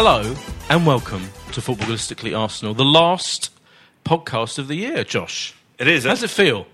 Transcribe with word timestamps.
Hello 0.00 0.36
and 0.70 0.86
welcome 0.86 1.28
to 1.50 1.60
Footballistically 1.60 2.32
Arsenal, 2.32 2.72
the 2.72 2.84
last 2.84 3.50
podcast 4.04 4.56
of 4.56 4.68
the 4.68 4.76
year, 4.76 5.02
Josh. 5.02 5.56
It 5.76 5.88
is. 5.88 6.04
How 6.04 6.10
does 6.10 6.22
it 6.22 6.30
feel? 6.30 6.68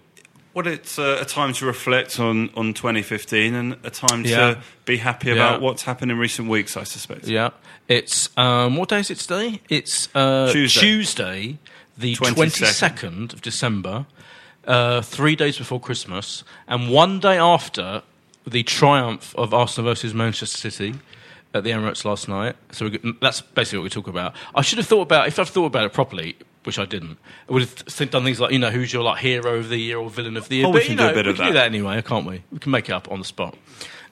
Well, 0.53 0.67
it's 0.67 0.99
uh, 0.99 1.17
a 1.23 1.25
time 1.25 1.55
to 1.55 1.65
reflect 1.65 2.21
on, 2.21 2.51
on 2.55 2.75
2015 2.75 3.55
and 3.55 3.77
a 3.83 3.89
time 3.89 4.27
Yeah. 4.27 4.37
to 4.57 4.61
be 4.85 4.99
happy 4.99 5.29
Yeah. 5.29 5.37
about 5.37 5.63
what's 5.63 5.85
happened 5.85 6.11
in 6.11 6.19
recent 6.19 6.51
weeks, 6.51 6.77
I 6.77 6.85
suspect. 6.85 7.27
Yeah. 7.27 7.49
It's, 7.89 8.29
um, 8.37 8.77
what 8.77 8.91
day 8.91 9.01
is 9.01 9.11
it 9.11 9.21
today? 9.21 9.63
It's 9.71 10.15
uh, 10.15 10.53
Tuesday. 10.53 10.81
Tuesday, 10.83 11.59
the 11.97 12.17
22nd. 12.17 12.35
22nd 12.35 13.33
of 13.33 13.41
December, 13.41 14.05
uh, 14.67 15.01
three 15.01 15.35
days 15.35 15.57
before 15.57 15.81
Christmas, 15.81 16.45
and 16.69 16.91
one 16.91 17.21
day 17.21 17.39
after 17.39 18.03
the 18.47 18.63
triumph 18.65 19.35
of 19.39 19.55
Arsenal 19.55 19.91
versus 19.93 20.13
Manchester 20.13 20.59
City 20.71 20.97
at 21.55 21.65
the 21.65 21.71
Emirates 21.71 22.05
last 22.05 22.29
night. 22.29 22.57
So 22.73 22.89
we, 22.89 23.15
that's 23.21 23.41
basically 23.41 23.79
what 23.79 23.85
we 23.85 23.91
talk 23.91 24.09
about. 24.09 24.35
I 24.55 24.63
should 24.63 24.79
have 24.79 24.87
thought 24.87 25.03
about, 25.03 25.29
if 25.29 25.39
I've 25.39 25.49
thought 25.49 25.67
about 25.67 25.87
it 25.87 25.93
properly, 25.93 26.37
which 26.65 26.79
I 26.79 26.85
didn't, 26.85 27.19
I 27.49 27.53
would 27.53 27.63
have 27.63 28.11
done 28.11 28.25
things 28.25 28.41
like, 28.41 28.51
you 28.51 28.59
know, 28.59 28.71
who's 28.71 28.93
your 28.93 29.03
like 29.03 29.21
hero 29.21 29.57
of 29.57 29.69
the 29.69 29.77
year 29.77 29.99
or 29.99 30.11
villain 30.11 30.37
of 30.37 30.49
the 30.49 30.57
year. 30.57 30.67
Oh, 30.67 30.71
we 30.71 30.81
can 30.81 30.93
you 30.93 30.97
do 30.99 31.09
a 31.09 31.15
bit 31.15 31.27
we 31.27 31.31
of 31.31 31.37
can 31.37 31.47
do 31.47 31.53
that. 31.53 31.61
that 31.61 31.67
anyway, 31.67 32.03
can't 32.03 32.27
we? 32.27 32.43
We 32.51 32.59
can 32.59 32.73
make 32.73 32.89
it 32.89 32.93
up 32.93 33.11
on 33.11 33.19
the 33.21 33.25
spot. 33.25 33.57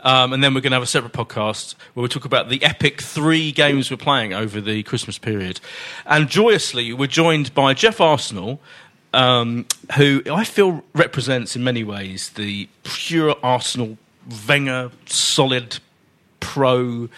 Um, 0.04 0.32
and 0.32 0.42
then 0.42 0.52
we're 0.52 0.60
going 0.60 0.72
to 0.72 0.76
have 0.76 0.82
a 0.82 0.86
separate 0.86 1.12
podcast 1.12 1.76
where 1.94 2.02
we 2.02 2.08
talk 2.08 2.24
about 2.24 2.48
the 2.48 2.62
epic 2.64 3.00
three 3.00 3.52
games 3.52 3.90
we're 3.90 3.96
playing 3.96 4.34
over 4.34 4.60
the 4.60 4.82
Christmas 4.82 5.16
period. 5.16 5.60
And 6.06 6.28
joyously, 6.28 6.92
we're 6.92 7.06
joined 7.06 7.54
by 7.54 7.72
Geoff 7.72 8.00
Arsenal, 8.00 8.60
um, 9.12 9.64
who 9.96 10.22
I 10.30 10.44
feel 10.44 10.82
represents 10.94 11.54
in 11.54 11.62
many 11.62 11.84
ways 11.84 12.30
the 12.30 12.68
pure 12.82 13.36
Arsenal, 13.42 13.96
Wenger, 14.48 14.90
solid, 15.06 15.78
pro 16.40 17.08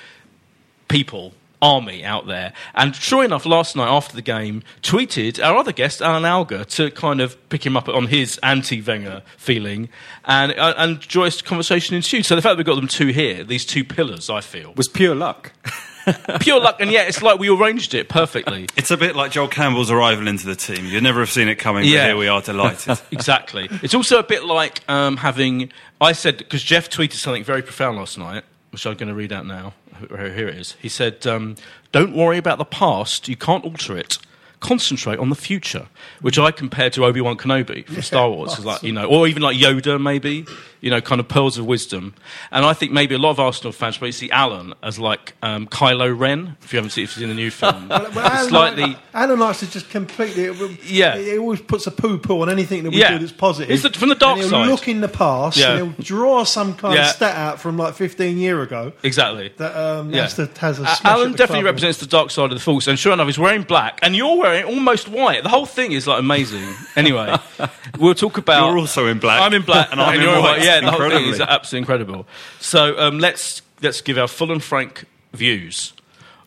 people 0.94 1.32
army 1.60 2.04
out 2.04 2.26
there. 2.28 2.52
And 2.74 2.94
sure 2.94 3.24
enough, 3.24 3.44
last 3.46 3.74
night 3.74 3.88
after 3.88 4.14
the 4.14 4.22
game, 4.22 4.62
tweeted 4.82 5.42
our 5.44 5.56
other 5.56 5.72
guest, 5.72 6.00
Alan 6.00 6.24
Alger, 6.24 6.62
to 6.64 6.90
kind 6.92 7.20
of 7.20 7.36
pick 7.48 7.66
him 7.66 7.76
up 7.76 7.88
on 7.88 8.06
his 8.06 8.38
anti-Wenger 8.44 9.22
feeling, 9.36 9.88
and 10.24 10.52
uh, 10.52 10.74
and 10.76 11.00
joyous 11.00 11.42
conversation 11.42 11.96
ensued. 11.96 12.26
So 12.26 12.36
the 12.36 12.42
fact 12.42 12.52
that 12.52 12.58
we've 12.58 12.66
got 12.66 12.76
them 12.76 12.86
two 12.86 13.08
here, 13.08 13.42
these 13.42 13.64
two 13.66 13.82
pillars, 13.82 14.30
I 14.30 14.40
feel, 14.40 14.72
was 14.74 14.86
pure 14.86 15.16
luck. 15.16 15.50
pure 16.40 16.60
luck, 16.60 16.76
and 16.80 16.92
yet 16.92 17.08
it's 17.08 17.22
like 17.22 17.40
we 17.40 17.48
arranged 17.48 17.92
it 17.94 18.08
perfectly. 18.08 18.68
It's 18.76 18.92
a 18.92 18.96
bit 18.96 19.16
like 19.16 19.32
Joel 19.32 19.48
Campbell's 19.48 19.90
arrival 19.90 20.28
into 20.28 20.46
the 20.46 20.54
team. 20.54 20.84
You'd 20.86 21.02
never 21.02 21.20
have 21.20 21.30
seen 21.30 21.48
it 21.48 21.56
coming, 21.56 21.82
but 21.82 21.88
Yeah. 21.88 22.06
here 22.06 22.16
we 22.16 22.28
are 22.28 22.40
delighted. 22.42 23.00
exactly. 23.10 23.68
It's 23.82 23.94
also 23.94 24.18
a 24.20 24.22
bit 24.22 24.44
like 24.44 24.88
um, 24.88 25.16
having. 25.16 25.72
I 26.00 26.12
said 26.12 26.38
because 26.38 26.62
Geoff 26.62 26.88
tweeted 26.88 27.14
something 27.14 27.42
very 27.42 27.62
profound 27.62 27.96
last 27.96 28.16
night, 28.18 28.44
which 28.74 28.86
I'm 28.86 28.96
going 28.96 29.08
to 29.08 29.14
read 29.14 29.32
out 29.32 29.46
now. 29.46 29.72
Here 30.08 30.48
it 30.48 30.56
is. 30.56 30.76
He 30.80 30.88
said, 30.88 31.26
um, 31.26 31.56
"Don't 31.92 32.14
worry 32.14 32.38
about 32.38 32.58
the 32.58 32.64
past. 32.64 33.28
You 33.28 33.36
can't 33.36 33.64
alter 33.64 33.96
it. 33.96 34.18
Concentrate 34.64 35.18
on 35.18 35.28
the 35.30 35.36
future." 35.36 35.86
Which 36.22 36.38
I 36.38 36.50
compare 36.50 36.88
to 36.90 37.04
Obi 37.04 37.20
Wan 37.20 37.36
Kenobi 37.36 37.84
from 37.86 38.02
Star 38.12 38.28
Wars, 38.30 38.54
It's 38.54 38.64
like 38.64 38.82
you 38.82 38.92
know, 38.92 39.04
or 39.06 39.28
even 39.28 39.42
like 39.42 39.56
Yoda, 39.56 40.00
maybe 40.00 40.46
you 40.80 40.90
know, 40.90 41.00
kind 41.00 41.18
of 41.18 41.26
pearls 41.26 41.56
of 41.56 41.64
wisdom. 41.64 42.12
And 42.52 42.62
I 42.66 42.74
think 42.74 42.92
maybe 42.92 43.14
a 43.14 43.18
lot 43.18 43.30
of 43.30 43.40
Arsenal 43.40 43.72
fans 43.72 43.96
probably 43.96 44.12
see 44.12 44.30
Alan 44.30 44.74
as 44.82 44.98
like 44.98 45.32
um, 45.42 45.66
Kylo 45.66 46.08
Ren. 46.18 46.58
If 46.62 46.74
you 46.74 46.76
haven't 46.76 46.90
seen, 46.90 47.04
if 47.04 47.12
seen 47.12 47.28
the 47.28 47.34
new 47.34 47.50
film, 47.50 47.88
Well, 48.14 48.18
Alan, 48.18 48.48
slightly. 48.50 48.96
Alan 49.14 49.38
likes 49.38 49.60
to 49.60 49.70
just 49.70 49.88
completely. 49.88 50.44
Yeah. 50.84 51.16
He 51.16 51.38
always 51.38 51.62
puts 51.62 51.86
a 51.86 51.90
poo 51.90 52.18
poo 52.18 52.42
on 52.42 52.50
anything 52.50 52.82
that 52.84 52.90
we 52.90 52.98
Yeah. 52.98 53.12
do 53.12 53.18
that's 53.18 53.32
positive. 53.32 53.70
It's 53.70 53.82
the- 53.82 53.98
from 53.98 54.10
the 54.10 54.14
dark 54.14 54.34
and 54.34 54.42
he'll 54.42 54.50
side. 54.50 54.68
look 54.68 54.86
in 54.86 55.00
the 55.00 55.08
past 55.08 55.56
Yeah. 55.56 55.70
and 55.76 55.94
he'll 55.94 56.04
draw 56.04 56.44
some 56.44 56.74
kind 56.74 56.94
Yeah. 56.96 57.08
of 57.08 57.16
stat 57.16 57.34
out 57.34 57.60
from 57.60 57.78
like 57.78 57.94
15 57.94 58.36
year 58.36 58.60
ago 58.60 58.92
Exactly. 59.02 59.52
that 59.56 59.74
um, 59.74 60.12
Yeah. 60.12 60.22
has, 60.22 60.34
to, 60.34 60.50
has 60.60 60.80
a 60.80 60.82
Uh, 60.84 60.96
Alan 61.04 61.32
definitely 61.32 61.64
represents 61.64 61.96
the 61.98 62.06
dark 62.06 62.30
side 62.30 62.52
of 62.52 62.58
the 62.58 62.60
force, 62.60 62.86
and 62.88 62.98
sure 62.98 63.14
enough, 63.14 63.26
he's 63.26 63.38
wearing 63.38 63.62
black, 63.62 64.00
and 64.02 64.14
you're 64.14 64.36
wearing 64.36 64.53
almost 64.62 65.08
white. 65.08 65.42
The 65.42 65.48
whole 65.48 65.66
thing 65.66 65.92
is 65.92 66.06
like 66.06 66.20
amazing. 66.20 66.62
Anyway, 66.96 67.36
we'll 67.98 68.14
talk 68.14 68.38
about. 68.38 68.68
You're 68.68 68.78
also 68.78 69.06
in 69.06 69.18
black. 69.18 69.40
I'm 69.40 69.52
in 69.54 69.62
black, 69.62 69.88
And 69.90 70.00
I'm 70.00 70.14
in 70.20 70.20
you're 70.22 70.40
white. 70.40 70.62
Yeah, 70.62 70.80
the 70.80 70.90
whole 70.92 71.10
thing 71.10 71.26
is 71.26 71.40
absolutely 71.40 71.78
incredible. 71.80 72.26
So 72.60 72.98
um, 72.98 73.18
let's 73.18 73.62
let's 73.82 74.00
give 74.00 74.18
our 74.18 74.28
full 74.28 74.52
and 74.52 74.62
frank 74.62 75.04
views. 75.32 75.92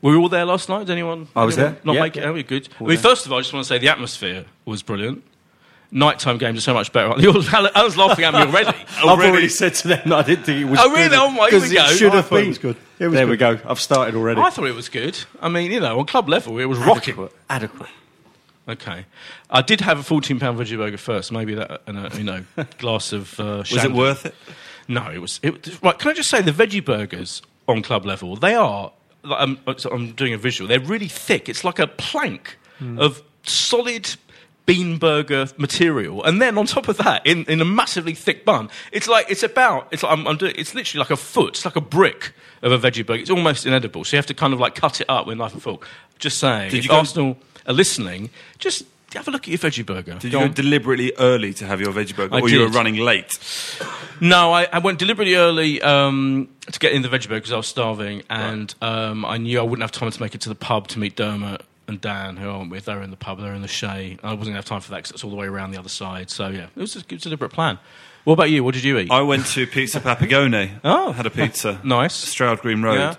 Were 0.02 0.12
we 0.12 0.18
all 0.18 0.30
there 0.30 0.46
last 0.46 0.70
night? 0.70 0.80
Did 0.86 0.92
anyone? 0.92 1.28
I 1.36 1.44
was 1.44 1.58
anyone 1.58 1.74
there. 1.74 1.82
Not 1.84 1.96
Yeah. 1.96 2.02
make 2.02 2.18
it. 2.18 2.24
Oh, 2.24 2.34
we're 2.34 2.44
good. 2.44 2.70
I 2.80 2.84
mean, 2.84 2.98
first 2.98 3.26
of 3.26 3.32
all, 3.32 3.40
I 3.40 3.42
just 3.42 3.52
want 3.54 3.66
to 3.66 3.68
say 3.68 3.80
the 3.80 3.90
atmosphere 3.90 4.46
was 4.66 4.84
brilliant. 4.84 5.24
Nighttime 5.90 6.38
games 6.38 6.58
are 6.58 6.62
so 6.62 6.74
much 6.74 6.92
better. 6.92 7.14
I 7.14 7.84
was 7.84 7.96
laughing 7.98 8.26
at 8.26 8.34
me 8.34 8.42
already. 8.42 8.78
I've 8.98 9.06
already 9.20 9.48
said 9.48 9.74
to 9.76 9.88
them 9.88 10.02
that 10.10 10.14
I 10.14 10.22
didn't 10.24 10.44
think 10.46 10.62
it 10.62 10.66
was 10.66 10.80
Oh, 10.82 10.90
really? 10.92 11.10
good. 11.10 11.18
Oh, 11.18 11.32
my- 11.32 11.50
here 11.50 11.62
we 11.62 11.74
go. 11.74 11.86
It 11.86 11.98
should 11.98 12.14
have 12.14 12.28
thought 12.28 12.40
it 12.44 12.48
was 12.48 12.58
good. 12.58 12.76
It 13.00 13.06
was 13.08 13.14
there 13.14 13.26
good. 13.26 13.32
we 13.32 13.38
go. 13.38 13.60
I've 13.66 13.80
started 13.80 14.16
already. 14.16 14.42
I 14.42 14.50
thought 14.50 14.66
it 14.68 14.76
was 14.76 14.90
good. 14.90 15.18
I 15.42 15.48
mean, 15.50 15.72
you 15.72 15.80
know, 15.80 16.00
on 16.00 16.06
club 16.06 16.28
level, 16.28 16.58
it 16.60 16.66
was 16.66 16.78
rocking. 16.80 17.14
Adequate. 17.14 17.34
Adequate. 17.50 17.90
Okay, 18.70 19.06
I 19.50 19.62
did 19.62 19.80
have 19.80 19.98
a 19.98 20.04
fourteen 20.04 20.42
pound 20.42 20.60
veggie 20.60 20.76
burger 20.76 20.98
first. 20.98 21.32
Maybe 21.32 21.54
that 21.56 21.84
and 21.88 21.98
a 21.98 22.12
you 22.18 22.26
know 22.26 22.44
glass 22.80 23.14
of. 23.14 23.40
Uh, 23.40 23.64
Was 23.72 23.86
it 23.86 23.94
worth 23.94 24.26
it? 24.26 24.36
No, 24.90 25.10
it 25.10 25.20
was. 25.20 25.40
It, 25.42 25.82
right, 25.82 25.98
can 25.98 26.12
I 26.12 26.14
just 26.14 26.30
say 26.30 26.42
the 26.42 26.52
veggie 26.52 26.84
burgers 26.84 27.42
on 27.70 27.82
club 27.82 28.06
level? 28.06 28.36
They 28.36 28.56
are. 28.56 28.92
like, 29.24 29.40
I'm, 29.42 29.58
I'm 29.90 30.12
doing 30.12 30.34
a 30.34 30.38
visual. 30.38 30.68
They're 30.68 30.82
really 30.82 31.08
thick. 31.08 31.48
It's 31.48 31.64
like 31.64 31.80
a 31.80 31.88
plank 31.88 32.58
of 32.98 33.22
solid 33.44 34.16
bean 34.68 34.98
burger 34.98 35.48
material, 35.58 36.24
and 36.24 36.40
then 36.40 36.58
on 36.60 36.68
top 36.68 36.88
of 36.88 36.98
that, 36.98 37.26
in, 37.26 37.46
in 37.46 37.60
a 37.60 37.66
massively 37.66 38.14
thick 38.14 38.46
bun, 38.46 38.70
it's 38.92 39.08
like 39.08 39.32
it's 39.32 39.42
about. 39.42 39.88
It's 39.92 40.04
like 40.04 40.12
I'm, 40.12 40.28
I'm 40.28 40.38
doing. 40.38 40.54
It's 40.56 40.76
literally 40.76 41.00
like 41.00 41.10
a 41.10 41.18
foot. 41.18 41.56
It's 41.56 41.66
like 41.66 41.76
a 41.76 41.82
brick 41.82 42.34
of 42.62 42.72
a 42.72 42.78
veggie 42.78 43.04
burger. 43.04 43.22
It's 43.22 43.32
almost 43.32 43.66
inedible. 43.66 44.04
So 44.04 44.16
you 44.16 44.20
have 44.20 44.28
to 44.28 44.36
kind 44.36 44.54
of 44.54 44.60
like 44.60 44.76
cut 44.76 45.02
it 45.02 45.10
up 45.10 45.26
with 45.26 45.40
knife 45.40 45.54
and 45.54 45.64
fork. 45.64 45.88
Just 46.20 46.38
saying. 46.38 46.70
Did 46.70 46.80
if 46.80 46.84
you 46.84 46.90
go- 46.90 46.98
Arsenal 46.98 47.38
are 47.66 47.74
listening, 47.74 48.30
just 48.60 48.84
have 49.16 49.28
a 49.28 49.32
look 49.32 49.44
at 49.44 49.48
your 49.48 49.58
veggie 49.58 49.86
burger. 49.86 50.14
Did 50.14 50.26
you 50.26 50.32
go 50.32 50.42
on. 50.42 50.54
deliberately 50.54 51.14
early 51.18 51.54
to 51.56 51.66
have 51.66 51.80
your 51.80 51.94
veggie 51.94 52.16
burger, 52.16 52.36
I 52.36 52.42
or 52.42 52.50
you 52.50 52.60
were 52.60 52.68
running 52.68 52.98
late? 52.98 53.40
No, 54.20 54.52
I, 54.52 54.68
I 54.72 54.80
went 54.80 55.00
deliberately 55.00 55.36
early 55.36 55.82
um, 55.82 56.50
to 56.72 56.80
get 56.80 56.92
in 56.92 57.04
the 57.04 57.08
veggie 57.08 57.30
burger 57.30 57.40
because 57.40 57.54
I 57.54 57.58
was 57.58 57.68
starving, 57.68 58.24
and 58.30 58.74
um, 58.82 59.24
I 59.24 59.38
knew 59.38 59.60
I 59.60 59.64
wouldn't 59.64 59.84
have 59.84 59.94
time 59.94 60.12
to 60.12 60.22
make 60.22 60.36
it 60.36 60.42
to 60.42 60.50
the 60.50 60.56
pub 60.56 60.90
to 60.90 61.00
meet 61.00 61.16
Dermot 61.16 61.62
and 61.88 62.00
Dan, 62.02 62.38
who 62.38 62.50
I 62.50 62.58
went 62.58 62.72
with. 62.72 62.86
They 62.86 62.96
were 62.96 63.02
in 63.04 63.12
the 63.12 63.18
pub, 63.18 63.38
they 63.40 63.46
were 63.46 63.54
in 63.54 63.62
the 63.62 63.68
Shay. 63.68 64.18
I 64.24 64.28
wasn't 64.34 64.40
going 64.40 64.52
to 64.54 64.54
have 64.56 64.66
time 64.66 64.82
for 64.82 64.92
that 64.92 64.98
because 64.98 65.12
it's 65.12 65.24
all 65.24 65.30
the 65.30 65.36
way 65.38 65.48
around 65.48 65.72
the 65.72 65.80
other 65.80 65.90
side. 65.90 66.30
So, 66.30 66.50
yeah, 66.50 66.68
it 66.76 66.80
was 66.80 66.96
a, 66.96 67.00
it 67.00 67.12
was 67.12 67.22
a 67.22 67.24
deliberate 67.30 67.52
plan. 67.54 67.80
What 68.26 68.34
about 68.34 68.50
you? 68.52 68.64
What 68.64 68.74
did 68.74 68.84
you 68.84 68.98
eat? 69.00 69.10
I 69.10 69.22
went 69.22 69.46
to 69.48 69.66
Pizza 69.66 70.00
Pappagone. 70.02 70.80
Oh. 70.84 71.12
had 71.14 71.26
a 71.26 71.30
pizza. 71.30 71.80
Nice. 71.84 72.14
Stroud 72.14 72.60
Green 72.62 72.82
Road. 72.82 72.96
Yeah. 72.96 73.16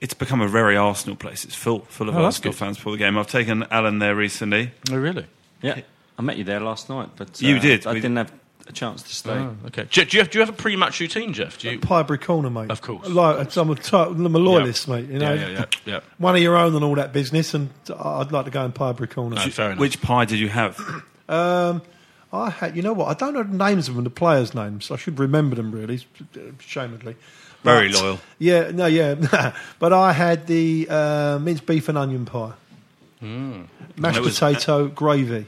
It's 0.00 0.14
become 0.14 0.40
a 0.40 0.48
very 0.48 0.76
Arsenal 0.76 1.16
place. 1.16 1.44
It's 1.44 1.54
full, 1.54 1.80
full 1.80 2.08
of 2.08 2.16
Oh, 2.16 2.24
Arsenal 2.24 2.52
good. 2.52 2.58
fans 2.58 2.78
for 2.78 2.90
the 2.92 2.98
game. 2.98 3.16
I've 3.18 3.26
taken 3.28 3.64
Alan 3.70 3.98
there 3.98 4.14
recently. 4.16 4.70
oh, 4.90 4.96
really? 4.96 5.26
Yeah, 5.62 5.80
I 6.18 6.22
met 6.22 6.36
you 6.38 6.44
there 6.44 6.60
last 6.60 6.88
night, 6.88 7.10
but 7.16 7.40
You 7.40 7.56
uh, 7.56 7.60
did. 7.60 7.86
I 7.86 7.92
We- 7.94 8.00
didn't 8.00 8.16
have 8.16 8.32
a 8.68 8.72
chance 8.72 9.02
to 9.02 9.14
stay. 9.14 9.30
Oh, 9.32 9.56
okay. 9.66 9.86
Do, 9.90 10.04
do, 10.04 10.16
you 10.16 10.22
have, 10.22 10.30
do 10.30 10.38
you 10.38 10.44
have 10.44 10.48
a 10.54 10.56
pre-match 10.56 11.00
routine, 11.00 11.32
Geoff? 11.32 11.58
Do 11.58 11.70
you? 11.70 11.78
Piebury 11.80 12.18
Corner, 12.18 12.48
mate. 12.50 12.70
Of 12.70 12.80
course. 12.80 13.08
Like, 13.08 13.56
I'm 13.56 13.70
a, 13.70 13.74
t- 13.74 13.96
I'm 13.96 14.34
a 14.34 14.38
loyalist, 14.38 14.86
mate. 14.88 15.08
You 15.08 15.18
know, 15.18 15.34
Yeah, 15.34 15.46
yeah, 15.48 15.52
yeah. 15.58 15.64
yeah. 15.84 16.00
one 16.18 16.36
of 16.36 16.42
your 16.42 16.56
own 16.56 16.74
and 16.74 16.84
all 16.84 16.94
that 16.94 17.12
business, 17.12 17.54
and 17.54 17.70
I'd 17.98 18.30
like 18.32 18.44
to 18.44 18.50
go 18.50 18.64
in 18.64 18.72
Piebury 18.72 19.08
Corner. 19.08 19.36
No, 19.36 19.42
fair 19.48 19.66
enough. 19.72 19.78
Which 19.80 20.00
pie 20.00 20.24
did 20.24 20.38
you 20.38 20.48
have? 20.48 20.78
Um, 21.28 21.82
I 22.32 22.50
had, 22.50 22.76
you 22.76 22.82
know 22.82 22.92
what? 22.92 23.08
I 23.08 23.14
don't 23.14 23.34
know 23.34 23.42
the 23.42 23.56
names 23.56 23.88
of 23.88 23.94
them, 23.94 24.04
the 24.04 24.10
players' 24.10 24.54
names. 24.54 24.90
I 24.90 24.96
should 24.96 25.18
remember 25.18 25.56
them 25.56 25.70
really, 25.72 26.00
shamedly. 26.60 27.16
Very 27.64 27.90
But- 27.92 28.00
loyal. 28.02 28.20
Yeah, 28.38 28.70
no, 28.70 28.86
yeah. 28.86 29.54
but 29.78 29.92
I 29.92 30.12
had 30.12 30.46
the 30.46 30.86
uh, 30.88 31.38
minced 31.40 31.66
beef 31.66 31.88
and 31.88 31.98
onion 31.98 32.24
pie, 32.26 32.52
mashed 33.20 34.16
And 34.16 34.24
was- 34.24 34.38
potato 34.38 34.88
gravy. 34.88 35.46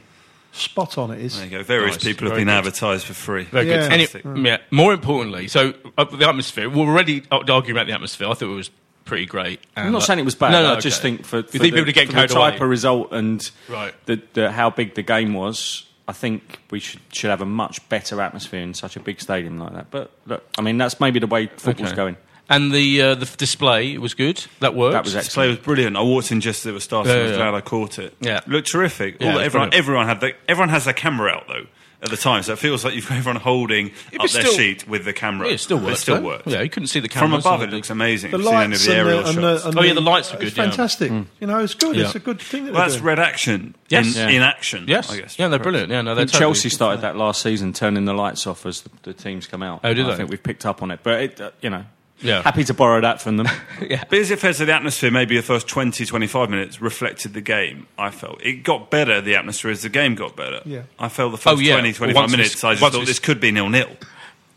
Spot 0.55 0.97
on 0.97 1.11
it 1.11 1.19
is. 1.19 1.35
There 1.35 1.45
you 1.45 1.51
go. 1.51 1.63
Various 1.63 1.95
Nice. 1.95 2.03
people 2.05 2.25
have 2.27 2.31
Very 2.33 2.41
been 2.41 2.47
good. 2.47 2.57
advertised 2.59 3.05
for 3.05 3.13
free. 3.13 3.43
Very 3.43 3.67
Yeah. 3.67 3.83
good. 3.83 3.91
Any, 3.91 4.05
Fantastic. 4.05 4.45
yeah. 4.45 4.57
More 4.71 4.93
importantly, 4.93 5.47
so 5.49 5.73
uh, 5.97 6.05
the 6.05 6.27
atmosphere. 6.27 6.69
We're 6.69 6.85
already 6.87 7.23
uh, 7.29 7.39
arguing 7.49 7.71
about 7.77 7.87
the 7.87 7.93
atmosphere. 7.93 8.27
I 8.29 8.33
thought 8.35 8.49
it 8.51 8.55
was 8.55 8.71
pretty 9.03 9.25
great. 9.25 9.59
I'm 9.75 9.91
not 9.91 10.03
uh, 10.03 10.05
saying 10.05 10.19
it 10.19 10.25
was 10.25 10.33
bad. 10.35 10.51
No, 10.51 10.63
no, 10.63 10.75
I 10.75 10.79
just 10.79 11.01
think 11.01 11.25
for, 11.25 11.37
You 11.37 11.43
think 11.43 11.61
the, 11.61 11.69
people 11.71 11.89
are 11.89 11.91
getting 11.91 12.11
for 12.15 12.21
the 12.21 12.27
type 12.27 12.53
away? 12.53 12.63
of 12.63 12.69
result 12.69 13.11
and 13.11 13.41
Right. 13.67 13.93
the, 14.05 14.21
the, 14.33 14.51
how 14.51 14.69
big 14.69 14.95
the 14.95 15.03
game 15.03 15.33
was, 15.33 15.85
I 16.07 16.13
think 16.13 16.59
we 16.71 16.79
should 16.79 17.01
should 17.11 17.29
have 17.31 17.41
a 17.41 17.45
much 17.45 17.87
better 17.89 18.21
atmosphere 18.21 18.61
in 18.61 18.73
such 18.73 18.95
a 18.95 18.99
big 18.99 19.19
stadium 19.19 19.59
like 19.59 19.73
that. 19.73 19.91
But 19.91 20.11
look, 20.25 20.43
I 20.57 20.61
mean, 20.61 20.77
that's 20.77 20.99
maybe 20.99 21.19
the 21.19 21.27
way 21.27 21.47
football's 21.47 21.89
Okay. 21.89 21.95
going. 21.95 22.17
And 22.47 22.71
the 22.71 23.01
uh, 23.01 23.15
the 23.15 23.25
f- 23.25 23.37
display 23.37 23.97
was 23.97 24.13
good. 24.13 24.45
That 24.59 24.75
worked. 24.75 24.93
That 24.93 25.03
was 25.03 25.13
The 25.13 25.19
display 25.21 25.47
was 25.49 25.57
brilliant. 25.57 25.97
I 25.97 26.01
walked 26.01 26.31
in 26.31 26.41
just 26.41 26.61
as 26.65 26.69
it 26.69 26.73
was 26.73 26.83
starting. 26.83 27.11
Yeah, 27.11 27.19
I 27.19 27.23
was 27.23 27.31
yeah. 27.31 27.37
glad 27.37 27.53
I 27.55 27.61
caught 27.61 27.97
it. 27.99 28.15
Yeah. 28.21 28.41
looked 28.45 28.67
terrific. 28.71 29.17
All 29.19 29.27
Yeah, 29.27 29.33
the- 29.37 29.43
everyone, 29.43 29.69
brilliant. 29.69 29.73
everyone 29.73 30.07
had 30.07 30.19
the, 30.21 30.33
everyone 30.47 30.69
has 30.69 30.85
their 30.85 30.93
camera 30.93 31.31
out 31.31 31.47
though 31.47 31.65
at 32.03 32.09
the 32.11 32.17
time, 32.17 32.43
so 32.43 32.53
it 32.53 32.59
feels 32.59 32.85
like 32.85 32.93
you've 32.93 33.07
got 33.09 33.17
everyone 33.17 33.41
holding 33.41 33.89
but 34.11 34.25
up 34.25 34.29
their 34.29 34.43
still- 34.43 34.53
sheet 34.53 34.87
with 34.87 35.05
the 35.05 35.13
camera. 35.13 35.47
Yeah, 35.47 35.53
it 35.55 35.57
still 35.57 35.77
But 35.77 35.85
worked. 35.85 35.97
It 35.97 36.01
still 36.01 36.15
though. 36.17 36.21
worked. 36.21 36.47
Yeah, 36.47 36.61
you 36.61 36.69
couldn't 36.69 36.87
see 36.87 36.99
the 36.99 37.07
camera 37.09 37.29
From 37.29 37.39
above, 37.39 37.61
it 37.63 37.71
looks 37.71 37.89
amazing. 37.89 38.29
The 38.29 38.37
If 38.37 38.43
you've 38.43 38.49
seen 38.51 38.55
any 38.61 38.65
of 38.65 38.71
lights 38.73 38.85
the 38.85 38.91
and 38.91 38.99
aerial 38.99 39.23
the, 39.23 39.29
and 39.29 39.35
shots. 39.41 39.63
the, 39.63 39.69
and 39.69 39.79
Oh, 39.79 39.81
yeah, 39.81 39.93
the 39.93 40.01
lights 40.01 40.29
are 40.31 40.35
it's 40.35 40.43
good, 40.53 40.57
yeah. 40.57 40.69
fantastic. 40.69 41.11
You 41.39 41.47
know, 41.47 41.59
it's 41.59 41.73
good. 41.73 41.97
It's 41.97 42.13
a 42.13 42.19
good 42.19 42.39
thing. 42.39 42.65
That 42.65 42.73
Well, 42.75 42.83
that's 42.83 42.93
doing. 42.95 43.05
red 43.05 43.17
action. 43.19 43.75
Yes. 43.89 44.15
in, 44.15 44.21
Yeah. 44.29 44.35
in 44.35 44.41
action. 44.43 44.85
Yes. 44.87 45.11
I 45.11 45.17
guess. 45.17 45.39
Yeah, 45.39 45.47
they're 45.47 45.57
brilliant. 45.57 45.89
Yeah, 45.89 46.01
no, 46.01 46.13
they're 46.13 46.25
totally- 46.25 46.39
Chelsea 46.41 46.69
started 46.69 47.01
that 47.01 47.15
last 47.17 47.41
season, 47.41 47.73
turning 47.73 48.05
the 48.05 48.13
lights 48.13 48.45
off 48.45 48.67
as 48.67 48.81
the, 48.81 48.89
the 49.01 49.13
teams 49.13 49.47
come 49.47 49.63
out. 49.63 49.79
Oh, 49.83 49.93
did 49.95 50.07
I 50.07 50.15
think 50.15 50.29
we've 50.29 50.43
picked 50.43 50.65
up 50.67 50.83
on 50.83 50.91
it, 50.91 50.99
but 51.01 51.41
uh, 51.41 51.49
you 51.61 51.71
know, 51.71 51.85
Yeah. 52.25 52.41
happy 52.41 52.63
to 52.65 52.73
borrow 52.73 52.99
that 53.01 53.21
from 53.21 53.37
them. 53.37 53.47
But 54.09 54.13
is 54.17 54.31
it 54.31 54.39
fair 54.39 54.51
to 54.51 54.57
say 54.57 54.65
the 54.65 54.73
atmosphere, 54.73 55.11
maybe 55.11 55.35
the 55.35 55.41
first 55.43 55.67
20, 55.67 56.05
25 56.05 56.49
minutes, 56.49 56.81
reflected 56.81 57.33
the 57.33 57.41
game? 57.41 57.87
I 57.97 58.09
felt. 58.11 58.41
It 58.43 58.63
got 58.63 58.89
better, 58.91 59.21
the 59.21 59.35
atmosphere, 59.35 59.71
as 59.71 59.81
the 59.83 59.89
game 59.89 60.15
got 60.15 60.35
better. 60.35 60.61
Yeah. 60.65 60.83
I 60.99 61.09
felt 61.09 61.31
the 61.31 61.37
first 61.37 61.57
Oh, 61.57 61.59
yeah. 61.59 61.73
20, 61.73 61.93
25 61.93 62.15
Once 62.15 62.31
we- 62.31 62.37
minutes, 62.37 62.63
I 62.63 62.75
just 62.75 62.93
thought 62.93 63.05
this 63.05 63.19
could 63.19 63.39
be 63.39 63.51
nil-nil. 63.51 63.89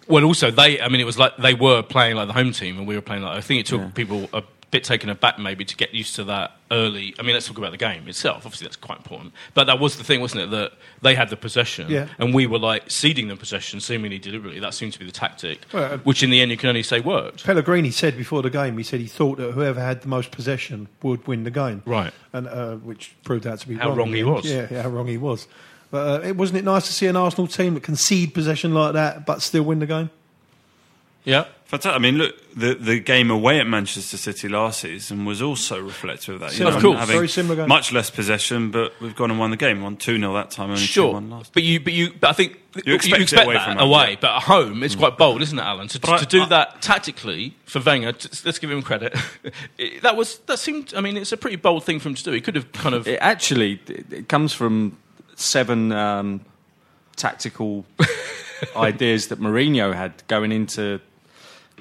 Well, 0.08 0.24
also 0.24 0.50
they. 0.50 0.80
I 0.80 0.88
mean, 0.88 1.00
it 1.02 1.04
was 1.04 1.18
like 1.18 1.36
they 1.36 1.52
were 1.52 1.82
playing 1.82 2.16
like 2.16 2.28
the 2.28 2.32
home 2.32 2.52
team, 2.52 2.78
and 2.78 2.86
we 2.86 2.94
were 2.94 3.02
playing 3.02 3.22
like. 3.22 3.36
I 3.36 3.40
think 3.42 3.60
it 3.60 3.66
took 3.66 3.94
people 3.94 4.28
a 4.32 4.42
bit 4.70 4.84
taken 4.84 5.08
aback 5.08 5.38
maybe 5.38 5.64
to 5.64 5.76
get 5.76 5.94
used 5.94 6.14
to 6.16 6.24
that 6.24 6.52
early. 6.70 7.14
I 7.18 7.22
mean, 7.22 7.32
let's 7.32 7.46
talk 7.46 7.56
about 7.56 7.70
the 7.70 7.78
game 7.78 8.06
itself. 8.06 8.44
Obviously, 8.44 8.66
that's 8.66 8.76
quite 8.76 8.98
important. 8.98 9.32
But 9.54 9.64
that 9.64 9.78
was 9.80 9.96
the 9.96 10.04
thing, 10.04 10.20
wasn't 10.20 10.42
it? 10.42 10.50
That 10.50 10.72
they 11.00 11.14
had 11.14 11.30
the 11.30 11.36
possession, 11.36 11.90
Yeah. 11.90 12.08
and 12.18 12.34
we 12.34 12.46
were 12.46 12.58
like 12.58 12.90
ceding 12.90 13.28
them 13.28 13.38
possession, 13.38 13.80
seemingly 13.80 14.18
deliberately. 14.18 14.60
That 14.60 14.74
seemed 14.74 14.92
to 14.92 14.98
be 14.98 15.06
the 15.06 15.12
tactic, 15.12 15.62
Well, 15.72 15.94
uh, 15.94 15.98
which 15.98 16.22
in 16.22 16.28
the 16.30 16.40
end 16.42 16.50
you 16.50 16.58
can 16.58 16.68
only 16.68 16.82
say 16.82 17.00
worked. 17.00 17.44
Pellegrini 17.44 17.90
said 17.90 18.16
before 18.18 18.42
the 18.42 18.50
game, 18.50 18.76
he 18.76 18.84
said 18.84 19.00
he 19.00 19.06
thought 19.06 19.38
that 19.38 19.52
whoever 19.52 19.80
had 19.80 20.02
the 20.02 20.08
most 20.08 20.30
possession 20.32 20.88
would 21.02 21.26
win 21.26 21.44
the 21.44 21.50
game. 21.50 21.82
Right. 21.86 22.12
And 22.34 22.46
uh, 22.46 22.74
which 22.76 23.14
proved 23.24 23.46
out 23.46 23.60
to 23.60 23.68
be 23.68 23.76
How 23.76 23.88
wrong. 23.88 23.96
wrong 23.98 24.12
he 24.12 24.22
was. 24.24 24.44
Yeah, 24.44 24.66
yeah, 24.70 24.82
how 24.82 24.90
wrong 24.90 25.06
he 25.06 25.16
was. 25.16 25.48
But 25.90 26.22
uh, 26.22 26.26
it 26.28 26.36
wasn't 26.36 26.58
it 26.58 26.64
nice 26.66 26.86
to 26.88 26.92
see 26.92 27.06
an 27.06 27.16
Arsenal 27.16 27.46
team 27.46 27.72
that 27.72 27.82
concede 27.82 28.34
possession 28.34 28.74
like 28.74 28.92
that 28.92 29.24
but 29.24 29.40
still 29.40 29.62
win 29.62 29.78
the 29.78 29.86
game? 29.86 30.10
Yeah. 31.24 31.46
Fantastic. 31.68 31.96
I 31.96 31.98
mean, 31.98 32.16
look, 32.16 32.34
the, 32.54 32.74
the 32.74 32.98
game 32.98 33.30
away 33.30 33.60
at 33.60 33.66
Manchester 33.66 34.16
City 34.16 34.48
last 34.48 34.80
season 34.80 35.26
was 35.26 35.42
also 35.42 35.78
reflective 35.82 36.36
of 36.36 36.40
that. 36.40 36.52
Similar. 36.52 36.76
Of 36.76 36.82
course. 36.82 37.04
Very 37.06 37.28
similar 37.28 37.56
game. 37.56 37.68
Much 37.68 37.92
less 37.92 38.08
possession, 38.08 38.70
but 38.70 38.98
we've 39.02 39.14
gone 39.14 39.30
and 39.30 39.38
won 39.38 39.50
the 39.50 39.58
game. 39.58 39.82
Won 39.82 39.98
2 39.98 40.18
0 40.18 40.32
that 40.32 40.50
time, 40.50 40.70
only 40.70 40.80
2 40.80 40.86
Sure, 40.86 41.12
1 41.12 41.28
last. 41.28 41.52
but 41.52 41.62
you, 41.62 41.78
but 41.78 41.92
you, 41.92 42.14
but 42.18 42.30
I 42.30 42.32
think 42.32 42.58
You 42.86 42.94
expect 42.94 43.34
it 43.34 43.44
away 43.44 43.52
that 43.54 43.66
from 43.68 43.78
away, 43.78 44.16
but 44.18 44.30
at 44.30 44.42
home 44.44 44.82
it's 44.82 44.94
quite 44.96 45.18
bold, 45.18 45.42
isn't 45.42 45.58
it, 45.58 45.62
Alan? 45.62 45.88
To, 45.88 46.00
But 46.00 46.10
I- 46.10 46.18
to 46.20 46.26
do 46.26 46.42
I- 46.44 46.46
that 46.46 46.80
tactically 46.80 47.54
for 47.66 47.80
Wenger, 47.82 48.12
t- 48.12 48.30
let's 48.46 48.58
give 48.58 48.70
him 48.70 48.80
credit. 48.80 49.14
It- 49.76 50.00
that 50.00 50.16
was 50.16 50.38
that 50.46 50.58
seemed. 50.58 50.94
I 50.96 51.02
mean, 51.02 51.18
it's 51.18 51.32
a 51.32 51.36
pretty 51.36 51.56
bold 51.56 51.84
thing 51.84 52.00
for 52.00 52.08
him 52.08 52.14
to 52.14 52.24
do. 52.24 52.32
He 52.32 52.40
could 52.40 52.54
have 52.54 52.72
kind 52.72 52.94
of. 52.94 53.06
It 53.06 53.18
actually 53.20 53.78
it, 53.88 54.10
it 54.10 54.28
comes 54.30 54.54
from 54.54 54.96
seven 55.36 55.92
um, 55.92 56.40
tactical 57.16 57.84
ideas 58.76 59.28
that 59.28 59.38
Mourinho 59.38 59.94
had 59.94 60.26
going 60.28 60.50
into 60.50 61.00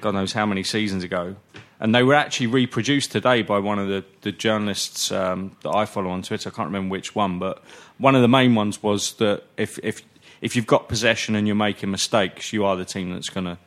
God 0.00 0.14
knows 0.14 0.32
how 0.32 0.46
many 0.46 0.62
seasons 0.62 1.04
ago, 1.04 1.36
and 1.80 1.94
they 1.94 2.02
were 2.02 2.14
actually 2.14 2.46
reproduced 2.46 3.12
today 3.12 3.42
by 3.42 3.58
one 3.58 3.78
of 3.78 3.88
the 3.88 4.04
the 4.22 4.32
journalists 4.32 5.12
um, 5.12 5.56
that 5.62 5.74
I 5.74 5.84
follow 5.84 6.10
on 6.10 6.22
Twitter. 6.22 6.50
I 6.50 6.52
can't 6.52 6.68
remember 6.68 6.92
which 6.92 7.14
one, 7.14 7.38
but 7.38 7.62
one 7.98 8.14
of 8.14 8.22
the 8.22 8.28
main 8.28 8.54
ones 8.54 8.82
was 8.82 9.14
that 9.14 9.44
if 9.56 9.78
if 9.82 10.02
if 10.40 10.54
you've 10.54 10.66
got 10.66 10.88
possession 10.88 11.34
and 11.34 11.46
you're 11.46 11.56
making 11.56 11.90
mistakes, 11.90 12.52
you 12.52 12.64
are 12.64 12.76
the 12.76 12.84
team 12.84 13.12
that's 13.12 13.28
going 13.28 13.46
to 13.46 13.58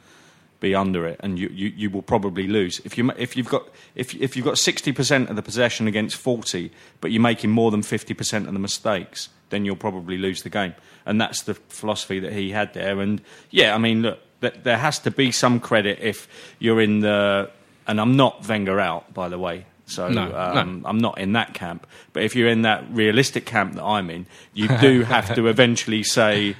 be 0.59 0.75
under 0.75 1.07
it, 1.07 1.19
and 1.21 1.39
you, 1.39 1.49
you, 1.49 1.73
you 1.75 1.89
will 1.89 2.03
probably 2.03 2.47
lose 2.47 2.79
if 2.85 2.97
you 2.97 3.11
if 3.17 3.35
you've 3.35 3.49
got 3.49 3.67
if 3.95 4.13
if 4.15 4.35
you've 4.35 4.45
got 4.45 4.57
sixty 4.57 4.91
percent 4.91 5.29
of 5.29 5.35
the 5.35 5.41
possession 5.41 5.87
against 5.87 6.15
forty, 6.15 6.71
but 7.01 7.11
you're 7.11 7.21
making 7.21 7.49
more 7.49 7.71
than 7.71 7.81
fifty 7.81 8.13
percent 8.13 8.47
of 8.47 8.53
the 8.53 8.59
mistakes, 8.59 9.29
then 9.49 9.65
you'll 9.65 9.75
probably 9.75 10.17
lose 10.17 10.43
the 10.43 10.49
game, 10.49 10.75
and 11.05 11.19
that's 11.19 11.41
the 11.43 11.55
philosophy 11.55 12.19
that 12.19 12.33
he 12.33 12.51
had 12.51 12.73
there. 12.73 13.01
And 13.01 13.21
yeah, 13.49 13.73
I 13.73 13.79
mean, 13.79 14.03
look, 14.03 14.19
th- 14.41 14.55
there 14.63 14.77
has 14.77 14.99
to 14.99 15.11
be 15.11 15.31
some 15.31 15.59
credit 15.59 15.99
if 16.01 16.27
you're 16.59 16.81
in 16.81 16.99
the, 16.99 17.49
and 17.87 17.99
I'm 18.01 18.15
not 18.15 18.47
Wenger 18.47 18.79
out, 18.79 19.13
by 19.13 19.29
the 19.29 19.39
way. 19.39 19.65
So 19.85 20.07
No, 20.09 20.33
um, 20.35 20.83
I'm 20.85 20.99
not 20.99 21.17
in 21.17 21.33
that 21.33 21.53
camp, 21.53 21.85
but 22.13 22.23
if 22.23 22.35
you're 22.35 22.47
in 22.47 22.61
that 22.61 22.85
realistic 22.91 23.45
camp 23.45 23.75
that 23.75 23.83
I'm 23.83 24.09
in, 24.09 24.25
you 24.53 24.67
do 24.79 25.03
have 25.15 25.35
to 25.35 25.47
eventually 25.47 26.03
say 26.03 26.55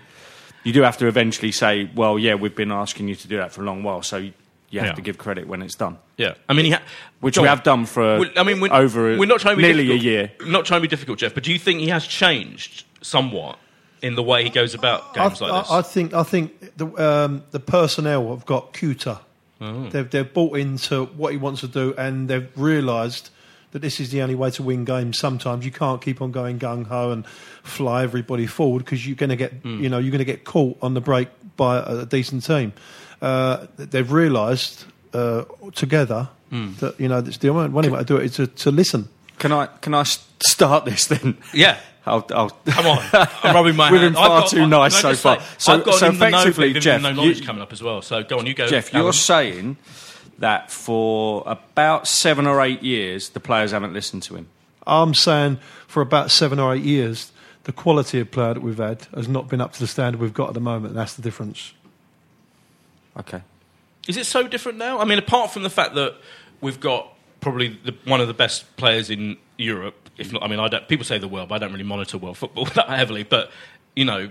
you 0.63 0.73
do 0.73 0.81
have 0.81 0.97
to 1.00 1.07
eventually 1.07 1.51
say, 1.51 1.89
well, 1.95 2.19
yeah, 2.19 2.35
we've 2.35 2.55
been 2.55 2.71
asking 2.71 3.07
you 3.07 3.15
to 3.15 3.27
do 3.27 3.38
that 3.38 3.51
for 3.51 3.61
a 3.61 3.65
long 3.65 3.81
while, 3.83 4.03
so 4.03 4.17
you 4.17 4.31
have 4.79 4.85
Yeah. 4.89 4.91
to 4.93 5.01
give 5.01 5.17
credit 5.17 5.47
when 5.47 5.61
it's 5.63 5.75
done. 5.75 5.97
Yeah, 6.17 6.33
I 6.47 6.53
mean, 6.53 6.65
he 6.65 6.71
ha- 6.71 6.81
Which 7.19 7.35
Go 7.35 7.41
we 7.43 7.47
have 7.47 7.63
done 7.63 7.85
for 7.88 8.19
Well, 8.19 8.29
I 8.38 8.43
mean, 8.43 8.59
we're, 8.59 8.71
over 8.73 9.17
we're 9.17 9.25
not 9.25 9.39
trying 9.39 9.55
to 9.55 9.61
be 9.61 9.63
nearly 9.63 9.88
difficult. 9.88 10.01
a 10.01 10.03
year. 10.03 10.31
Not 10.51 10.65
trying 10.65 10.79
to 10.79 10.81
be 10.81 10.88
difficult, 10.88 11.17
Geoff. 11.19 11.33
But 11.33 11.43
do 11.43 11.51
you 11.51 11.57
think 11.59 11.79
he 11.79 11.88
has 11.88 12.05
changed 12.05 12.83
somewhat 13.01 13.57
in 14.01 14.15
the 14.15 14.24
way 14.24 14.43
he 14.43 14.50
goes 14.50 14.74
about 14.74 15.15
I, 15.17 15.27
games 15.27 15.41
like 15.41 15.63
this? 15.63 15.72
I 15.72 15.81
think 15.81 16.13
I 16.13 16.24
think 16.24 16.77
the 16.77 16.88
um, 16.96 17.43
the 17.51 17.60
personnel 17.60 18.29
have 18.36 18.46
got 18.46 18.74
cuter. 18.74 19.20
Oh. 19.60 19.89
They've 19.89 20.10
they've 20.10 20.34
bought 20.34 20.58
into 20.58 21.05
what 21.05 21.31
he 21.34 21.38
wants 21.38 21.62
to 21.62 21.67
do, 21.67 21.93
and 21.98 22.27
they've 22.29 22.50
realised 22.55 23.29
that 23.72 23.79
this 23.81 24.00
is 24.01 24.10
the 24.12 24.22
only 24.22 24.36
way 24.36 24.50
to 24.51 24.63
win 24.63 24.84
games. 24.86 25.17
Sometimes 25.17 25.63
you 25.65 25.72
can't 25.72 26.01
keep 26.01 26.22
on 26.22 26.31
going 26.31 26.60
gung 26.60 26.86
ho 26.88 27.12
and 27.12 27.25
fly 27.63 28.03
everybody 28.03 28.46
forward 28.48 28.79
because 28.84 29.05
you're 29.08 29.15
going 29.15 29.29
to 29.29 29.36
get 29.36 29.53
Hmm. 29.53 29.81
you 29.81 29.88
know 29.89 29.98
you're 30.00 30.12
going 30.12 30.20
to 30.20 30.25
get 30.25 30.43
caught 30.46 30.77
on 30.81 30.93
the 30.93 31.01
break 31.01 31.29
by 31.55 31.77
a, 31.77 32.00
a 32.00 32.05
decent 32.05 32.43
team. 32.43 32.74
Uh, 33.22 33.67
they've 33.77 34.12
realised 34.12 34.86
uh, 35.13 35.43
together 35.75 36.29
Hmm. 36.50 36.74
that 36.79 37.00
you 37.00 37.08
know 37.08 37.20
it's 37.20 37.38
the 37.38 37.48
only 37.50 37.74
only 37.74 37.89
way 37.89 38.00
to 38.00 38.05
do 38.05 38.17
it 38.17 38.25
is 38.25 38.36
to, 38.36 38.48
to 38.48 38.72
listen. 38.72 39.08
Can 39.39 39.51
I 39.53 39.67
can 39.67 39.93
I 39.93 40.01
s- 40.01 40.25
start 40.46 40.84
this 40.86 41.05
then? 41.08 41.38
yeah. 41.53 41.77
I'll, 42.05 42.25
I'll 42.34 42.50
Come 42.50 42.88
on, 42.88 43.00
I'm 43.13 43.27
rubbing 43.55 43.75
my 43.75 43.91
We've 43.91 44.01
hand. 44.01 44.15
been 44.15 44.22
I've 44.24 44.27
far 44.27 44.41
got- 44.41 44.50
too 44.50 44.62
I- 44.62 44.65
nice 44.65 44.96
can 44.96 44.98
I 44.98 45.01
so 45.01 45.10
just 45.12 45.22
far. 45.24 45.39
say, 45.39 45.46
So- 45.60 45.74
I've 45.74 45.84
got 45.84 45.93
so 45.96 46.08
in 46.08 46.17
the 46.17 46.29
know, 46.29 46.38
effectively, 46.41 46.74
bit, 46.74 46.81
Geoff, 46.84 47.01
no 47.01 47.13
knowledge 47.13 47.39
you- 47.39 47.46
coming 47.46 47.62
up 47.62 47.72
as 47.72 47.84
well. 47.84 48.01
So 48.01 48.24
go 48.24 48.39
on, 48.39 48.46
you 48.48 48.53
go. 48.53 48.67
Geoff, 48.67 48.93
Alan. 48.93 49.05
you're 49.05 49.13
saying 49.13 49.77
that 50.39 50.72
for 50.72 51.43
about 51.46 52.08
seven 52.08 52.48
or 52.48 52.60
eight 52.62 52.81
years, 52.81 53.29
the 53.29 53.39
players 53.39 53.72
haven't 53.72 53.93
listened 53.93 54.24
to 54.24 54.36
him. 54.36 54.48
I'm 54.88 55.13
saying 55.13 55.60
for 55.88 56.01
about 56.01 56.31
seven 56.31 56.58
or 56.60 56.74
eight 56.74 56.84
years, 56.84 57.31
the 57.65 57.72
quality 57.72 58.20
of 58.20 58.31
player 58.31 58.55
that 58.55 58.62
we've 58.63 58.77
had 58.79 59.05
has 59.13 59.27
not 59.27 59.48
been 59.48 59.62
up 59.62 59.74
to 59.74 59.79
the 59.79 59.86
standard 59.86 60.20
we've 60.20 60.34
got 60.34 60.48
at 60.48 60.53
the 60.55 60.60
moment. 60.60 60.88
And 60.93 60.98
that's 60.98 61.13
the 61.13 61.22
difference. 61.22 61.74
Okay. 63.20 63.41
Is 64.08 64.17
it 64.17 64.25
so 64.25 64.48
different 64.48 64.79
now? 64.79 65.00
I 65.00 65.05
mean, 65.05 65.20
apart 65.20 65.51
from 65.51 65.62
the 65.62 65.70
fact 65.70 65.93
that 65.93 66.15
we've 66.62 66.79
got 66.79 67.11
probably 67.41 67.79
the, 67.83 67.95
one 68.05 68.21
of 68.21 68.27
the 68.27 68.33
best 68.33 68.75
players 68.77 69.10
in 69.10 69.38
Europe. 69.57 70.10
If 70.17 70.31
not, 70.31 70.43
I 70.43 70.48
mean, 70.48 70.60
I 70.60 70.67
don't. 70.67 70.88
People 70.88 71.05
say 71.05 71.17
the 71.17 71.27
world, 71.27 71.50
but 71.50 71.55
I 71.55 71.57
don't 71.60 71.71
really 71.71 71.83
monitor 71.83 72.17
world 72.17 72.38
football 72.38 72.65
that 72.75 72.88
heavily. 72.89 73.24
But 73.24 73.51
you 73.95 74.05
know, 74.05 74.29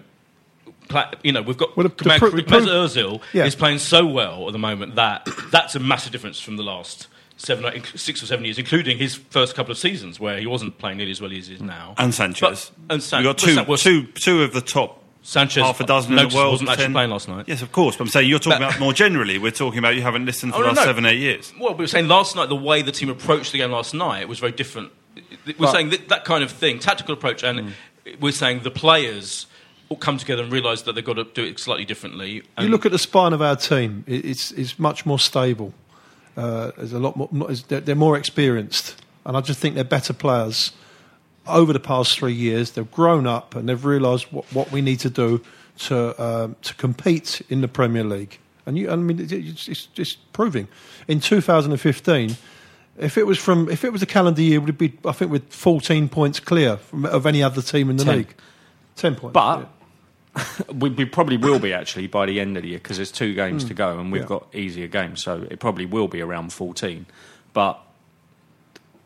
pla- 0.88 1.10
you 1.22 1.32
know, 1.32 1.42
we've 1.42 1.56
got 1.56 1.76
Well, 1.76 1.88
the- 1.88 2.04
the 2.04 2.10
Mesut 2.10 2.18
pro- 2.18 2.30
the 2.30 2.42
pro- 2.42 2.60
Ozil 2.60 3.20
Yeah. 3.32 3.44
is 3.44 3.54
playing 3.54 3.78
so 3.78 4.06
well 4.06 4.46
at 4.46 4.52
the 4.52 4.58
moment 4.58 4.94
that 4.96 5.28
that's 5.50 5.74
a 5.74 5.80
massive 5.80 6.12
difference 6.12 6.40
from 6.40 6.56
the 6.56 6.62
last 6.62 7.08
seven, 7.36 7.64
eight, 7.72 7.86
six 7.96 8.22
or 8.22 8.26
seven 8.26 8.44
years, 8.44 8.58
including 8.58 8.98
his 8.98 9.14
first 9.14 9.54
couple 9.54 9.72
of 9.72 9.78
seasons 9.78 10.20
where 10.20 10.38
he 10.38 10.46
wasn't 10.46 10.76
playing 10.78 10.98
nearly 10.98 11.10
as 11.12 11.20
well 11.20 11.32
as 11.32 11.46
he 11.48 11.54
is 11.54 11.60
now. 11.62 11.94
And 11.98 12.14
Sanchez. 12.14 12.70
But- 12.86 12.94
and 12.94 13.02
San- 13.02 13.24
We've 13.24 13.34
got 13.36 13.66
well, 13.68 13.76
San- 13.78 13.92
two, 13.92 14.06
two 14.12 14.42
of 14.42 14.52
the 14.52 14.60
top 14.60 14.99
Sanchez, 15.30 15.62
half 15.62 15.78
a 15.80 15.86
dozen 15.86 16.12
in 16.12 16.16
noticed 16.16 16.34
the 16.34 16.38
world. 16.42 16.52
wasn't 16.54 16.70
actually 16.70 16.84
10. 16.86 16.92
playing 16.92 17.10
last 17.10 17.28
night. 17.28 17.44
Yes, 17.46 17.62
of 17.62 17.70
course. 17.70 17.96
But 17.96 18.04
I'm 18.04 18.10
saying 18.10 18.28
you're 18.28 18.40
talking 18.40 18.58
But- 18.58 18.68
about 18.70 18.80
more 18.80 18.92
generally. 18.92 19.38
We're 19.38 19.52
talking 19.52 19.78
about 19.78 19.94
you 19.94 20.02
haven't 20.02 20.26
listened 20.26 20.52
for 20.54 20.58
Oh, 20.58 20.62
the 20.62 20.68
last 20.68 20.76
no. 20.78 20.84
seven, 20.84 21.06
eight 21.06 21.18
years. 21.18 21.52
Well, 21.60 21.74
we 21.74 21.84
were 21.84 21.86
saying 21.86 22.08
last 22.08 22.34
night 22.34 22.48
the 22.48 22.56
way 22.56 22.82
the 22.82 22.90
team 22.90 23.08
approached 23.10 23.52
the 23.52 23.58
game 23.58 23.70
last 23.70 23.94
night 23.94 24.28
was 24.28 24.40
very 24.40 24.50
different. 24.52 24.90
We're 25.46 25.54
But- 25.58 25.72
saying 25.72 25.90
that, 25.90 26.08
that 26.08 26.24
kind 26.24 26.42
of 26.42 26.50
thing, 26.50 26.78
tactical 26.80 27.14
approach, 27.14 27.42
and 27.44 27.60
Mm. 28.06 28.20
we're 28.20 28.32
saying 28.32 28.60
the 28.64 28.70
players 28.72 29.46
all 29.88 29.96
come 29.96 30.18
together 30.18 30.42
and 30.42 30.52
realise 30.52 30.82
that 30.82 30.94
they've 30.96 31.04
got 31.04 31.14
to 31.16 31.24
do 31.24 31.44
it 31.44 31.58
slightly 31.60 31.84
differently. 31.84 32.42
You 32.60 32.68
look 32.68 32.84
at 32.86 32.92
the 32.92 32.98
spine 32.98 33.32
of 33.32 33.40
our 33.42 33.56
team; 33.56 34.04
it's 34.08 34.50
it's 34.52 34.78
much 34.78 35.06
more 35.06 35.18
stable. 35.18 35.74
Uh, 36.36 36.70
there's 36.76 36.92
a 36.92 36.98
lot 36.98 37.16
more. 37.16 37.28
more- 37.32 37.50
They're, 37.68 37.80
they're 37.80 37.94
more 37.94 38.16
experienced, 38.16 38.96
and 39.26 39.36
I 39.36 39.40
just 39.40 39.60
think 39.60 39.74
they're 39.76 39.84
better 39.84 40.12
players. 40.12 40.72
Over 41.50 41.72
the 41.72 41.80
past 41.80 42.18
three 42.18 42.32
years, 42.32 42.72
they've 42.72 42.90
grown 42.90 43.26
up 43.26 43.54
and 43.54 43.68
they've 43.68 43.84
realised 43.84 44.26
what, 44.30 44.44
what 44.52 44.72
we 44.72 44.80
need 44.80 45.00
to 45.00 45.10
do 45.10 45.42
to 45.80 46.22
um, 46.22 46.56
to 46.62 46.74
compete 46.74 47.42
in 47.48 47.60
the 47.60 47.68
Premier 47.68 48.04
League. 48.04 48.38
And 48.66 48.76
you, 48.78 48.90
I 48.90 48.96
mean, 48.96 49.18
it- 49.18 49.32
it's, 49.32 49.68
it's 49.68 49.86
just 49.86 50.32
proving. 50.32 50.68
In 51.08 51.20
2015, 51.20 52.36
if 52.98 53.16
it 53.18 53.26
was 53.26 53.38
from 53.38 53.68
if 53.70 53.84
it 53.84 53.92
was 53.92 54.02
a 54.02 54.06
calendar 54.06 54.42
year, 54.42 54.60
would 54.60 54.76
be 54.78 54.92
I 55.04 55.12
think 55.12 55.30
with 55.32 55.52
14 55.52 56.08
points 56.08 56.40
clear 56.40 56.76
from, 56.76 57.06
of 57.06 57.26
any 57.26 57.42
other 57.42 57.62
team 57.62 57.90
in 57.90 57.96
the 57.96 58.04
Ten. 58.04 58.16
league. 58.18 58.34
10 58.96 59.14
points. 59.16 59.32
But 59.34 59.60
yeah. 60.36 60.44
we, 60.74 60.90
we 60.90 61.04
probably 61.06 61.36
will 61.36 61.58
be 61.58 61.72
actually 61.72 62.06
by 62.06 62.26
the 62.26 62.38
end 62.38 62.56
of 62.56 62.62
the 62.62 62.68
year 62.70 62.78
because 62.78 62.96
there's 62.98 63.10
two 63.10 63.34
games 63.34 63.64
to 63.64 63.74
go 63.74 63.98
and 63.98 64.12
we've 64.12 64.22
Yeah. 64.22 64.28
got 64.28 64.54
easier 64.54 64.86
games, 64.86 65.22
so 65.22 65.46
it 65.50 65.58
probably 65.58 65.86
will 65.86 66.06
be 66.06 66.20
around 66.20 66.52
14. 66.52 67.06
But 67.52 67.80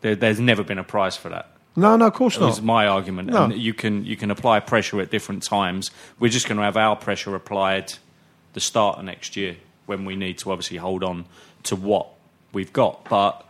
there, 0.01 0.15
there's 0.15 0.39
never 0.39 0.63
been 0.63 0.77
a 0.77 0.83
prize 0.83 1.15
for 1.17 1.29
that. 1.29 1.49
No, 1.75 1.95
no, 1.97 2.07
of 2.07 2.13
course 2.13 2.35
Is 2.35 2.41
not. 2.41 2.63
my 2.63 2.87
argument. 2.87 3.29
No. 3.29 3.45
And 3.45 3.53
you 3.57 3.73
can 3.73 4.05
you 4.05 4.15
can 4.15 4.31
apply 4.31 4.59
pressure 4.61 5.01
at 5.01 5.11
different 5.11 5.43
times. 5.43 5.91
We're 6.19 6.31
just 6.31 6.47
going 6.47 6.57
to 6.57 6.63
have 6.63 6.77
our 6.77 6.95
pressure 6.95 7.35
applied 7.35 7.93
the 8.53 8.59
start 8.59 8.99
of 8.99 9.05
next 9.05 9.35
year 9.35 9.57
when 9.85 10.05
we 10.05 10.15
need 10.15 10.37
to 10.39 10.51
obviously 10.51 10.77
hold 10.77 11.03
on 11.03 11.25
to 11.63 11.75
what 11.75 12.07
we've 12.53 12.73
got. 12.73 13.07
But 13.09 13.45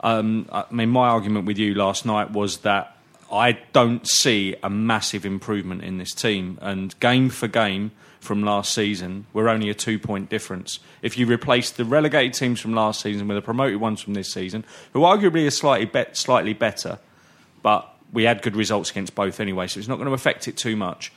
um, 0.00 0.48
I 0.52 0.64
mean, 0.70 0.90
my 0.90 1.08
argument 1.08 1.46
with 1.46 1.58
you 1.58 1.74
last 1.74 2.04
night 2.04 2.30
was 2.30 2.58
that 2.58 2.96
I 3.32 3.52
don't 3.72 4.06
see 4.08 4.56
a 4.62 4.68
massive 4.68 5.24
improvement 5.24 5.82
in 5.84 5.98
this 5.98 6.12
team, 6.12 6.58
and 6.60 6.98
game 7.00 7.30
for 7.30 7.48
game 7.48 7.92
from 8.18 8.42
last 8.42 8.74
season, 8.74 9.26
we're 9.32 9.48
only 9.48 9.70
a 9.70 9.74
two 9.74 9.98
point 9.98 10.28
difference. 10.28 10.78
If 11.00 11.16
you 11.16 11.26
replace 11.26 11.70
the 11.70 11.84
relegated 11.84 12.34
teams 12.34 12.60
from 12.60 12.74
last 12.74 13.00
season 13.00 13.28
with 13.28 13.36
the 13.36 13.42
promoted 13.42 13.80
ones 13.80 14.00
from 14.00 14.14
this 14.14 14.32
season, 14.32 14.64
who 14.92 15.00
arguably 15.00 15.46
are 15.46 15.50
slightly, 15.50 15.86
bet 15.86 16.16
slightly 16.16 16.52
better, 16.52 16.98
but 17.62 17.88
we 18.12 18.24
had 18.24 18.42
good 18.42 18.56
results 18.56 18.90
against 18.90 19.14
both 19.14 19.40
anyway, 19.40 19.66
so 19.66 19.78
it's 19.78 19.88
not 19.88 19.96
going 19.96 20.08
to 20.08 20.14
affect 20.14 20.48
it 20.48 20.56
too 20.56 20.76
much. 20.76 21.12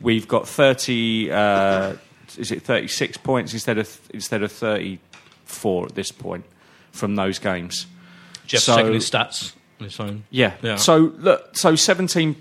We've 0.00 0.26
got 0.28 0.46
30, 0.48 1.30
uh, 1.30 1.94
is 2.36 2.50
it 2.50 2.62
36 2.62 3.16
points 3.18 3.52
instead 3.54 3.78
of, 3.78 3.98
instead 4.12 4.42
of 4.42 4.52
34 4.52 5.86
at 5.86 5.94
this 5.94 6.10
point 6.12 6.44
from 6.92 7.16
those 7.16 7.38
games. 7.38 7.86
Geoff's 8.46 8.64
So- 8.64 8.76
checking 8.76 8.92
his 8.94 9.08
stats 9.10 9.52
on 9.80 9.84
his 9.84 9.94
phone. 9.96 10.24
Yeah. 10.30 10.54
Yeah. 10.62 10.76
So 10.76 11.12
look, 11.18 11.56
so 11.56 11.74
seventeen. 11.76 12.36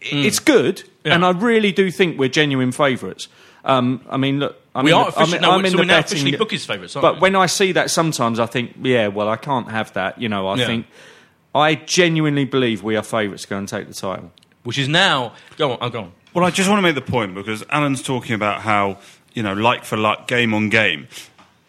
It's 0.00 0.40
good, 0.40 0.78
Mm. 0.78 0.84
Yeah. 1.04 1.14
and 1.14 1.24
I 1.24 1.30
really 1.30 1.70
do 1.70 1.90
think 1.90 2.18
we're 2.18 2.28
genuine 2.28 2.72
favourites. 2.72 3.28
Um, 3.64 4.00
I 4.10 4.16
mean, 4.16 4.40
look, 4.40 4.60
I'm 4.74 4.84
We 4.84 4.90
in 4.90 4.96
are 4.96 5.08
officially- 5.08 5.36
I'm, 5.38 5.42
no, 5.42 5.50
I'm 5.52 5.64
in 5.64 5.72
the 5.76 5.78
betting- 5.84 5.90
officially 6.18 6.36
bookies 6.36 6.64
favourites, 6.66 6.94
But 6.94 7.14
we? 7.16 7.20
when 7.20 7.36
I 7.36 7.46
see 7.46 7.70
that, 7.72 7.90
sometimes 7.90 8.40
I 8.40 8.46
think, 8.46 8.72
yeah, 8.82 9.06
well, 9.08 9.28
I 9.28 9.36
can't 9.36 9.70
have 9.70 9.92
that. 9.92 10.20
You 10.20 10.28
know, 10.28 10.48
I 10.48 10.56
Yeah. 10.56 10.66
think 10.66 10.86
I 11.54 11.74
genuinely 11.74 12.44
believe 12.44 12.82
we 12.82 12.96
are 12.96 13.02
favourites 13.02 13.42
to 13.42 13.48
go 13.48 13.58
and 13.58 13.68
take 13.68 13.88
the 13.88 13.94
title. 13.94 14.32
Which 14.64 14.78
is 14.78 14.88
now. 14.88 15.34
Go 15.56 15.72
on, 15.72 15.78
oh, 15.80 15.90
go 15.90 16.00
on. 16.00 16.12
Well, 16.34 16.44
I 16.44 16.50
just 16.50 16.68
want 16.68 16.78
to 16.78 16.82
make 16.82 16.94
the 16.94 17.02
point 17.02 17.34
because 17.34 17.62
Alan's 17.68 18.02
talking 18.02 18.34
about 18.34 18.62
how, 18.62 18.98
you 19.34 19.42
know, 19.42 19.52
like 19.52 19.84
for 19.84 19.96
like, 19.96 20.26
game 20.26 20.54
on 20.54 20.70
game. 20.70 21.08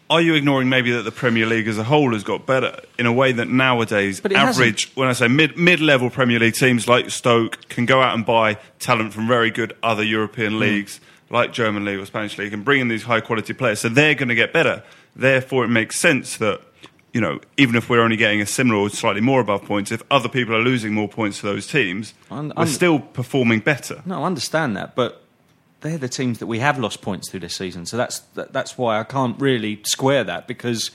Are 0.08 0.20
you 0.20 0.34
ignoring 0.34 0.68
maybe 0.68 0.92
that 0.92 1.02
the 1.02 1.10
Premier 1.10 1.46
League 1.46 1.66
as 1.66 1.76
a 1.76 1.84
whole 1.84 2.12
has 2.12 2.22
got 2.22 2.46
better 2.46 2.80
in 2.98 3.06
a 3.06 3.12
way 3.12 3.32
that 3.32 3.48
nowadays 3.48 4.20
But 4.20 4.32
it 4.32 4.38
average, 4.38 4.92
when 4.94 5.08
I 5.08 5.12
say 5.12 5.28
mid 5.28 5.56
mid 5.56 5.80
level 5.80 6.10
Premier 6.10 6.38
League 6.38 6.54
teams 6.54 6.86
like 6.86 7.10
Stoke 7.10 7.68
can 7.68 7.86
go 7.86 8.00
out 8.00 8.14
and 8.14 8.24
buy 8.24 8.58
talent 8.78 9.14
from 9.14 9.26
very 9.26 9.50
good 9.50 9.74
other 9.82 10.02
European 10.02 10.52
hmm. 10.52 10.60
leagues 10.60 11.00
like 11.30 11.52
German 11.52 11.84
league 11.84 11.98
or 11.98 12.06
Spanish 12.06 12.38
league 12.38 12.52
and 12.52 12.64
bring 12.64 12.80
in 12.80 12.88
these 12.88 13.02
high 13.02 13.20
quality 13.20 13.54
players, 13.54 13.80
so 13.80 13.88
they're 13.88 14.14
going 14.14 14.28
to 14.28 14.34
get 14.34 14.52
better. 14.52 14.82
Therefore, 15.16 15.64
it 15.64 15.68
makes 15.68 15.98
sense 15.98 16.36
that 16.36 16.60
you 17.14 17.20
know 17.20 17.40
even 17.56 17.76
if 17.76 17.88
we're 17.88 18.02
only 18.02 18.16
getting 18.16 18.42
a 18.42 18.46
similar 18.46 18.78
or 18.78 18.90
slightly 18.90 19.22
more 19.22 19.40
above 19.40 19.64
points, 19.64 19.90
if 19.90 20.02
other 20.10 20.28
people 20.28 20.54
are 20.54 20.60
losing 20.60 20.92
more 20.92 21.08
points 21.08 21.40
to 21.40 21.46
those 21.46 21.66
teams, 21.66 22.12
we're 22.30 22.66
still 22.66 22.98
performing 22.98 23.60
better. 23.60 24.02
No, 24.04 24.24
I 24.24 24.26
understand 24.26 24.76
that, 24.76 24.94
but 24.94 25.22
they're 25.80 25.96
the 25.96 26.08
teams 26.08 26.40
that 26.40 26.46
we 26.46 26.58
have 26.58 26.78
lost 26.78 27.00
points 27.00 27.30
to 27.30 27.38
this 27.38 27.54
season. 27.54 27.86
So 27.86 27.96
that's 27.96 28.18
that, 28.34 28.52
that's 28.52 28.76
why 28.76 28.98
I 28.98 29.04
can't 29.04 29.40
really 29.40 29.80
square 29.86 30.24
that 30.24 30.46
because 30.46 30.90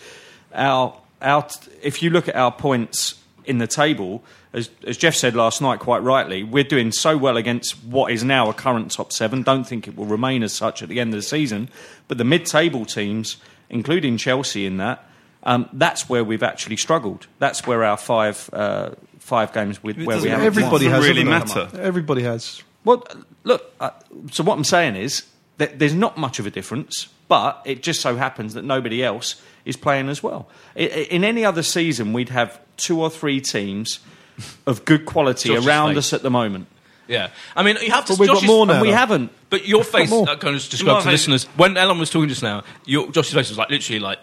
our 0.54 0.96
our 1.22 1.48
if 1.82 2.04
you 2.04 2.10
look 2.10 2.28
at 2.28 2.36
our 2.36 2.52
points 2.52 3.16
in 3.46 3.58
the 3.58 3.68
table, 3.68 4.24
as, 4.54 4.70
as 4.86 4.98
Geoff 4.98 5.16
said 5.16 5.36
last 5.36 5.62
night, 5.62 5.80
quite 5.80 6.04
rightly, 6.04 6.44
we're 6.44 6.64
doing 6.64 6.92
so 6.92 7.18
well 7.18 7.38
against 7.38 7.76
what 7.84 8.12
is 8.12 8.24
now 8.24 8.50
a 8.50 8.54
current 8.54 8.92
top 8.92 9.14
seven. 9.14 9.42
Don't 9.42 9.64
think 9.64 9.88
it 9.88 9.96
will 9.96 10.06
remain 10.06 10.44
as 10.44 10.54
such 10.54 10.84
at 10.84 10.90
the 10.90 11.00
end 11.00 11.14
of 11.14 11.18
the 11.18 11.24
season. 11.24 11.70
But 12.08 12.18
the 12.18 12.24
mid-table 12.24 12.86
teams, 12.86 13.38
including 13.70 14.18
Chelsea, 14.18 14.66
in 14.66 14.78
that. 14.78 15.09
Um, 15.44 15.70
that's 15.74 16.10
where 16.10 16.24
we've 16.24 16.44
actually 16.44 16.78
struggled. 16.78 17.28
That's 17.40 17.66
where 17.66 17.84
our 17.84 17.98
five 17.98 18.50
uh, 18.52 18.92
five 19.20 19.54
games 19.54 19.82
with 19.82 19.98
where 20.04 20.20
we 20.22 20.30
haven't 20.30 20.46
Everybody 20.46 20.86
Doesn't 20.86 20.92
has. 21.02 21.08
really 21.08 21.24
matter. 21.24 21.70
Everybody 21.80 22.24
has. 22.24 22.62
well, 22.84 23.06
look. 23.44 23.74
Uh, 23.80 23.92
so 24.32 24.44
what 24.44 24.58
I'm 24.58 24.64
saying 24.66 24.96
is 24.96 25.24
that 25.58 25.80
there's 25.80 25.94
not 25.94 26.18
much 26.18 26.40
of 26.40 26.46
a 26.46 26.50
difference, 26.50 27.08
but 27.28 27.62
it 27.66 27.84
just 27.84 28.02
so 28.02 28.16
happens 28.18 28.54
that 28.56 28.64
nobody 28.64 29.04
else 29.04 29.42
is 29.66 29.76
playing 29.78 30.10
as 30.10 30.22
well. 30.24 30.48
I- 30.76 30.82
I- 30.84 31.08
In 31.12 31.24
any 31.24 31.46
other 31.46 31.64
season, 31.64 32.12
we'd 32.14 32.30
have 32.30 32.60
two 32.78 33.00
or 33.02 33.10
three 33.10 33.40
teams 33.42 34.00
of 34.66 34.84
good 34.86 35.06
quality 35.06 35.56
around 35.56 35.98
us 35.98 36.14
at 36.14 36.22
the 36.22 36.30
moment, 36.30 36.68
Yeah. 37.10 37.32
I 37.56 37.64
mean, 37.64 37.78
you 37.82 37.92
have 37.92 38.06
to. 38.06 38.14
But 38.14 38.20
we've 38.20 38.28
got 38.30 38.36
Josh's- 38.36 38.48
more 38.48 38.66
now. 38.66 38.74
and 38.74 38.82
we 38.82 38.90
though. 38.90 38.96
haven't. 38.96 39.32
But 39.50 39.68
your 39.68 39.84
face, 39.84 40.10
more. 40.10 40.30
uh, 40.30 40.36
kind 40.38 40.56
of 40.56 40.62
described 40.70 40.94
Well, 40.94 41.02
to 41.02 41.10
I- 41.10 41.12
listeners. 41.12 41.46
When 41.58 41.76
Alan 41.76 41.98
was 42.00 42.10
talking 42.10 42.30
just 42.30 42.44
now, 42.44 42.64
your, 42.86 43.12
Josh's 43.12 43.34
face 43.34 43.50
was 43.50 43.58
like 43.58 43.70
literally 43.72 44.00
like, 44.00 44.20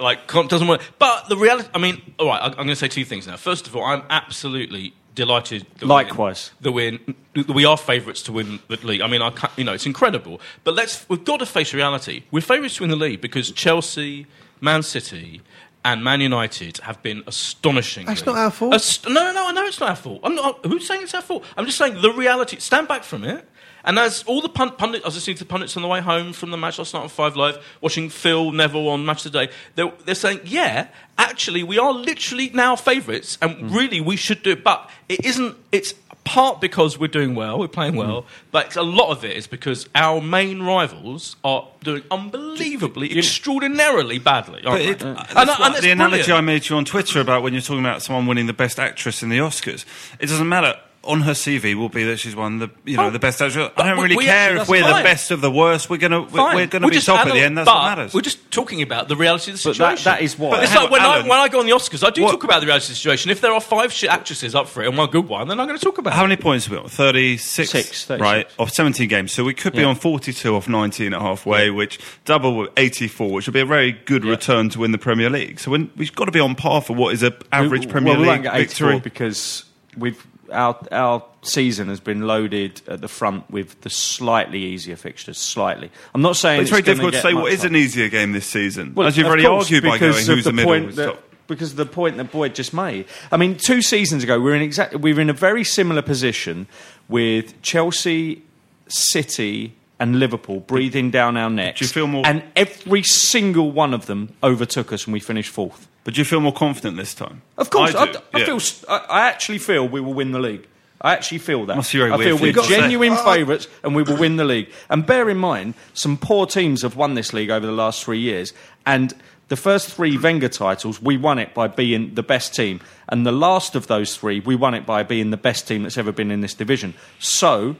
like 0.00 0.26
doesn't 0.48 0.68
work. 0.68 0.80
But 0.98 1.28
the 1.28 1.36
reality, 1.36 1.68
I 1.74 1.78
mean, 1.78 2.00
all 2.18 2.26
right, 2.28 2.40
I, 2.40 2.46
I'm 2.46 2.52
going 2.54 2.68
to 2.68 2.76
say 2.76 2.88
two 2.88 3.04
things 3.04 3.26
now. 3.26 3.36
First 3.36 3.66
of 3.66 3.74
all, 3.74 3.84
I'm 3.84 4.02
absolutely 4.10 4.94
delighted. 5.16 5.66
That 5.80 5.86
Likewise. 5.86 6.52
we, 6.60 6.64
that 6.64 6.72
we're 6.72 6.98
that 7.44 7.52
we 7.52 7.64
are 7.64 7.76
favourites 7.76 8.22
to 8.22 8.32
win 8.32 8.60
the 8.68 8.76
league. 8.86 9.00
I 9.00 9.08
mean, 9.08 9.22
I 9.22 9.30
can't, 9.30 9.52
you 9.56 9.64
know, 9.64 9.72
it's 9.72 9.86
incredible. 9.86 10.40
But 10.62 10.74
let's 10.76 11.04
we've 11.08 11.24
got 11.24 11.38
to 11.40 11.46
face 11.46 11.74
reality. 11.74 12.22
We're 12.30 12.40
favourites 12.42 12.76
to 12.76 12.84
win 12.84 12.90
the 12.90 12.96
league 12.96 13.20
because 13.20 13.50
Chelsea, 13.50 14.26
Man 14.60 14.82
City. 14.84 15.42
And 15.82 16.04
Man 16.04 16.20
United 16.20 16.76
have 16.78 17.02
been 17.02 17.22
astonishing. 17.26 18.04
That's 18.06 18.26
not 18.26 18.36
our 18.36 18.50
fault. 18.50 18.74
Ast- 18.74 19.08
no, 19.08 19.14
no, 19.14 19.32
no, 19.32 19.48
I 19.48 19.52
know 19.52 19.64
it's 19.64 19.80
not 19.80 19.88
our 19.90 19.96
fault. 19.96 20.20
I'm 20.22 20.34
not. 20.34 20.64
Who's 20.66 20.86
saying 20.86 21.02
it's 21.04 21.14
our 21.14 21.22
fault? 21.22 21.42
I'm 21.56 21.64
just 21.64 21.78
saying 21.78 22.02
the 22.02 22.12
reality. 22.12 22.58
Stand 22.58 22.86
back 22.86 23.02
from 23.02 23.24
it. 23.24 23.48
And 23.82 23.98
as 23.98 24.22
all 24.24 24.42
the 24.42 24.50
pun- 24.50 24.76
pundits, 24.76 25.06
I 25.06 25.08
was 25.08 25.14
listening 25.14 25.38
to 25.38 25.44
the 25.44 25.48
pundits 25.48 25.74
on 25.74 25.82
the 25.82 25.88
way 25.88 26.02
home 26.02 26.34
from 26.34 26.50
the 26.50 26.58
match 26.58 26.76
last 26.78 26.92
night 26.92 27.00
on 27.00 27.08
Five 27.08 27.34
Live, 27.34 27.64
watching 27.80 28.10
Phil 28.10 28.52
Neville 28.52 28.88
on 28.90 29.06
Match 29.06 29.22
Today. 29.22 29.48
They're, 29.74 29.90
they're 30.04 30.14
saying, 30.14 30.40
yeah, 30.44 30.88
actually, 31.16 31.62
we 31.62 31.78
are 31.78 31.94
literally 31.94 32.50
now 32.52 32.76
favourites, 32.76 33.38
and 33.40 33.56
Mm. 33.56 33.74
really 33.74 34.00
we 34.02 34.16
should 34.16 34.42
do 34.42 34.50
it. 34.50 34.62
But 34.62 34.90
it 35.08 35.24
isn't. 35.24 35.56
It's 35.72 35.94
part 36.30 36.60
because 36.60 36.96
we're 36.96 37.08
doing 37.08 37.34
well, 37.34 37.58
we're 37.58 37.66
playing 37.66 37.96
well, 37.96 38.22
mm. 38.22 38.26
but 38.52 38.76
a 38.76 38.82
lot 38.82 39.10
of 39.10 39.24
it 39.24 39.36
is 39.36 39.48
because 39.48 39.88
our 39.96 40.20
main 40.20 40.62
rivals 40.62 41.34
are 41.42 41.66
doing 41.82 42.04
unbelievably, 42.08 43.18
extraordinarily 43.18 44.20
badly. 44.20 44.62
aren't 44.64 44.80
it, 44.82 44.98
they? 45.00 45.08
And- 45.08 45.18
and 45.36 45.74
it's 45.74 45.80
the 45.80 45.90
analogy 45.90 46.22
brilliant. 46.22 46.30
I 46.30 46.40
made 46.40 46.62
to 46.62 46.74
you 46.74 46.78
on 46.78 46.84
Twitter 46.84 47.20
about 47.20 47.42
when 47.42 47.52
you're 47.52 47.62
talking 47.62 47.80
about 47.80 48.00
someone 48.02 48.28
winning 48.28 48.46
the 48.46 48.52
best 48.52 48.78
actress 48.78 49.24
in 49.24 49.28
the 49.28 49.38
Oscars, 49.38 49.84
it 50.20 50.26
doesn't 50.26 50.48
matter. 50.48 50.78
On 51.10 51.22
her 51.22 51.32
CV 51.32 51.74
will 51.74 51.88
be 51.88 52.04
that 52.04 52.18
she's 52.18 52.34
won 52.36 52.58
the 52.58 52.70
you 52.84 52.96
know 52.96 53.06
Oh, 53.06 53.10
the 53.10 53.18
best 53.18 53.40
actress. 53.42 53.70
but 53.76 53.84
I 53.84 53.90
don't 53.90 54.02
really 54.02 54.16
we 54.16 54.24
care 54.24 54.50
actually- 54.58 54.60
if 54.62 54.68
we're 54.68 54.80
that's 54.82 54.98
the 54.98 55.02
best 55.04 55.30
of 55.30 55.40
the 55.40 55.50
worst. 55.50 55.90
We're 55.90 55.96
gonna 55.98 56.22
we're, 56.22 56.54
we're 56.54 56.66
gonna 56.66 56.86
be 56.88 56.94
just 56.94 57.06
top 57.06 57.26
at 57.26 57.32
the 57.32 57.40
end. 57.40 57.58
That's 57.58 57.66
but 57.66 57.74
what 57.74 57.82
matters. 57.96 58.14
We're 58.14 58.20
just 58.20 58.50
talking 58.50 58.82
about 58.82 59.08
the 59.08 59.16
reality 59.16 59.50
of 59.52 59.58
the 59.62 59.68
But 59.70 59.76
that- 59.78 59.98
situation. 59.98 60.04
that 60.04 60.22
is 60.22 60.38
what- 60.38 60.50
But 60.52 60.62
it's 60.64 60.72
Hang 60.72 60.82
like 60.82 60.90
when 60.90 61.02
on, 61.02 61.24
I, 61.24 61.28
when 61.28 61.38
I 61.38 61.48
go 61.48 61.60
on 61.60 61.66
the 61.66 61.72
Oscars, 61.72 62.06
I 62.06 62.10
do 62.10 62.22
What- 62.22 62.32
talk 62.32 62.44
about 62.44 62.60
the 62.60 62.66
reality 62.66 62.84
of 62.86 62.88
the 62.90 62.94
situation. 62.96 63.30
If 63.30 63.40
there 63.40 63.52
are 63.52 63.60
five 63.60 63.92
shit 63.92 64.10
actresses 64.10 64.54
up 64.54 64.68
for 64.68 64.82
it 64.82 64.88
and 64.88 64.96
one 64.96 65.10
good 65.10 65.28
one, 65.28 65.48
then 65.48 65.58
I'm 65.60 65.66
going 65.66 65.78
to 65.78 65.84
talk 65.84 65.98
about 65.98 66.14
How 66.14 66.24
it. 66.24 66.28
many 66.28 66.40
points 66.40 66.66
have 66.66 66.72
we 66.76 66.78
got? 66.82 66.90
36, 66.90 67.70
Six, 67.70 68.04
36. 68.06 68.20
right, 68.20 68.46
of 68.58 68.70
17 68.70 69.08
games. 69.08 69.32
So 69.32 69.44
we 69.44 69.54
could 69.54 69.72
be 69.72 69.80
Yeah. 69.80 69.86
on 69.86 69.96
42 69.96 70.54
off 70.56 70.68
19 70.68 71.12
at 71.14 71.20
halfway, 71.20 71.70
which 71.70 71.98
double 72.24 72.68
84, 72.76 73.30
which 73.32 73.46
would 73.46 73.54
be 73.54 73.60
a 73.60 73.66
very 73.66 73.92
good 73.92 74.24
return 74.24 74.68
to 74.70 74.78
win 74.80 74.92
the 74.92 74.98
Premier 74.98 75.30
League. 75.30 75.60
So 75.60 75.70
when, 75.70 75.90
we've 75.96 76.14
got 76.14 76.26
to 76.26 76.32
be 76.32 76.40
on 76.40 76.54
par 76.54 76.80
for 76.82 76.94
what 76.94 77.12
is 77.14 77.22
an 77.22 77.34
average 77.52 77.86
We- 77.86 77.92
Premier 77.92 78.18
well, 78.18 78.32
League 78.36 78.50
victory. 78.50 79.00
because 79.00 79.64
we've 79.96 80.24
our 80.52 80.78
our 80.92 81.24
season 81.42 81.88
has 81.88 82.00
been 82.00 82.26
loaded 82.26 82.82
at 82.86 83.00
the 83.00 83.08
front 83.08 83.50
with 83.50 83.80
the 83.80 83.90
slightly 83.90 84.62
easier 84.62 84.96
fixtures. 84.96 85.38
Slightly, 85.38 85.90
I'm 86.14 86.22
not 86.22 86.36
saying 86.36 86.58
But 86.58 86.62
it's 86.62 86.70
very 86.70 86.82
difficult 86.82 87.14
to 87.14 87.20
say 87.20 87.34
what 87.34 87.52
is 87.52 87.64
an 87.64 87.76
easier 87.76 88.08
game 88.08 88.32
this 88.32 88.46
season. 88.46 88.94
Well, 88.94 89.06
As 89.06 89.16
you've 89.16 89.26
already 89.26 89.44
course, 89.44 89.66
argued 89.66 89.84
by 89.84 89.98
going 89.98 90.24
who's 90.26 90.44
the, 90.44 90.52
middle. 90.52 90.70
point 90.70 90.96
that, 90.96 91.18
because 91.46 91.72
of 91.72 91.76
the 91.76 91.86
point 91.86 92.16
that 92.16 92.30
Boyd 92.30 92.54
just 92.54 92.72
made. 92.72 93.06
I 93.32 93.36
mean, 93.36 93.56
two 93.56 93.82
seasons 93.82 94.22
ago, 94.22 94.38
we 94.38 94.44
were 94.44 94.54
in 94.54 94.62
exact, 94.62 94.96
we 94.96 95.12
were 95.12 95.20
in 95.20 95.30
a 95.30 95.34
very 95.34 95.64
similar 95.64 96.02
position 96.02 96.66
with 97.08 97.60
Chelsea, 97.62 98.42
City, 98.88 99.74
and 100.00 100.18
Liverpool 100.18 100.60
breathing 100.60 101.10
down 101.10 101.36
our 101.36 101.50
necks. 101.50 101.78
Do 101.78 101.84
you 101.84 101.88
feel 101.90 102.06
more- 102.06 102.26
And 102.26 102.42
every 102.56 103.02
single 103.02 103.70
one 103.70 103.94
of 103.94 104.06
them 104.06 104.34
overtook 104.42 104.92
us, 104.92 105.04
and 105.04 105.12
we 105.12 105.20
finished 105.20 105.50
fourth. 105.50 105.86
But 106.02 106.14
do 106.14 106.20
you 106.20 106.24
feel 106.24 106.40
more 106.40 106.54
confident 106.54 106.96
this 106.96 107.14
time? 107.14 107.42
Of 107.58 107.68
course, 107.70 107.94
I, 107.94 108.10
do, 108.10 108.18
I 108.34 108.38
yeah. 108.38 108.44
feel. 108.46 108.60
I, 108.88 108.96
I 109.08 109.28
actually 109.28 109.58
feel 109.58 109.86
we 109.86 110.00
will 110.00 110.14
win 110.14 110.32
the 110.32 110.40
league. 110.40 110.66
I 111.02 111.12
actually 111.12 111.38
feel 111.38 111.64
that. 111.66 111.76
Must 111.76 111.92
be 111.92 111.98
very 111.98 112.12
I 112.12 112.18
feel 112.18 112.38
we're 112.38 112.52
genuine 112.52 113.16
favourites, 113.16 113.68
and 113.82 113.94
we 113.94 114.02
will 114.02 114.16
win 114.18 114.36
the 114.36 114.44
league. 114.44 114.70
And 114.88 115.06
bear 115.06 115.30
in 115.30 115.36
mind, 115.36 115.74
some 115.94 116.16
poor 116.16 116.46
teams 116.46 116.82
have 116.82 116.96
won 116.96 117.14
this 117.14 117.32
league 117.32 117.50
over 117.50 117.64
the 117.66 117.72
last 117.72 118.02
three 118.04 118.20
years, 118.20 118.52
and. 118.84 119.14
The 119.48 119.56
first 119.56 119.90
three 119.90 120.16
Wenger 120.16 120.48
titles, 120.48 121.02
we 121.02 121.16
won 121.16 121.40
it 121.40 121.54
by 121.54 121.66
being 121.66 122.14
the 122.14 122.22
best 122.22 122.54
team. 122.54 122.80
And 123.08 123.26
the 123.26 123.32
last 123.32 123.74
of 123.74 123.88
those 123.88 124.16
three, 124.16 124.38
we 124.38 124.54
won 124.54 124.74
it 124.74 124.86
by 124.86 125.02
being 125.02 125.30
the 125.30 125.36
best 125.36 125.66
team 125.66 125.82
that's 125.82 125.98
ever 125.98 126.12
been 126.12 126.30
in 126.30 126.40
this 126.40 126.54
division. 126.54 126.94
So, 127.18 127.74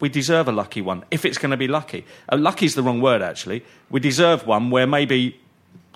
we 0.00 0.08
deserve 0.08 0.48
a 0.48 0.52
lucky 0.52 0.80
one, 0.82 1.04
if 1.10 1.24
it's 1.24 1.38
going 1.38 1.50
to 1.52 1.56
be 1.56 1.68
lucky. 1.68 2.04
Uh, 2.30 2.36
lucky's 2.36 2.74
the 2.74 2.82
wrong 2.82 3.00
word, 3.00 3.22
actually. 3.22 3.64
We 3.90 4.00
deserve 4.00 4.46
one 4.46 4.70
where 4.70 4.86
maybe 4.86 5.38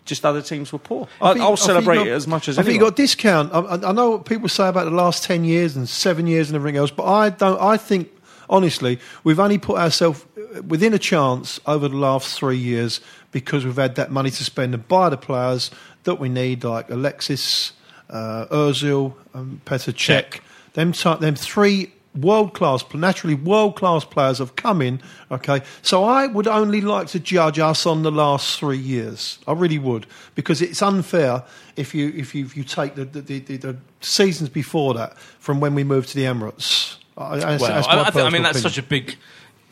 just 0.07 0.25
other 0.25 0.42
teams 0.42 0.73
were 0.73 0.78
poor. 0.78 1.07
I, 1.21 1.33
think- 1.35 1.42
I'll 1.45 1.57
think 1.57 1.66
celebrate 1.66 1.97
you 2.04 2.11
it 2.12 2.14
as 2.14 2.26
much 2.26 2.49
as 2.49 2.59
I 2.59 2.62
think 2.62 2.75
you 2.75 2.80
anyone. 2.80 2.90
got 2.90 2.97
discount. 2.97 3.52
I, 3.54 3.88
I 3.88 3.92
know 3.92 4.11
what 4.12 4.25
people 4.25 4.49
say 4.49 4.69
about 4.69 4.85
the 4.85 4.90
last 4.90 5.23
ten 5.25 5.45
years 5.45 5.76
and 5.76 5.88
seven 5.88 6.26
years 6.26 6.49
and 6.49 6.57
everything 6.57 6.78
else, 6.78 6.90
but 6.90 7.04
I 7.04 7.28
don't. 7.30 7.61
I 7.61 7.76
think 7.76 8.11
honestly, 8.49 8.99
we've 9.23 9.38
only 9.38 9.59
put 9.59 9.78
ourselves 9.78 10.25
within 10.66 10.95
a 10.95 10.99
chance 10.99 11.61
over 11.66 11.87
the 11.88 11.97
last 11.97 12.37
three 12.38 12.57
years 12.57 13.00
because 13.30 13.64
we've 13.64 13.76
had 13.76 13.95
that 13.97 14.11
money 14.11 14.30
to 14.30 14.42
spend 14.45 14.75
and 14.75 14.88
buy 14.88 15.09
the 15.11 15.16
players 15.16 15.71
that 16.04 16.14
we 16.16 16.28
need, 16.28 16.64
like 16.64 16.90
Alexis, 16.90 17.73
uh, 18.09 18.47
Özil, 18.50 19.14
and 19.35 19.64
Petr 19.66 19.92
Cech. 19.95 20.40
Them, 20.73 20.90
ti- 20.92 21.16
them 21.21 21.35
three 21.37 21.92
world 22.14 22.54
class, 22.54 22.84
naturally 22.94 23.34
world 23.34 23.76
class 23.76 24.04
players 24.04 24.38
have 24.38 24.56
come 24.56 24.82
in. 24.82 25.00
Okay, 25.30 25.62
so 25.82 26.04
I 26.04 26.26
would 26.26 26.46
only 26.46 26.80
like 26.80 27.06
to 27.08 27.20
judge 27.20 27.58
us 27.58 27.86
on 27.86 28.02
the 28.02 28.10
last 28.10 28.58
three 28.58 28.78
years. 28.78 29.38
I 29.46 29.52
really 29.52 29.78
would 29.78 30.06
because 30.34 30.60
it's 30.60 30.82
unfair 30.82 31.44
if 31.76 31.94
you 31.94 32.12
if 32.16 32.34
you 32.34 32.44
if 32.44 32.56
you 32.56 32.64
take 32.64 32.94
the 32.94 33.04
the, 33.04 33.20
the, 33.20 33.56
the 33.56 33.76
seasons 34.00 34.48
before 34.48 34.94
that 34.94 35.18
from 35.18 35.60
when 35.60 35.74
we 35.74 35.84
moved 35.84 36.08
to 36.10 36.16
the 36.16 36.24
Emirates. 36.24 36.96
I, 37.16 37.36
that's, 37.38 37.62
Well, 37.62 37.72
I, 37.72 38.00
I, 38.02 38.10
think, 38.10 38.26
I 38.26 38.30
mean, 38.30 38.42
that's 38.42 38.58
opinion. 38.58 38.72
such 38.72 38.78
a 38.78 38.82
big. 38.82 39.16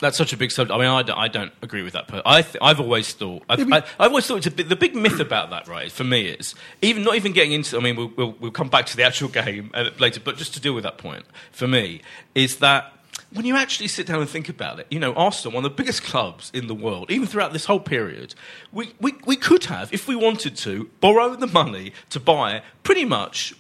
That's 0.00 0.16
such 0.16 0.32
a 0.32 0.36
big 0.36 0.50
subject. 0.50 0.74
I 0.74 0.78
mean, 0.78 0.88
I 0.88 1.02
don't, 1.02 1.18
I 1.18 1.28
don't 1.28 1.52
agree 1.62 1.82
with 1.82 1.92
that. 1.94 2.08
Per- 2.08 2.22
I 2.24 2.42
th- 2.42 2.56
I've 2.62 2.80
always 2.80 3.12
thought. 3.12 3.42
I've, 3.48 3.70
I, 3.72 3.78
I've 3.98 4.10
always 4.10 4.26
thought 4.26 4.38
it's 4.38 4.46
a 4.46 4.50
bit, 4.50 4.68
the 4.68 4.76
big 4.76 4.94
myth 4.94 5.20
about 5.20 5.50
that, 5.50 5.66
right? 5.66 5.90
For 5.90 6.04
me, 6.04 6.28
is 6.28 6.54
even 6.82 7.02
not 7.02 7.16
even 7.16 7.32
getting 7.32 7.52
into. 7.52 7.76
I 7.76 7.80
mean, 7.80 7.96
we'll, 7.96 8.12
we'll, 8.16 8.36
we'll 8.40 8.50
come 8.50 8.68
back 8.68 8.86
to 8.86 8.96
the 8.96 9.02
actual 9.02 9.28
game 9.28 9.70
uh, 9.74 9.90
later, 9.98 10.20
but 10.20 10.36
just 10.36 10.54
to 10.54 10.60
deal 10.60 10.74
with 10.74 10.84
that 10.84 10.98
point, 10.98 11.24
for 11.52 11.66
me, 11.66 12.02
is 12.34 12.58
that 12.58 12.92
when 13.32 13.44
you 13.44 13.56
actually 13.56 13.88
sit 13.88 14.06
down 14.06 14.20
and 14.20 14.28
think 14.28 14.48
about 14.48 14.78
it, 14.78 14.86
you 14.90 14.98
know, 14.98 15.12
Arsenal, 15.14 15.54
one 15.54 15.64
of 15.64 15.70
the 15.70 15.76
biggest 15.76 16.02
clubs 16.02 16.50
in 16.54 16.66
the 16.66 16.74
world, 16.74 17.10
even 17.10 17.26
throughout 17.26 17.52
this 17.52 17.66
whole 17.66 17.80
period, 17.80 18.34
we, 18.72 18.94
we, 19.00 19.14
we 19.26 19.36
could 19.36 19.64
have, 19.66 19.92
if 19.92 20.08
we 20.08 20.16
wanted 20.16 20.56
to, 20.56 20.88
borrow 21.00 21.34
the 21.34 21.46
money 21.46 21.92
to 22.10 22.20
buy 22.20 22.62
pretty 22.82 23.04
much 23.04 23.54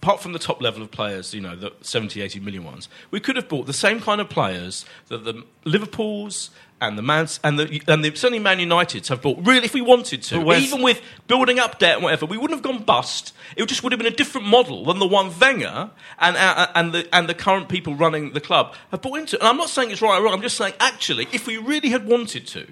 apart 0.00 0.20
from 0.22 0.32
the 0.32 0.38
top 0.38 0.62
level 0.62 0.80
of 0.80 0.90
players, 0.90 1.34
you 1.34 1.40
know, 1.40 1.56
the 1.56 1.72
70, 1.80 2.22
80 2.22 2.40
million 2.40 2.64
ones, 2.64 2.88
we 3.10 3.18
could 3.18 3.36
have 3.36 3.48
bought 3.48 3.66
the 3.66 3.72
same 3.72 4.00
kind 4.00 4.20
of 4.20 4.28
players 4.28 4.84
that 5.08 5.24
the 5.24 5.44
Liverpools 5.64 6.50
and 6.80 6.96
the 6.96 7.02
Man 7.02 7.26
and 7.42 7.58
the 7.58 7.82
and 7.88 8.04
the 8.04 8.14
certainly 8.14 8.38
Man 8.38 8.58
Uniteds 8.58 9.08
have 9.08 9.20
bought. 9.20 9.38
Really, 9.44 9.64
if 9.64 9.74
we 9.74 9.80
wanted 9.80 10.22
to, 10.22 10.52
even 10.52 10.82
with 10.82 11.02
building 11.26 11.58
up 11.58 11.80
debt 11.80 11.96
and 11.96 12.04
whatever, 12.04 12.26
we 12.26 12.38
wouldn't 12.38 12.56
have 12.56 12.62
gone 12.62 12.84
bust. 12.84 13.34
It 13.56 13.66
just 13.66 13.82
would 13.82 13.90
have 13.90 13.98
been 13.98 14.12
a 14.12 14.14
different 14.14 14.46
model 14.46 14.84
than 14.84 15.00
the 15.00 15.06
one 15.06 15.36
Wenger 15.38 15.90
and 16.20 16.36
uh, 16.36 16.68
and 16.76 16.94
the 16.94 17.08
and 17.12 17.28
the 17.28 17.34
current 17.34 17.68
people 17.68 17.96
running 17.96 18.32
the 18.32 18.40
club 18.40 18.74
have 18.92 19.02
bought 19.02 19.18
into. 19.18 19.38
And 19.40 19.48
I'm 19.48 19.56
not 19.56 19.70
saying 19.70 19.90
it's 19.90 20.00
right 20.00 20.18
or 20.18 20.22
wrong. 20.22 20.34
I'm 20.34 20.42
just 20.42 20.56
saying 20.56 20.74
actually, 20.78 21.26
if 21.32 21.46
we 21.46 21.56
really 21.56 21.88
had 21.88 22.06
wanted 22.06 22.46
to. 22.48 22.66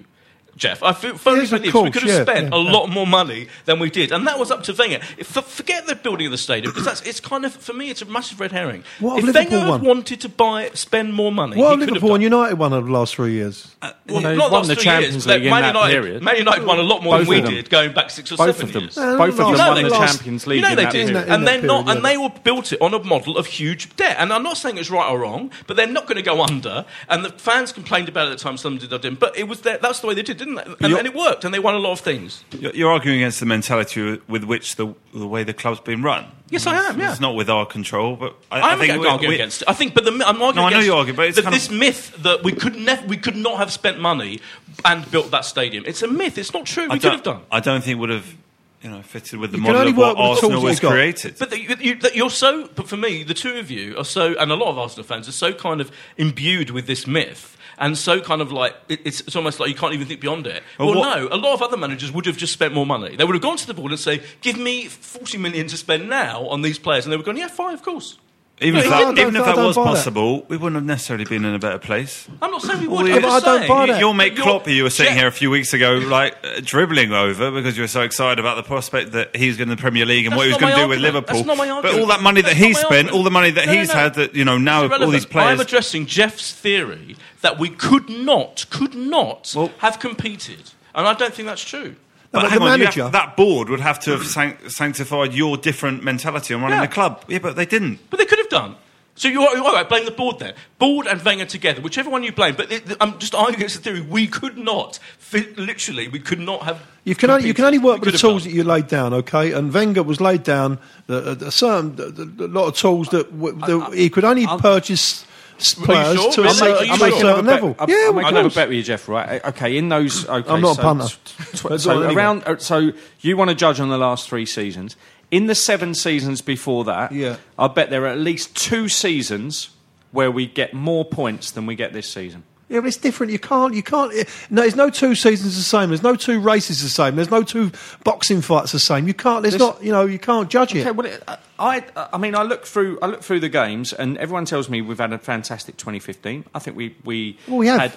Geoff, 0.57 0.81
I 0.83 0.91
feel 0.93 1.17
firmly 1.17 1.41
Yes, 1.43 1.51
with 1.51 1.61
of 1.61 1.65
you. 1.67 1.71
course, 1.71 1.85
we 1.85 1.91
could 1.91 2.01
have 2.03 2.11
yeah, 2.11 2.23
spent 2.23 2.49
yeah, 2.49 2.59
a 2.59 2.63
yeah. 2.63 2.71
lot 2.71 2.87
more 2.89 3.05
money 3.07 3.47
than 3.65 3.79
we 3.79 3.89
did, 3.89 4.11
and 4.11 4.25
that 4.27 4.39
was 4.39 4.49
up 4.51 4.63
to 4.63 4.73
Wenger. 4.73 4.99
If, 5.17 5.27
forget 5.27 5.85
the 5.87 5.95
building 5.95 6.25
of 6.27 6.31
the 6.31 6.37
stadium 6.37 6.71
because 6.73 6.85
that's 6.85 7.01
it's 7.03 7.19
kind 7.19 7.45
of 7.45 7.53
for 7.53 7.73
me 7.73 7.89
it's 7.91 8.01
a 8.01 8.05
massive 8.05 8.39
red 8.39 8.51
herring. 8.51 8.83
What 8.99 9.19
if 9.19 9.25
have 9.25 9.35
Wenger 9.35 9.59
had 9.59 9.69
won? 9.69 9.83
wanted 9.83 10.19
to 10.21 10.29
buy 10.29 10.71
spend 10.73 11.13
more 11.13 11.31
money, 11.31 11.57
what 11.57 11.71
he 11.79 11.85
could 11.85 11.93
Liverpool 11.93 12.09
have 12.09 12.15
and. 12.15 12.23
United 12.23 12.55
won 12.57 12.73
over 12.73 12.87
the 12.87 12.91
last 12.93 13.15
three 13.15 13.33
years. 13.33 13.75
Well, 13.81 13.93
They 14.21 14.35
not 14.35 14.51
won 14.51 14.61
last 14.61 14.67
the 14.69 14.75
three 14.75 14.83
Champions 14.85 15.13
years, 15.13 15.27
League 15.27 15.43
in 15.45 15.51
Man 15.51 15.61
that 15.61 15.75
United, 15.75 15.91
period. 15.93 16.23
Man 16.23 16.37
United 16.37 16.65
won 16.65 16.79
a 16.79 16.83
lot 16.83 17.03
more 17.03 17.17
Both 17.19 17.27
than 17.27 17.35
we 17.35 17.41
them. 17.41 17.53
did, 17.53 17.69
going 17.69 17.93
back 17.93 18.09
six 18.09 18.31
or 18.31 18.37
Both 18.37 18.55
seven 18.57 18.69
of 18.69 18.73
them. 18.73 18.83
years. 18.83 18.97
Uh, 18.97 19.17
Both 19.17 19.29
of 19.39 19.55
them 19.55 19.57
won 19.57 19.83
the 19.83 19.89
Champions 19.89 20.47
League 20.47 20.55
You 20.57 20.61
know 20.69 20.75
they 20.75 20.85
did, 20.85 20.95
in 20.95 21.07
period. 21.09 21.15
that- 21.15 21.29
and 21.35 21.47
they're 21.47 21.61
not, 21.61 21.87
and 21.89 22.03
they 22.03 22.17
were 22.17 22.31
built 22.43 22.73
it 22.73 22.81
on 22.81 22.93
a 22.95 23.03
model 23.03 23.37
of 23.37 23.45
huge 23.45 23.95
debt. 23.95 24.15
And 24.19 24.33
I'm 24.33 24.41
not 24.43 24.57
saying 24.57 24.77
it's 24.79 24.89
right 24.89 25.07
or 25.09 25.19
wrong, 25.19 25.51
but 25.67 25.77
they're 25.77 25.85
not 25.85 26.07
going 26.07 26.15
to 26.15 26.21
go 26.23 26.41
under. 26.41 26.85
And 27.09 27.23
the 27.23 27.29
fans 27.29 27.71
complained 27.71 28.09
about 28.09 28.27
it 28.27 28.31
at 28.31 28.37
the 28.39 28.43
time. 28.43 28.57
Some 28.57 28.77
did, 28.77 28.91
I 28.93 28.97
didn't. 28.97 29.19
But 29.19 29.37
it 29.37 29.47
was 29.47 29.61
their, 29.61 29.77
that's 29.77 29.99
the 29.99 30.07
way 30.07 30.13
they 30.15 30.23
did, 30.23 30.37
didn't 30.55 30.79
they? 30.79 30.85
And, 30.85 30.93
and 30.97 31.05
it 31.07 31.13
worked, 31.13 31.45
and 31.45 31.53
they 31.53 31.59
won 31.59 31.75
a 31.75 31.79
lot 31.79 31.91
of 31.91 31.99
things. 31.99 32.43
You're, 32.51 32.89
arguing 32.91 33.19
against 33.19 33.39
the 33.39 33.45
mentality 33.45 34.19
with 34.27 34.43
which 34.43 34.75
the, 34.77 34.93
the 35.13 35.27
way 35.27 35.43
the 35.43 35.53
club's 35.53 35.79
been 35.81 36.01
run. 36.01 36.25
Yes, 36.49 36.65
I 36.65 36.75
am, 36.77 36.99
yeah. 36.99 37.11
It's 37.11 37.19
not 37.19 37.35
with 37.35 37.49
our 37.49 37.65
control, 37.65 38.15
but 38.15 38.35
I, 38.49 38.61
I'm 38.61 38.79
think 38.79 38.99
we- 39.01 39.07
arguing 39.07 39.29
we- 39.29 39.35
against 39.35 39.61
it. 39.61 39.67
I 39.69 39.73
think, 39.73 39.93
but 39.93 40.05
the, 40.05 40.11
I'm 40.11 40.41
arguing 40.41 40.55
No, 40.55 40.61
I 40.63 40.63
know 40.63 40.67
against 40.67 40.85
you're 40.87 40.95
arguing, 40.95 41.15
but 41.17 41.35
kind 41.35 41.47
of- 41.47 41.53
this 41.53 41.69
myth 41.69 42.15
that 42.23 42.43
we 42.43 42.53
could 42.53 42.75
never, 42.75 43.05
we 43.07 43.17
could 43.17 43.35
not 43.35 43.57
have 43.57 43.71
spent 43.71 43.99
money 43.99 44.39
and 44.85 45.09
built 45.11 45.31
that 45.31 45.43
stadium. 45.45 45.83
It's 45.85 46.01
a 46.01 46.07
myth. 46.07 46.37
It's 46.37 46.53
not 46.53 46.65
true. 46.65 46.87
We 46.89 46.99
could 46.99 47.11
have 47.11 47.23
done. 47.23 47.41
I 47.51 47.59
don't 47.59 47.81
think 47.83 47.97
it 47.97 47.99
would 47.99 48.09
have, 48.09 48.33
you 48.81 48.89
know, 48.89 49.01
fitted 49.01 49.39
with 49.39 49.51
the 49.51 49.57
You 49.57 49.63
model 49.63 49.79
only 49.79 49.91
of 49.91 49.97
what 49.97 50.17
work 50.17 50.17
with 50.17 50.25
the 50.25 50.29
Arsenal 50.47 50.51
tools 50.61 50.63
was 50.63 50.79
created. 50.79 51.35
But 51.39 51.49
the, 51.49 51.59
you, 51.59 51.75
you, 51.79 51.95
that 51.95 52.15
you're 52.15 52.29
so. 52.29 52.67
But 52.75 52.87
for 52.87 52.97
me, 52.97 53.23
the 53.23 53.33
two 53.33 53.55
of 53.57 53.71
you 53.71 53.97
are 53.97 54.05
so, 54.05 54.35
and 54.37 54.51
a 54.51 54.55
lot 54.55 54.69
of 54.69 54.77
Arsenal 54.77 55.03
fans 55.05 55.27
are 55.27 55.33
so 55.33 55.53
kind 55.53 55.81
of 55.81 55.91
imbued 56.17 56.69
with 56.69 56.87
this 56.87 57.07
myth. 57.07 57.57
And 57.79 57.95
so, 57.95 58.19
kind 58.19 58.41
of 58.41 58.51
like 58.51 58.75
it's, 58.89 59.21
it's 59.21 59.35
almost 59.35 59.59
like 59.59 59.69
you 59.69 59.75
can't 59.75 59.93
even 59.93 60.07
think 60.07 60.19
beyond 60.19 60.47
it. 60.47 60.63
Well, 60.79 60.99
Well, 60.99 61.17
no, 61.17 61.27
a 61.31 61.37
lot 61.37 61.53
of 61.53 61.61
other 61.61 61.77
managers 61.77 62.11
would 62.11 62.25
have 62.25 62.37
just 62.37 62.53
spent 62.53 62.73
more 62.73 62.87
money. 62.87 63.15
They 63.15 63.23
would 63.23 63.35
have 63.35 63.41
gone 63.41 63.57
to 63.57 63.67
the 63.67 63.73
board 63.75 63.91
and 63.91 63.99
say, 63.99 64.23
"Give 64.41 64.57
me 64.57 64.85
forty 64.87 65.37
million 65.37 65.67
to 65.67 65.77
spend 65.77 66.09
now 66.09 66.47
on 66.47 66.61
these 66.63 66.79
players," 66.79 67.05
and 67.05 67.11
they 67.13 67.17
would 67.17 67.25
have 67.25 67.35
gone, 67.35 67.37
"Yeah, 67.37 67.49
fine, 67.49 67.75
of 67.75 67.83
course." 67.83 68.17
Even 68.59 68.79
if 68.79 68.89
that, 68.89 69.17
even 69.19 69.35
if 69.35 69.45
that 69.45 69.55
was 69.55 69.75
buy 69.75 69.83
that. 69.83 69.89
possible, 69.89 70.43
we 70.47 70.57
wouldn't 70.57 70.77
have 70.77 70.83
necessarily 70.83 71.25
been 71.25 71.45
in 71.45 71.53
a 71.53 71.59
better 71.59 71.77
place. 71.77 72.27
I'm 72.41 72.49
not 72.49 72.63
saying 72.63 72.81
we 72.81 72.87
Well, 72.87 73.03
would. 73.03 73.09
yeah, 73.09 73.15
I'm 73.17 73.21
but 73.21 73.27
just 73.29 73.45
I 73.45 73.49
don't 73.51 73.59
saying- 73.59 73.69
buy 73.69 73.85
that. 73.85 73.99
Your 73.99 74.15
mate 74.15 74.33
You're- 74.33 74.41
Klopp, 74.43 74.65
who 74.65 74.71
you 74.71 74.81
were 74.83 74.89
sitting 74.89 75.13
Yeah. 75.13 75.19
here 75.19 75.27
a 75.27 75.31
few 75.31 75.51
weeks 75.51 75.73
ago, 75.75 75.93
like 76.03 76.35
uh, 76.43 76.59
dribbling 76.63 77.13
over 77.13 77.51
because 77.51 77.77
you 77.77 77.83
were 77.83 77.87
so 77.87 78.01
excited 78.01 78.39
about 78.39 78.55
the 78.55 78.63
prospect 78.63 79.11
that 79.11 79.35
he's 79.35 79.57
going 79.57 79.69
to 79.69 79.75
the 79.75 79.79
Premier 79.81 80.07
League 80.07 80.25
and 80.25 80.31
That's 80.33 80.37
what 80.39 80.45
he 80.47 80.53
was 80.53 80.57
going 80.59 80.71
to 80.73 80.77
my 80.77 80.83
do 80.85 80.89
with. 80.89 80.99
Liverpool. 80.99 81.35
That's 81.35 81.45
not 81.45 81.57
my 81.57 81.81
but 81.81 81.99
all 81.99 82.07
that 82.07 82.21
money 82.23 82.41
that 82.41 82.47
That's 82.47 82.59
not 82.59 82.67
he 82.67 82.73
spent, 82.73 82.85
argument. 82.91 83.15
all 83.15 83.23
the 83.23 83.31
money 83.31 83.51
that 83.51 83.65
No, 83.67 83.73
no, 83.73 83.79
he's 83.79 83.89
no. 83.89 83.93
had, 83.93 84.13
that 84.15 84.33
you 84.35 84.43
know 84.43 84.57
now 84.57 84.87
all 84.91 85.09
these 85.11 85.25
players. 85.27 85.59
I'm 85.59 85.59
addressing 85.59 86.07
Geoff's 86.07 86.51
theory 86.51 87.15
that 87.41 87.59
we 87.59 87.69
could 87.69 88.09
not, 88.09 88.65
could 88.71 88.95
not 88.95 89.53
Well- 89.55 89.71
have 89.79 89.99
competed, 89.99 90.71
and 90.95 91.07
I 91.07 91.13
don't 91.13 91.31
think 91.31 91.47
that's 91.47 91.63
true. 91.63 91.95
No, 92.33 92.41
But, 92.41 92.41
but 92.41 92.51
hang 92.51 92.59
the 92.59 92.65
on, 92.65 92.79
manager- 92.81 93.03
have, 93.03 93.11
that 93.13 93.37
board 93.37 93.69
would 93.69 93.79
have 93.79 94.01
to 94.01 94.11
have 94.17 94.25
sanctified 94.69 95.33
your 95.33 95.55
different 95.55 96.03
mentality 96.03 96.53
on 96.53 96.61
running 96.61 96.79
Yeah. 96.79 96.85
the 96.85 96.91
club. 96.91 97.23
Yeah, 97.29 97.39
but 97.39 97.55
they 97.55 97.65
didn't. 97.65 97.99
But 98.09 98.19
they 98.19 98.25
could 98.25 98.36
have 98.51 98.61
done. 98.61 98.75
So 99.15 99.27
you're 99.29 99.41
all 99.47 99.73
right? 99.73 99.89
Blame 99.89 100.05
the 100.05 100.11
board 100.11 100.37
then. 100.37 100.53
Board 100.77 101.07
and 101.07 101.19
Wenger 101.25 101.45
together, 101.45 101.81
whichever 101.81 102.07
one 102.07 102.21
you 102.21 102.31
blame. 102.31 102.53
But 102.55 102.71
it, 102.71 102.83
I'm 103.01 103.17
just 103.17 103.33
arguing 103.33 103.55
against 103.55 103.77
the 103.77 103.81
theory. 103.81 104.01
We 104.01 104.27
could 104.27 104.59
not, 104.59 104.99
fi- 105.17 105.49
literally, 105.57 106.07
we 106.07 106.19
could 106.19 106.39
not 106.39 106.61
have. 106.63 106.85
You 107.03 107.15
can 107.15 107.31
only, 107.31 107.47
you 107.47 107.55
can 107.55 107.65
only 107.65 107.79
work 107.79 108.01
We 108.01 108.05
with 108.05 108.13
the 108.13 108.19
tools 108.19 108.43
done. 108.43 108.51
that 108.51 108.55
you 108.55 108.63
laid 108.63 108.87
down, 108.87 109.15
okay? 109.15 109.53
And 109.53 109.73
Wenger 109.73 110.03
was 110.03 110.21
laid 110.21 110.43
down 110.43 110.77
a, 111.09 111.13
a 111.47 111.51
certain 111.51 111.95
a, 111.99 112.43
a 112.45 112.47
lot 112.47 112.67
of 112.67 112.75
tools 112.75 113.09
that, 113.09 113.31
w- 113.31 113.57
that 113.65 113.93
he 113.95 114.07
could 114.11 114.23
only 114.23 114.45
purchase 114.45 115.25
s- 115.57 115.73
players 115.73 116.15
sure? 116.21 116.31
to 116.33 116.41
a 116.41 116.43
Really? 116.43 116.55
certain, 116.55 116.75
Are 116.75 116.79
to 116.79 116.85
you 116.85 116.93
a 116.93 116.97
sure? 117.09 117.19
certain 117.19 117.45
level. 117.47 117.75
I'm, 117.79 117.89
yeah, 117.89 117.95
I'm 118.03 118.09
of 118.09 118.15
making 118.17 118.37
a 118.37 118.49
bet 118.49 118.67
with 118.69 118.77
you, 118.77 118.83
Geoff. 118.83 119.07
Right? 119.09 119.43
Okay, 119.45 119.77
in 119.77 119.89
those. 119.89 120.27
Okay, 120.29 120.47
I'm 120.47 120.61
not 120.61 120.73
a 120.73 120.75
so, 120.75 120.81
punter. 120.83 121.07
tw- 121.07 121.63
But 121.63 121.81
so 121.81 121.89
go 121.89 121.97
on 121.97 122.03
anyway. 122.03 122.21
around. 122.21 122.43
uh, 122.45 122.57
So 122.59 122.91
you 123.21 123.35
want 123.35 123.49
to 123.49 123.55
judge 123.55 123.79
on 123.79 123.89
the 123.89 123.97
last 123.97 124.29
three 124.29 124.45
seasons. 124.45 124.95
In 125.29 125.47
the 125.47 125.55
seven 125.55 125.93
seasons 125.93 126.41
before 126.41 126.85
that, 126.85 127.11
Yeah. 127.11 127.35
I 127.59 127.67
bet 127.67 127.89
there 127.89 128.03
are 128.03 128.07
at 128.07 128.17
least 128.19 128.55
two 128.55 128.87
seasons 128.87 129.69
where 130.11 130.31
we 130.31 130.45
get 130.45 130.73
more 130.73 131.03
points 131.03 131.51
than 131.51 131.65
we 131.65 131.75
get 131.75 131.91
this 131.93 132.09
season. 132.09 132.43
Yeah, 132.69 132.81
but 132.81 132.87
it's 132.87 132.97
different. 132.97 133.31
You 133.31 133.39
can't. 133.39 133.73
You 133.73 133.83
can't. 133.83 134.13
Eh, 134.13 134.23
no, 134.49 134.61
there's 134.61 134.75
no 134.75 134.89
two 134.89 135.15
seasons 135.15 135.55
the 135.55 135.63
same. 135.63 135.89
There's 135.89 136.03
no 136.03 136.15
two 136.15 136.39
races 136.39 136.81
the 136.81 136.89
same. 136.89 137.15
There's 137.15 137.31
no 137.31 137.41
two 137.43 137.71
boxing 138.03 138.41
fights 138.41 138.73
the 138.73 138.79
same. 138.79 139.07
You 139.07 139.13
can't. 139.13 139.41
There's 139.41 139.53
This- 139.53 139.61
not. 139.61 139.81
You 139.83 139.91
know, 139.93 140.05
you 140.05 140.19
can't 140.19 140.49
judge 140.49 140.75
it. 140.75 140.93
Well, 140.95 141.07
it, 141.07 141.23
I, 141.59 141.83
I 141.95 142.17
mean, 142.17 142.35
I 142.35 142.43
look 142.43 142.65
through, 142.65 142.99
I 143.01 143.07
look 143.07 143.23
through 143.23 143.39
the 143.39 143.47
games, 143.49 143.93
and 143.93 144.17
everyone 144.17 144.43
tells 144.45 144.69
me 144.69 144.81
we've 144.81 144.97
had 144.97 145.13
a 145.13 145.17
fantastic 145.17 145.77
2015. 145.77 146.43
I 146.53 146.59
think 146.59 146.75
we, 146.75 146.95
we, 147.05 147.37
Well, 147.47 147.57
we 147.57 147.67
have. 147.67 147.79
Had, 147.79 147.93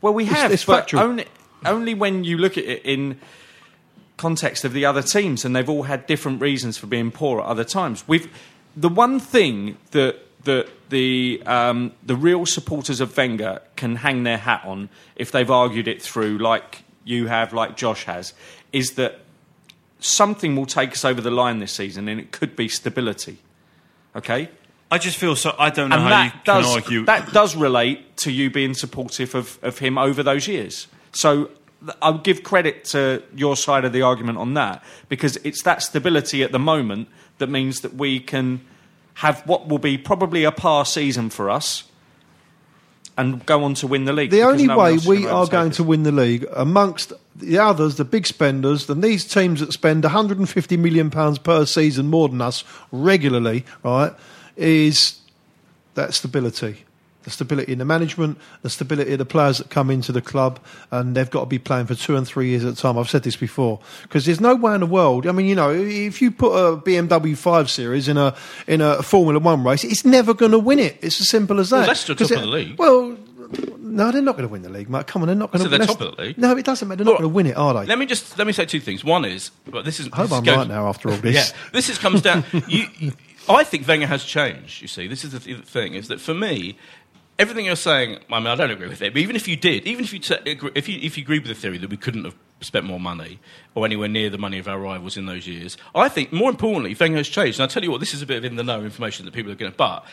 well, 0.00 0.14
we 0.14 0.22
It's- 0.24 0.40
have, 0.40 0.52
it's 0.52 0.64
but 0.64 0.80
factual. 0.82 1.00
only, 1.00 1.24
only 1.64 1.94
when 1.94 2.22
you 2.22 2.38
look 2.38 2.56
at 2.58 2.64
it 2.64 2.82
in 2.84 3.18
context 4.22 4.64
of 4.64 4.72
the 4.72 4.84
other 4.84 5.02
teams, 5.02 5.44
and 5.44 5.54
they've 5.54 5.68
all 5.68 5.82
had 5.82 6.06
different 6.06 6.40
reasons 6.40 6.78
for 6.78 6.86
being 6.86 7.10
poor 7.10 7.40
at 7.40 7.46
other 7.46 7.64
times. 7.64 8.04
We've 8.06 8.28
the 8.76 8.88
one 8.88 9.18
thing 9.20 9.76
that 9.90 10.14
that 10.44 10.68
the 10.90 11.42
um, 11.46 11.92
the 12.04 12.16
real 12.16 12.46
supporters 12.46 13.00
of 13.00 13.16
Wenger 13.16 13.60
can 13.76 13.96
hang 13.96 14.22
their 14.22 14.38
hat 14.38 14.62
on 14.64 14.88
if 15.16 15.32
they've 15.32 15.50
argued 15.50 15.88
it 15.88 16.00
through, 16.00 16.38
like 16.38 16.84
you 17.04 17.26
have, 17.26 17.52
like 17.52 17.76
Josh 17.76 18.04
has, 18.04 18.34
is 18.72 18.92
that 18.92 19.18
something 19.98 20.56
will 20.56 20.66
take 20.66 20.92
us 20.92 21.04
over 21.04 21.20
the 21.20 21.30
line 21.30 21.58
this 21.58 21.72
season, 21.72 22.08
and 22.08 22.20
it 22.20 22.30
could 22.30 22.54
be 22.54 22.68
stability. 22.68 23.38
Okay, 24.14 24.48
I 24.90 24.98
just 24.98 25.16
feel 25.16 25.34
so. 25.34 25.54
I 25.58 25.70
don't 25.70 25.88
know 25.88 25.96
and 25.96 26.04
how 26.04 26.22
you 26.24 26.30
that 26.30 26.44
can 26.44 26.62
does 26.62 26.74
argue. 26.76 27.04
that 27.06 27.32
does 27.32 27.56
relate 27.56 28.16
to 28.18 28.30
you 28.30 28.50
being 28.50 28.74
supportive 28.74 29.34
of, 29.34 29.58
of 29.62 29.78
him 29.78 29.98
over 29.98 30.22
those 30.22 30.46
years. 30.46 30.86
So 31.12 31.50
I'll 32.00 32.18
give 32.18 32.42
credit 32.42 32.84
to 32.86 33.22
your 33.34 33.56
side 33.56 33.84
of 33.84 33.92
the 33.92 34.02
argument 34.02 34.38
on 34.38 34.54
that 34.54 34.84
because 35.08 35.36
it's 35.38 35.62
that 35.62 35.82
stability 35.82 36.42
at 36.42 36.52
the 36.52 36.58
moment 36.58 37.08
that 37.38 37.48
means 37.48 37.80
that 37.80 37.94
we 37.94 38.20
can 38.20 38.60
have 39.14 39.42
what 39.46 39.68
will 39.68 39.78
be 39.78 39.98
probably 39.98 40.44
a 40.44 40.52
par 40.52 40.84
season 40.84 41.28
for 41.30 41.50
us 41.50 41.84
and 43.18 43.44
go 43.44 43.64
on 43.64 43.74
to 43.74 43.86
win 43.86 44.04
the 44.04 44.12
league. 44.12 44.30
The 44.30 44.42
only 44.42 44.66
no 44.66 44.78
way 44.78 44.98
we 45.06 45.26
are 45.26 45.46
going 45.46 45.70
us. 45.70 45.76
to 45.76 45.84
win 45.84 46.02
the 46.02 46.12
league 46.12 46.46
amongst 46.52 47.12
the 47.36 47.58
others, 47.58 47.96
the 47.96 48.04
big 48.04 48.26
spenders, 48.26 48.86
than 48.86 49.00
these 49.00 49.26
teams 49.26 49.60
that 49.60 49.72
spend 49.72 50.04
150 50.04 50.76
million 50.76 51.10
pounds 51.10 51.38
per 51.38 51.66
season 51.66 52.08
more 52.08 52.28
than 52.28 52.40
us 52.40 52.64
regularly, 52.90 53.64
right, 53.82 54.12
is 54.56 55.20
that 55.94 56.14
stability. 56.14 56.84
The 57.24 57.30
stability 57.30 57.72
in 57.72 57.78
the 57.78 57.84
management, 57.84 58.36
the 58.62 58.70
stability 58.70 59.12
of 59.12 59.18
the 59.18 59.24
players 59.24 59.58
that 59.58 59.70
come 59.70 59.90
into 59.90 60.10
the 60.10 60.20
club, 60.20 60.58
and 60.90 61.14
they've 61.16 61.30
got 61.30 61.40
to 61.40 61.46
be 61.46 61.58
playing 61.58 61.86
for 61.86 61.94
two 61.94 62.16
and 62.16 62.26
three 62.26 62.48
years 62.48 62.64
at 62.64 62.72
a 62.72 62.76
time. 62.76 62.98
I've 62.98 63.08
said 63.08 63.22
this 63.22 63.36
before 63.36 63.78
because 64.02 64.26
there's 64.26 64.40
no 64.40 64.54
way 64.56 64.74
in 64.74 64.80
the 64.80 64.86
world. 64.86 65.26
I 65.26 65.32
mean, 65.32 65.46
you 65.46 65.54
know, 65.54 65.70
if 65.72 66.20
you 66.20 66.30
put 66.32 66.52
a 66.52 66.76
BMW 66.76 67.36
Five 67.36 67.70
Series 67.70 68.08
in 68.08 68.16
a 68.16 68.34
in 68.66 68.80
a 68.80 69.02
Formula 69.02 69.38
One 69.38 69.62
race, 69.64 69.84
it's 69.84 70.04
never 70.04 70.34
going 70.34 70.52
to 70.52 70.58
win 70.58 70.78
it. 70.78 70.98
It's 71.00 71.20
as 71.20 71.28
simple 71.28 71.60
as 71.60 71.70
that. 71.70 71.78
Well, 71.78 71.86
Leicester 71.88 72.14
'Cause 72.14 72.28
top 72.30 72.38
of 72.38 72.44
the 72.44 72.50
league. 72.50 72.78
Well, 72.78 73.16
no, 73.78 74.10
they're 74.10 74.22
not 74.22 74.36
going 74.36 74.48
to 74.48 74.52
win 74.52 74.62
the 74.62 74.70
league, 74.70 74.88
mate. 74.88 75.06
Come 75.06 75.22
on, 75.22 75.28
they're 75.28 75.36
not 75.36 75.52
going 75.52 75.62
So 75.62 75.68
to. 75.70 75.76
they're 75.76 75.86
top 75.86 76.00
of 76.00 76.16
the 76.16 76.22
league? 76.22 76.38
No, 76.38 76.56
it 76.56 76.64
doesn't 76.64 76.88
matter. 76.88 77.04
They're 77.04 77.12
not 77.12 77.18
going 77.20 77.30
to 77.30 77.34
win 77.34 77.46
it, 77.46 77.56
are 77.56 77.74
they? 77.74 77.84
Let 77.86 77.98
me 77.98 78.06
just 78.06 78.38
let 78.38 78.46
me 78.46 78.52
say 78.52 78.64
two 78.64 78.80
things. 78.80 79.04
One 79.04 79.24
is, 79.24 79.50
but 79.70 79.84
this 79.84 80.00
is. 80.00 80.08
I 80.12 80.16
hope 80.16 80.28
this 80.30 80.38
I'm 80.38 80.44
goes- 80.44 80.56
right 80.56 80.68
now 80.68 80.88
after 80.88 81.10
all 81.10 81.16
this. 81.18 81.34
Yeah, 81.52 81.56
this 81.72 81.88
is 81.88 81.98
comes 81.98 82.20
down. 82.22 82.44
you, 82.66 82.86
you- 82.98 83.12
I 83.48 83.64
think 83.64 83.88
Wenger 83.88 84.06
has 84.06 84.24
changed. 84.24 84.80
You 84.82 84.86
see, 84.88 85.08
this 85.08 85.24
is 85.24 85.32
the 85.32 85.40
thing: 85.40 85.94
is 85.94 86.06
that 86.08 86.20
for 86.20 86.32
me, 86.32 86.78
everything 87.42 87.66
you're 87.66 87.76
saying. 87.76 88.18
I 88.30 88.38
mean, 88.38 88.46
I 88.46 88.54
don't 88.54 88.70
agree 88.70 88.88
with 88.88 89.02
it. 89.02 89.12
But 89.12 89.20
even 89.20 89.36
if 89.36 89.46
you 89.46 89.56
did, 89.56 89.86
even 89.86 90.04
if 90.04 90.12
you 90.12 90.18
t- 90.18 90.38
if 90.46 90.88
you 90.88 90.98
if 91.02 91.18
you 91.18 91.22
agreed 91.22 91.42
with 91.46 91.54
the 91.54 91.60
theory 91.60 91.76
that 91.78 91.90
we 91.90 91.96
couldn't 91.96 92.24
have 92.24 92.36
spent 92.60 92.86
more 92.86 93.00
money 93.00 93.40
or 93.74 93.84
anywhere 93.84 94.08
near 94.08 94.30
the 94.30 94.38
money 94.38 94.58
of 94.58 94.68
our 94.68 94.78
rivals 94.78 95.16
in 95.16 95.26
those 95.26 95.46
years, 95.46 95.76
I 95.94 96.08
think 96.08 96.32
more 96.32 96.48
importantly, 96.48 96.96
Wenger 96.98 97.18
has 97.18 97.28
changed. 97.28 97.60
And 97.60 97.68
I 97.68 97.72
tell 97.72 97.82
you 97.82 97.90
what, 97.90 98.00
this 98.00 98.14
is 98.14 98.22
a 98.22 98.26
bit 98.26 98.38
of 98.38 98.44
in 98.44 98.56
the 98.56 98.62
know 98.62 98.82
information 98.82 99.26
that 99.26 99.34
people 99.34 99.52
are 99.52 99.56
going 99.56 99.72
to. 99.72 99.76
But 99.76 100.06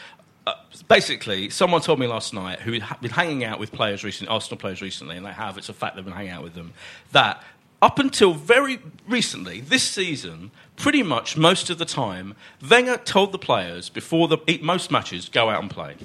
uh, 0.48 0.54
basically, 0.88 1.50
someone 1.50 1.82
told 1.82 2.00
me 2.00 2.08
last 2.08 2.34
night 2.34 2.60
who 2.60 2.74
had 2.80 3.00
been 3.00 3.12
hanging 3.12 3.44
out 3.44 3.60
with 3.60 3.72
players 3.72 4.04
recently, 4.04 4.30
Arsenal 4.30 4.58
players 4.58 4.82
recently, 4.82 5.16
and 5.16 5.26
they 5.26 5.32
have. 5.32 5.58
It's 5.58 5.70
a 5.70 5.74
fact 5.74 5.96
they've 5.96 6.04
been 6.04 6.14
hanging 6.14 6.32
out 6.32 6.44
with 6.44 6.56
them. 6.56 6.74
That 7.12 7.44
up 7.82 8.00
until 8.00 8.34
very 8.34 8.80
recently, 9.08 9.62
this 9.62 9.84
season, 9.84 10.52
pretty 10.76 11.04
much 11.04 11.38
most 11.38 11.70
of 11.70 11.78
the 11.78 11.86
time, 11.86 12.36
Wenger 12.68 12.98
told 12.98 13.32
the 13.32 13.38
players 13.38 13.90
before 13.90 14.28
the 14.28 14.60
most 14.62 14.92
matches 14.92 15.30
go 15.30 15.50
out 15.50 15.62
and 15.62 15.70
play. 15.70 15.96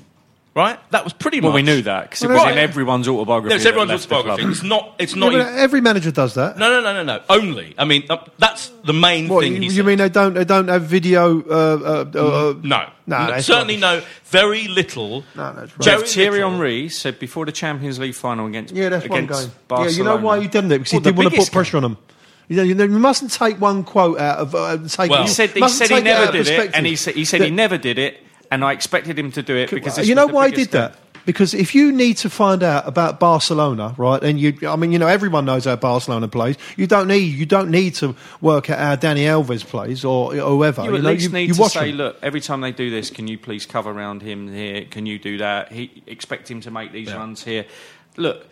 Right? 0.54 0.78
That 0.92 1.02
was 1.02 1.12
pretty 1.12 1.40
Well, 1.40 1.50
much. 1.50 1.54
Well, 1.64 1.64
we 1.64 1.78
knew 1.78 1.82
that 1.82 2.02
because 2.10 2.22
it 2.22 2.28
Well, 2.28 2.36
was 2.36 2.44
right. 2.44 2.52
in 2.52 2.58
everyone's 2.58 3.08
autobiography. 3.08 3.54
No, 3.54 3.56
it's 3.56 3.66
everyone's 3.66 3.90
autobiography. 3.90 4.48
It's 4.48 4.62
not. 4.62 4.94
It's 5.00 5.16
not. 5.16 5.32
but 5.32 5.40
even- 5.40 5.58
every 5.58 5.80
manager 5.80 6.12
does 6.12 6.34
that. 6.34 6.56
no, 6.58 6.70
no, 6.70 6.80
no, 6.80 6.92
no, 6.92 7.02
no. 7.02 7.20
Only. 7.28 7.74
I 7.76 7.84
mean, 7.84 8.04
uh, 8.08 8.18
that's 8.38 8.70
the 8.84 8.92
main 8.92 9.26
What, 9.26 9.42
thing. 9.42 9.54
you, 9.54 9.58
he 9.58 9.64
you 9.64 9.70
said. 9.72 9.86
mean 9.86 9.98
they 9.98 10.08
don't? 10.08 10.34
They 10.34 10.44
don't 10.44 10.68
have 10.68 10.82
video? 10.82 11.40
Uh, 11.42 12.04
uh, 12.14 12.18
uh, 12.20 12.54
No, 12.62 12.86
No, 13.06 13.26
No, 13.30 13.40
certainly 13.40 13.80
rubbish. 13.80 14.04
no. 14.04 14.08
Very 14.26 14.68
little. 14.68 15.24
No, 15.34 15.52
that's 15.54 15.72
rubbish. 15.72 15.84
very 15.86 15.98
Geoff 16.02 16.08
Thierry. 16.08 16.38
Henry 16.40 16.88
said 16.88 17.18
before 17.18 17.46
the 17.46 17.52
Champions 17.52 17.98
League 17.98 18.14
final 18.14 18.46
against 18.46 18.72
Yeah, 18.74 18.90
that's 18.90 19.08
one 19.08 19.24
against 19.24 19.42
game. 19.48 19.52
Barcelona. 19.66 19.90
Yeah, 19.90 19.96
you 19.98 20.04
know 20.04 20.16
why 20.24 20.40
he 20.40 20.46
didn't 20.46 20.70
it 20.70 20.78
because 20.78 20.92
Well, 20.92 21.00
he 21.00 21.04
didn't 21.04 21.16
want 21.16 21.26
to 21.26 21.30
put 21.30 21.36
biggest 21.36 21.52
pressure 21.52 21.76
on 21.78 21.82
them. 21.82 21.98
You 22.46 22.56
know, 22.58 22.62
you 22.62 22.74
know, 22.74 22.84
you 22.84 22.98
mustn't 22.98 23.32
take 23.32 23.60
one 23.60 23.82
quote 23.82 24.20
out 24.20 24.38
of. 24.38 24.54
Uh, 24.54 24.78
take 24.86 25.10
Well- 25.10 25.22
He 25.22 25.28
said 25.28 25.50
he, 25.50 25.66
said 25.68 25.88
he 25.88 25.94
take 25.96 26.04
it 26.06 26.10
out 26.12 26.32
never 26.32 26.44
did 26.44 26.48
it, 26.48 26.70
and 26.74 26.86
he 26.86 26.94
said 26.94 27.14
he 27.16 27.24
said 27.24 27.40
he 27.42 27.50
never 27.50 27.76
did 27.76 27.98
it, 27.98 28.22
and 28.54 28.64
I 28.64 28.72
expected 28.72 29.18
him 29.18 29.32
to 29.32 29.42
do 29.42 29.56
it 29.56 29.70
because 29.70 29.94
uh, 29.94 29.96
this 30.02 30.08
you 30.08 30.14
know 30.14 30.28
why 30.28 30.44
I 30.44 30.50
did 30.50 30.70
game. 30.70 30.82
that? 30.82 30.96
Because 31.26 31.54
if 31.54 31.74
you 31.74 31.90
need 31.90 32.18
to 32.18 32.30
find 32.30 32.62
out 32.62 32.86
about 32.86 33.18
Barcelona, 33.18 33.94
right, 33.96 34.22
and 34.22 34.38
you, 34.38 34.56
I 34.68 34.76
mean, 34.76 34.92
you 34.92 34.98
know, 34.98 35.06
everyone 35.06 35.46
knows 35.46 35.64
how 35.64 35.74
Barcelona 35.74 36.28
plays. 36.28 36.56
You 36.76 36.86
don't 36.86 37.08
need, 37.08 37.34
you 37.34 37.46
don't 37.46 37.70
need 37.70 37.94
to 37.96 38.14
work 38.42 38.68
out 38.68 38.78
how 38.78 38.96
Dani 38.96 39.24
Alves 39.24 39.64
plays 39.64 40.04
or, 40.04 40.34
or 40.34 40.50
whoever. 40.50 40.84
You 40.84 40.96
at 40.96 41.02
know, 41.02 41.10
least 41.10 41.24
you, 41.24 41.28
need 41.30 41.48
you 41.48 41.54
to 41.54 41.68
say, 41.70 41.88
them. 41.88 41.96
look, 41.96 42.18
every 42.22 42.42
time 42.42 42.60
they 42.60 42.72
do 42.72 42.90
this, 42.90 43.08
can 43.08 43.26
you 43.26 43.38
please 43.38 43.64
cover 43.64 43.90
around 43.90 44.20
him 44.20 44.52
here? 44.52 44.84
Can 44.84 45.06
you 45.06 45.18
do 45.18 45.38
that? 45.38 45.72
He 45.72 46.02
expect 46.06 46.50
him 46.50 46.60
to 46.60 46.70
make 46.70 46.92
these 46.92 47.12
runs 47.14 47.42
here. 47.42 47.64
Look, 48.18 48.46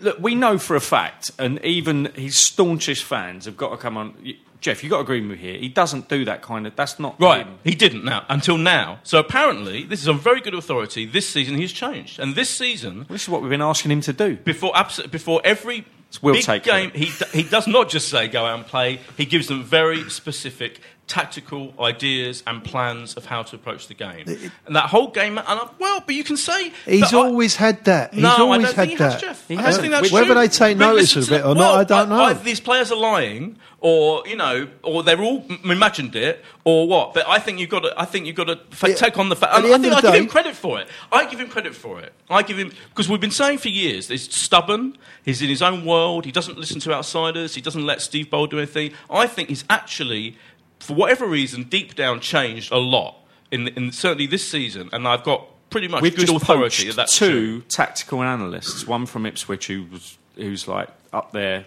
look, 0.00 0.18
we 0.18 0.34
know 0.34 0.58
for 0.58 0.74
a 0.74 0.80
fact, 0.80 1.30
and 1.38 1.64
even 1.64 2.06
his 2.16 2.36
staunchest 2.36 3.04
fans 3.04 3.44
have 3.44 3.56
got 3.56 3.70
to 3.70 3.76
come 3.76 3.96
on. 3.96 4.34
Geoff, 4.60 4.82
you've 4.82 4.90
got 4.90 4.96
to 4.96 5.02
agree 5.02 5.20
with 5.20 5.30
me 5.30 5.36
here. 5.36 5.56
He 5.58 5.68
doesn't 5.68 6.08
do 6.08 6.24
that 6.24 6.42
kind 6.42 6.66
of. 6.66 6.74
That's 6.74 6.98
not 6.98 7.20
Right, 7.20 7.46
him. 7.46 7.58
he 7.64 7.74
didn't 7.74 8.04
now 8.04 8.24
until 8.28 8.58
now. 8.58 8.98
So 9.04 9.18
apparently, 9.18 9.84
this 9.84 10.00
is 10.02 10.08
on 10.08 10.18
very 10.18 10.40
good 10.40 10.54
authority. 10.54 11.06
This 11.06 11.28
season, 11.28 11.56
he's 11.56 11.72
changed, 11.72 12.18
and 12.18 12.34
this 12.34 12.50
season, 12.50 13.06
This 13.08 13.22
is 13.22 13.28
what 13.28 13.40
we've 13.40 13.50
been 13.50 13.62
asking 13.62 13.92
him 13.92 14.00
to 14.02 14.12
do. 14.12 14.36
before 14.38 14.76
abs- 14.76 15.06
before 15.06 15.40
every 15.44 15.84
Will 16.22 16.34
big 16.34 16.42
take 16.44 16.62
game, 16.64 16.90
he 16.94 17.06
he 17.32 17.42
does 17.42 17.66
not 17.66 17.88
just 17.90 18.08
say 18.08 18.28
go 18.28 18.44
out 18.46 18.58
and 18.58 18.66
play. 18.66 18.98
He 19.16 19.24
gives 19.26 19.46
them 19.46 19.62
very 19.62 20.08
specific 20.10 20.80
tactical 21.06 21.72
ideas 21.80 22.42
and 22.46 22.62
plans 22.62 23.14
of 23.14 23.24
how 23.24 23.42
to 23.42 23.56
approach 23.56 23.88
the 23.88 23.94
game. 23.94 24.24
and 24.66 24.76
that 24.76 24.84
whole 24.90 25.08
game, 25.08 25.38
and 25.38 25.46
I, 25.48 25.66
well, 25.78 26.02
but 26.04 26.14
you 26.14 26.22
can 26.24 26.36
say 26.36 26.70
He's 26.84 27.00
that 27.10 27.14
I- 27.14 27.16
always 27.18 27.56
had 27.56 27.84
that. 27.84 28.12
He's 28.12 28.22
no, 28.22 28.36
always 28.36 28.58
I 28.60 28.62
don't 28.62 28.74
had 28.74 28.74
think 28.76 28.90
he 28.90 28.96
that. 28.96 29.12
has, 29.12 29.20
Geoff. 29.22 29.48
He 29.48 29.56
I 29.56 29.62
has. 29.62 29.74
don't 29.76 29.82
think 29.82 29.92
that's 29.92 30.12
Whether 30.12 30.26
true. 30.26 30.34
they 30.34 30.48
take 30.48 30.76
notice 30.76 31.16
of 31.16 31.32
it 31.32 31.38
to- 31.38 31.46
or 31.48 31.54
not, 31.54 31.74
I 31.78 31.84
don't 31.84 32.08
know. 32.10 32.20
Either 32.24 32.42
these 32.44 32.60
players 32.60 32.92
are 32.92 32.98
lying, 32.98 33.56
or 33.80 34.22
you 34.26 34.36
know, 34.36 34.68
or 34.82 35.02
they're 35.02 35.20
all 35.22 35.44
m- 35.48 35.70
imagined 35.70 36.14
it, 36.16 36.44
or 36.64 36.86
what. 36.88 37.14
But 37.14 37.26
I 37.28 37.38
think 37.38 37.58
you've 37.60 37.70
got 37.70 37.80
to. 37.84 37.94
I 37.96 38.04
think 38.04 38.26
you've 38.26 38.36
got 38.36 38.48
to 38.48 38.56
fa- 38.70 38.90
Yeah, 38.90 38.94
take 38.96 39.16
on 39.18 39.28
the 39.30 39.36
fact. 39.36 39.54
at 39.54 39.64
I 39.64 39.78
think 39.78 39.92
I 39.94 40.00
the 40.00 40.00
give 40.02 40.12
day- 40.12 40.18
him 40.18 40.26
credit 40.26 40.56
for 40.56 40.78
it. 40.80 40.88
I 41.12 41.24
give 41.26 41.40
him 41.40 41.48
credit 41.48 41.74
for 41.74 42.00
it. 42.00 42.12
I 42.28 42.42
give 42.42 42.58
him 42.58 42.70
because 42.90 43.08
we've 43.08 43.20
been 43.20 43.30
saying 43.30 43.58
for 43.58 43.68
years. 43.70 44.08
He's 44.08 44.30
stubborn. 44.34 44.98
He's 45.24 45.40
in 45.40 45.48
his 45.48 45.62
own 45.62 45.84
world. 45.86 45.97
He 46.24 46.32
doesn't 46.32 46.58
listen 46.58 46.80
to 46.80 46.92
outsiders. 46.92 47.54
He 47.54 47.60
doesn't 47.60 47.84
let 47.84 48.00
Steve 48.00 48.30
Bould 48.30 48.50
do 48.50 48.58
anything. 48.58 48.92
I 49.10 49.26
think 49.26 49.48
he's 49.48 49.64
actually, 49.68 50.36
for 50.80 50.94
whatever 50.94 51.26
reason, 51.26 51.64
deep 51.64 51.94
down 51.94 52.20
changed 52.20 52.72
a 52.72 52.78
lot. 52.78 53.16
In, 53.50 53.68
in 53.68 53.92
certainly 53.92 54.26
this 54.26 54.46
season, 54.46 54.90
and 54.92 55.08
I've 55.08 55.24
got 55.24 55.46
pretty 55.70 55.88
much 55.88 56.02
We've 56.02 56.14
good 56.14 56.26
just 56.26 56.42
authority 56.42 56.90
that 56.92 57.08
two 57.08 57.30
true. 57.30 57.60
tactical 57.62 58.22
analysts. 58.22 58.86
One 58.86 59.06
from 59.06 59.24
Ipswich, 59.24 59.68
who 59.68 59.84
was 59.90 60.18
who's 60.36 60.68
like 60.68 60.88
up 61.12 61.32
there, 61.32 61.64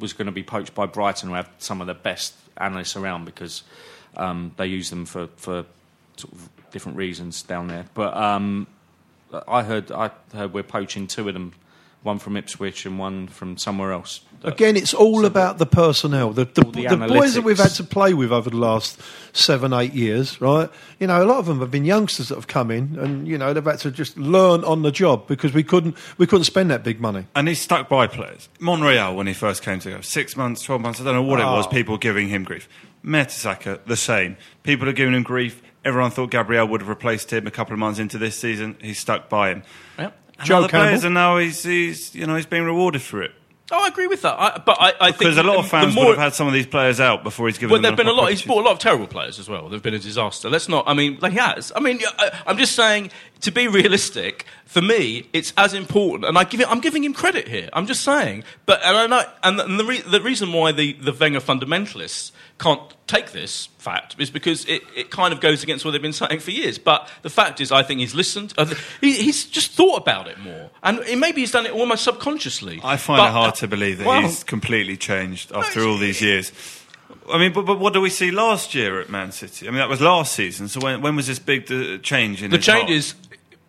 was 0.00 0.12
going 0.12 0.26
to 0.26 0.32
be 0.32 0.42
poached 0.42 0.74
by 0.74 0.86
Brighton, 0.86 1.28
who 1.28 1.34
have 1.36 1.48
some 1.58 1.80
of 1.80 1.86
the 1.86 1.94
best 1.94 2.34
analysts 2.56 2.96
around 2.96 3.24
because 3.24 3.62
um, 4.16 4.52
they 4.56 4.66
use 4.66 4.90
them 4.90 5.06
for 5.06 5.28
for 5.36 5.64
sort 6.16 6.32
of 6.32 6.48
different 6.72 6.98
reasons 6.98 7.42
down 7.42 7.68
there. 7.68 7.84
But 7.94 8.16
um, 8.16 8.66
I 9.46 9.62
heard 9.62 9.92
I 9.92 10.10
heard 10.34 10.52
we're 10.52 10.62
poaching 10.62 11.06
two 11.06 11.28
of 11.28 11.34
them, 11.34 11.54
one 12.02 12.18
from 12.18 12.36
Ipswich 12.36 12.84
and 12.86 12.98
one 12.98 13.28
from 13.28 13.56
somewhere 13.56 13.92
else. 13.92 14.20
Again, 14.44 14.76
it's 14.76 14.92
all 14.92 15.24
about 15.24 15.58
the 15.58 15.66
personnel. 15.66 16.32
The, 16.32 16.44
the, 16.46 16.64
the 16.64 16.96
the 16.96 17.06
boys 17.06 17.34
that 17.34 17.42
we've 17.42 17.58
had 17.58 17.70
to 17.74 17.84
play 17.84 18.12
with 18.12 18.32
over 18.32 18.50
the 18.50 18.56
last 18.56 19.00
seven, 19.32 19.72
eight 19.72 19.92
years, 19.94 20.40
right? 20.40 20.68
You 20.98 21.06
know, 21.06 21.22
a 21.22 21.26
lot 21.26 21.38
of 21.38 21.46
them 21.46 21.60
have 21.60 21.70
been 21.70 21.84
youngsters 21.84 22.28
that 22.30 22.34
have 22.34 22.48
come 22.48 22.72
in, 22.72 22.98
and 22.98 23.28
you 23.28 23.38
know 23.38 23.52
they've 23.52 23.64
had 23.64 23.78
to 23.80 23.92
just 23.92 24.18
learn 24.18 24.64
on 24.64 24.82
the 24.82 24.90
job 24.90 25.28
because 25.28 25.54
we 25.54 25.62
couldn't 25.62 25.96
we 26.18 26.26
couldn't 26.26 26.44
spend 26.44 26.70
that 26.72 26.82
big 26.82 27.00
money. 27.00 27.26
And 27.36 27.46
he's 27.46 27.60
stuck 27.60 27.88
by 27.88 28.08
players. 28.08 28.48
Monreal, 28.58 29.14
when 29.14 29.28
he 29.28 29.32
first 29.32 29.62
came 29.62 29.78
to 29.78 29.90
go, 29.90 30.00
six 30.00 30.36
months, 30.36 30.62
12 30.62 30.80
months, 30.82 31.00
I 31.00 31.04
don't 31.04 31.14
know 31.14 31.22
what 31.22 31.38
it 31.38 31.44
was, 31.44 31.66
Oh. 31.66 31.70
people 31.70 31.96
giving 31.96 32.28
him 32.28 32.42
grief. 32.42 32.68
Mertesacker, 33.04 33.78
the 33.86 33.96
same. 33.96 34.36
People 34.64 34.88
are 34.88 34.92
giving 34.92 35.14
him 35.14 35.22
grief. 35.22 35.62
Everyone 35.84 36.10
thought 36.12 36.30
Gabriel 36.30 36.66
would 36.68 36.80
have 36.80 36.88
replaced 36.88 37.32
him 37.32 37.46
a 37.46 37.50
couple 37.50 37.72
of 37.72 37.78
months 37.80 37.98
into 37.98 38.16
this 38.18 38.36
season. 38.36 38.76
He's 38.80 38.98
stuck 38.98 39.28
by 39.28 39.50
him. 39.50 39.62
Yep. 39.98 40.16
And 40.42 40.48
Joe 40.48 40.58
other 40.58 40.68
players, 40.68 41.04
and 41.04 41.14
now 41.14 41.38
he's, 41.38 41.62
he's, 41.62 42.14
you 42.14 42.26
know, 42.26 42.36
he's 42.36 42.46
being 42.46 42.64
rewarded 42.64 43.02
for 43.02 43.22
it. 43.22 43.32
Oh, 43.70 43.84
I 43.84 43.88
agree 43.88 44.06
with 44.06 44.20
that. 44.22 44.38
I, 44.38 44.62
but 44.64 44.76
I, 44.78 44.92
I 45.00 45.06
think 45.12 45.20
Because 45.20 45.38
a 45.38 45.42
lot 45.42 45.56
of 45.56 45.68
fans 45.68 45.94
more, 45.94 46.06
would 46.06 46.18
have 46.18 46.24
had 46.24 46.34
some 46.34 46.46
of 46.46 46.52
these 46.52 46.66
players 46.66 47.00
out 47.00 47.22
before 47.22 47.46
he's 47.46 47.56
given 47.56 47.72
Well, 47.72 47.80
there've 47.80 47.96
been 47.96 48.06
a 48.06 48.12
lot. 48.12 48.28
He's 48.28 48.42
bought 48.42 48.60
a 48.60 48.66
lot 48.66 48.72
of 48.72 48.78
terrible 48.78 49.06
players 49.06 49.38
as 49.38 49.48
well. 49.48 49.70
They've 49.70 49.82
been 49.82 49.94
a 49.94 49.98
disaster. 49.98 50.50
Let's 50.50 50.68
not. 50.68 50.84
I 50.86 50.92
mean, 50.92 51.18
like 51.22 51.32
he 51.32 51.38
has. 51.38 51.72
I 51.74 51.80
mean, 51.80 52.00
I, 52.18 52.42
I'm 52.46 52.58
just 52.58 52.76
saying. 52.76 53.10
To 53.42 53.50
be 53.50 53.66
realistic, 53.66 54.46
for 54.66 54.80
me, 54.80 55.28
it's 55.32 55.52
as 55.56 55.74
important, 55.74 56.26
and 56.26 56.38
I 56.38 56.44
give 56.44 56.60
it, 56.60 56.68
I'm 56.70 56.80
giving 56.80 57.02
him 57.02 57.12
credit 57.12 57.48
here. 57.48 57.68
I'm 57.72 57.86
just 57.86 58.02
saying. 58.02 58.44
But 58.66 58.80
and 58.84 58.96
I 58.96 59.06
know, 59.08 59.24
and 59.42 59.58
the, 59.58 59.64
and 59.64 59.80
the, 59.80 59.84
re, 59.84 60.00
the 60.00 60.20
reason 60.20 60.52
why 60.52 60.70
the 60.70 60.92
the 60.94 61.12
Wenger 61.12 61.40
fundamentalists 61.40 62.30
can't 62.60 62.80
take 63.08 63.32
this 63.32 63.66
fact 63.78 64.14
is 64.20 64.30
because 64.30 64.64
it, 64.66 64.82
it 64.94 65.10
kind 65.10 65.32
of 65.34 65.40
goes 65.40 65.64
against 65.64 65.84
what 65.84 65.90
they've 65.90 66.00
been 66.00 66.12
saying 66.12 66.38
for 66.38 66.52
years. 66.52 66.78
But 66.78 67.08
the 67.22 67.30
fact 67.30 67.60
is, 67.60 67.72
I 67.72 67.82
think 67.82 67.98
he's 67.98 68.14
listened. 68.14 68.54
I 68.56 68.64
He, 69.00 69.14
he's 69.14 69.44
just 69.46 69.72
thought 69.72 69.96
about 70.00 70.28
it 70.28 70.38
more, 70.38 70.70
and 70.84 71.00
it- 71.00 71.18
maybe 71.18 71.40
he's 71.40 71.50
done 71.50 71.66
it 71.66 71.72
almost 71.72 72.04
subconsciously. 72.04 72.80
I 72.84 72.96
find 72.96 73.18
But- 73.18 73.28
it 73.28 73.32
hard 73.32 73.54
to 73.56 73.66
believe 73.66 73.98
that 73.98 74.06
well, 74.06 74.22
he's 74.22 74.44
completely 74.44 74.96
changed 74.96 75.50
after 75.52 75.82
all 75.82 75.98
these 75.98 76.20
years. 76.22 76.52
I 77.32 77.38
mean, 77.38 77.52
but, 77.52 77.66
but 77.66 77.78
what 77.80 77.92
do 77.92 78.00
we 78.00 78.10
see 78.10 78.30
last 78.30 78.74
year 78.74 79.00
at 79.00 79.08
Man 79.10 79.30
City? 79.32 79.66
I 79.66 79.70
mean, 79.70 79.78
that 79.78 79.88
was 79.88 80.00
last 80.00 80.32
season. 80.32 80.68
So 80.68 80.80
when, 80.80 81.02
when 81.02 81.14
was 81.16 81.26
this 81.26 81.38
big 81.38 81.70
uh, 81.70 81.98
change 81.98 82.42
in 82.42 82.50
The 82.50 82.56
his 82.56 82.66
change 82.66 82.80
heart? 82.82 82.90
is 82.90 83.14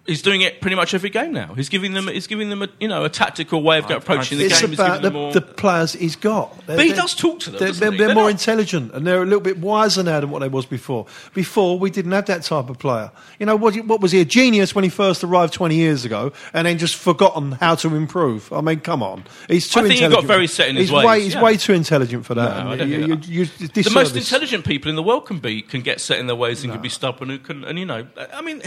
he's 0.06 0.22
doing 0.22 0.42
it 0.42 0.60
pretty 0.62 0.76
much 0.76 0.94
every 0.94 1.10
game 1.10 1.32
now. 1.32 1.54
He's 1.54 1.70
giving 1.70 1.94
them 1.94 2.08
he's 2.08 2.28
giving 2.28 2.50
them 2.50 2.62
a 2.62 2.68
you 2.80 2.88
know 2.88 3.04
a 3.06 3.10
tactical 3.10 3.62
way 3.64 3.78
of 3.80 3.90
approaching 3.90 4.38
the 4.38 4.46
it's 4.46 4.60
game. 4.60 4.70
He's 4.72 4.80
about 4.80 5.02
the, 5.02 5.12
more. 5.12 5.32
the 5.32 5.42
players 5.42 5.94
he's 5.94 6.16
got. 6.16 6.54
They're- 6.68 6.78
But 6.78 6.86
he 6.86 6.94
does 6.94 7.16
talk 7.16 7.40
to 7.42 7.52
them, 7.52 7.60
They're, 7.60 7.72
they're, 7.72 7.92
he? 7.92 7.98
they're 7.98 8.14
more 8.16 8.24
not- 8.26 8.32
intelligent 8.32 8.94
and 8.94 9.06
they're 9.08 9.22
a 9.22 9.26
little 9.26 9.40
bit 9.42 9.60
wiser 9.60 10.04
now 10.04 10.20
than 10.20 10.30
what 10.30 10.40
they 10.40 10.48
was 10.50 10.66
before. 10.66 11.06
Before 11.34 11.80
we 11.80 11.90
didn't 11.90 12.12
have 12.12 12.26
that 12.26 12.44
type 12.44 12.70
of 12.70 12.80
player. 12.80 13.12
You 13.40 13.46
know 13.46 13.56
what? 13.56 13.76
What 13.86 14.02
was 14.02 14.12
he 14.12 14.20
a 14.22 14.26
genius 14.26 14.76
when 14.76 14.84
he 14.84 14.90
first 14.90 15.24
arrived 15.24 15.54
twenty 15.54 15.76
years 15.76 16.06
ago, 16.06 16.32
and 16.54 16.68
then 16.68 16.78
just 16.78 16.96
forgotten 16.96 17.54
how 17.54 17.76
to 17.76 17.96
improve? 17.96 18.52
I 18.54 18.62
mean, 18.62 18.80
come 18.82 19.02
on, 19.04 19.24
he's 19.48 19.68
too 19.70 19.80
I 19.80 19.84
think 19.84 19.94
he 19.96 20.00
got 20.02 20.06
intelligent. 20.08 20.28
very 20.28 20.48
set 20.48 20.70
in 20.70 20.76
his 20.76 20.90
he's 20.90 20.96
ways, 20.96 21.06
Way, 21.06 21.22
he's 21.22 21.34
yeah. 21.34 21.42
way 21.44 21.58
too 21.58 21.74
intelligent 21.74 22.26
for 22.26 22.36
that. 22.36 22.64
No, 22.66 22.72
I 22.72 22.76
don't 22.78 22.90
you- 22.90 23.20
you- 23.22 23.46
you 23.46 23.68
the 23.68 23.92
most 23.94 24.16
intelligent 24.16 24.66
people 24.66 24.90
in 24.90 24.96
the 24.96 25.04
world 25.04 25.26
can 25.26 25.40
be 25.40 25.62
can 25.62 25.82
get 25.82 26.00
set 26.02 26.20
in 26.20 26.28
their 26.28 26.36
ways 26.36 26.64
and 26.64 26.72
can 26.74 26.82
be 26.82 26.90
stubborn 26.90 27.30
and 27.32 27.44
can 27.44 27.64
and 27.64 27.80
you 27.80 27.86
know 27.86 28.06
I 28.34 28.42
mean 28.42 28.62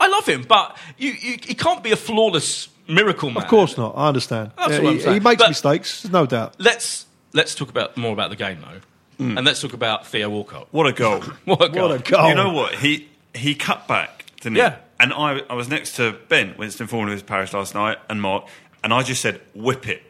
I 0.00 0.06
love 0.08 0.26
him 0.26 0.42
but 0.46 0.73
you, 0.98 1.12
you 1.12 1.38
he 1.44 1.54
can't 1.54 1.82
be 1.82 1.92
a 1.92 1.96
flawless 1.96 2.68
miracle 2.88 3.30
man. 3.30 3.42
Of 3.42 3.48
course 3.48 3.76
not. 3.76 3.94
I 3.96 4.08
understand. 4.08 4.52
That's 4.56 4.72
Yeah, 4.72 4.78
what 4.80 4.88
I'm 4.90 4.94
he, 4.96 5.00
saying. 5.02 5.14
he 5.14 5.20
makes 5.20 5.42
But- 5.42 5.48
mistakes. 5.48 6.02
There's 6.02 6.12
no 6.12 6.26
doubt. 6.26 6.54
Let's 6.58 7.06
let's 7.32 7.54
talk 7.54 7.68
about 7.70 7.96
more 7.96 8.12
about 8.12 8.30
the 8.30 8.36
game 8.36 8.58
though, 8.60 9.24
mm. 9.24 9.36
and 9.36 9.46
let's 9.46 9.60
talk 9.60 9.72
about 9.72 10.06
Theo 10.06 10.28
Walcott. 10.30 10.68
What 10.70 10.86
a 10.86 10.92
goal. 10.92 11.20
What 11.44 11.62
a 11.62 11.68
goal! 11.68 11.88
What 11.88 12.00
a 12.00 12.10
goal! 12.10 12.28
You 12.28 12.34
know 12.34 12.52
what? 12.52 12.74
He 12.76 13.08
he 13.34 13.54
cut 13.54 13.86
back, 13.88 14.26
didn't 14.40 14.56
Yeah. 14.56 14.70
he? 14.70 14.76
And 15.00 15.12
I, 15.12 15.40
I 15.50 15.54
was 15.54 15.68
next 15.68 15.96
to 15.96 16.16
Ben, 16.28 16.54
Winston 16.56 16.86
Forman 16.86 17.08
of 17.08 17.14
his 17.14 17.22
parish 17.24 17.52
last 17.52 17.74
night, 17.74 17.98
and 18.08 18.22
Mark, 18.22 18.46
and 18.84 18.94
I 18.94 19.02
just 19.02 19.20
said, 19.20 19.40
whip 19.52 19.88
it. 19.88 20.02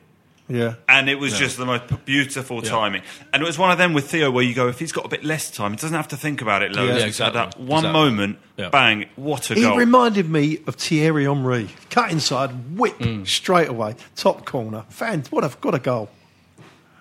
Yeah. 0.47 0.75
And 0.89 1.09
it 1.09 1.19
was 1.19 1.39
just 1.39 1.57
the 1.57 1.65
most 1.65 2.05
beautiful 2.05 2.61
timing. 2.61 3.01
And 3.33 3.43
it 3.43 3.47
was 3.47 3.59
one 3.59 3.71
of 3.71 3.79
them 3.79 3.95
with 3.95 4.11
Theo 4.11 4.31
where 4.31 4.45
you 4.45 4.55
go, 4.55 4.69
if 4.69 4.79
he's 4.79 4.93
got 4.93 5.07
a 5.07 5.09
bit 5.09 5.25
less 5.25 5.51
time, 5.51 5.71
he 5.71 5.77
doesn't 5.79 5.97
have 5.97 6.09
to 6.09 6.19
think 6.19 6.43
about 6.43 6.63
it 6.63 6.73
loads. 6.73 7.01
Yeah, 7.01 7.07
exactly. 7.07 7.41
At 7.41 7.53
that 7.53 7.59
one 7.61 7.79
Exactly. 7.79 7.93
moment, 7.93 8.39
Yeah. 8.59 8.69
bang, 8.69 9.07
what 9.17 9.51
a 9.51 9.55
He 9.55 9.63
goal. 9.63 9.77
reminded 9.79 10.29
me 10.29 10.59
of 10.67 10.75
Thierry 10.75 11.25
Henry. 11.25 11.69
Cut 11.89 12.11
inside, 12.11 12.77
whip 12.77 12.99
Mm. 12.99 13.27
straight 13.27 13.69
away, 13.69 13.97
top 14.17 14.45
corner. 14.45 14.85
Fan, 14.91 15.25
what 15.31 15.45
a 15.45 15.49
what 15.63 15.75
a 15.75 15.79
goal! 15.79 16.11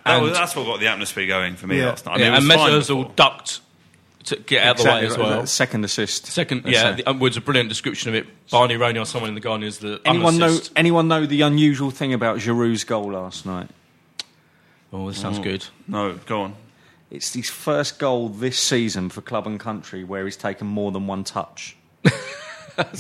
That 0.06 0.21
was- 0.21 0.38
that's 0.38 0.56
what 0.56 0.65
got 0.65 0.79
the 0.79 0.88
atmosphere 0.88 1.27
going 1.27 1.56
for 1.58 1.67
me 1.67 1.79
Yeah. 1.79 1.88
last 1.89 2.06
night. 2.06 2.13
I 2.13 2.17
mean, 2.19 2.27
yeah, 2.32 2.38
and 2.38 2.45
Mesut. 2.45 2.79
Ozil 2.79 3.15
ducked 3.17 3.60
to 4.25 4.36
get 4.38 4.65
out 4.65 4.79
of 4.79 4.83
the 4.83 4.89
way 4.89 5.05
as 5.05 5.17
well. 5.17 5.41
that 5.41 5.47
Second 5.47 5.86
assist. 5.86 6.27
Second, 6.27 6.63
yeah, 6.65 6.91
it. 6.91 6.97
the, 6.97 7.09
um, 7.09 7.19
was 7.19 7.38
a 7.38 7.41
brilliant 7.41 7.69
description 7.69 8.09
of 8.09 8.15
it. 8.15 8.27
Barney 8.49 8.75
Ronay 8.75 9.01
or 9.01 9.05
someone 9.05 9.29
in 9.29 9.36
the 9.36 9.41
Guardian 9.41 9.67
is 9.67 9.79
the 9.79 10.01
Anyone 10.05 10.38
know? 10.38 10.57
Anyone 10.75 11.07
know 11.07 11.25
the 11.25 11.41
unusual 11.41 11.91
thing 11.91 12.13
about 12.13 12.38
Giroud's 12.39 12.83
goal 12.83 13.12
last 13.12 13.45
night? 13.45 13.69
Oh, 14.91 15.07
this 15.07 15.19
sounds 15.19 15.39
good. 15.39 15.65
No, 15.88 16.13
go 16.25 16.41
on. 16.41 16.55
It's 17.09 17.33
his 17.33 17.49
first 17.49 17.99
goal 17.99 18.29
this 18.29 18.57
season 18.57 19.09
for 19.09 19.21
club 19.21 19.45
and 19.45 19.59
country 19.59 20.03
where 20.03 20.25
he's 20.25 20.38
taken 20.38 20.67
more 20.67 20.91
than 20.91 21.07
one 21.07 21.23
touch. 21.23 21.75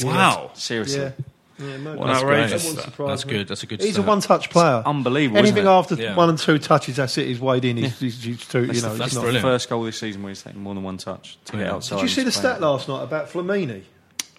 Wow. 0.03 0.51
Seriously. 0.53 1.01
Yeah, 1.01 1.11
yeah 1.59 1.77
no, 1.77 1.95
What 1.95 2.07
doubt. 2.07 2.23
an 2.23 2.23
outrageous 2.23 2.73
That 2.73 2.83
surprise 2.83 3.07
That's 3.09 3.25
me. 3.25 3.31
good. 3.33 3.47
That's 3.47 3.63
a 3.63 3.65
good. 3.67 3.81
He's 3.81 3.89
a 3.91 3.93
start. 3.93 4.07
one-touch 4.07 4.49
player. 4.49 4.83
unbelievable, 4.85 5.37
Anything 5.39 5.57
isn't 5.59 5.67
it? 5.67 5.75
after 5.75 5.95
Yeah. 5.95 6.15
one 6.15 6.29
and 6.29 6.37
two 6.39 6.57
touches, 6.59 6.95
that's 6.97 7.17
it. 7.17 7.27
He's 7.27 7.39
weighed 7.39 7.65
in. 7.65 7.77
He's, 7.77 7.99
he's, 7.99 8.23
he's 8.23 8.47
too, 8.47 8.61
you 8.61 8.67
That's, 8.67 8.81
know, 8.83 8.87
the, 8.89 8.93
he's 8.93 8.99
that's 8.99 9.13
not- 9.15 9.19
the 9.21 9.25
brilliant. 9.25 9.43
first 9.45 9.69
goal 9.69 9.83
this 9.83 9.99
season 9.99 10.23
where 10.23 10.29
he's 10.29 10.41
taken 10.43 10.59
more 10.61 10.73
than 10.73 10.83
one 10.83 10.97
touch 10.97 11.37
to 11.45 11.51
get 11.53 11.61
Yeah. 11.61 11.73
outside. 11.73 11.95
Did 11.97 12.01
you 12.03 12.07
see 12.09 12.23
the 12.23 12.31
stat 12.31 12.57
player. 12.59 12.71
last 12.71 12.87
night 12.89 13.03
about 13.03 13.29
Flamini? 13.29 13.83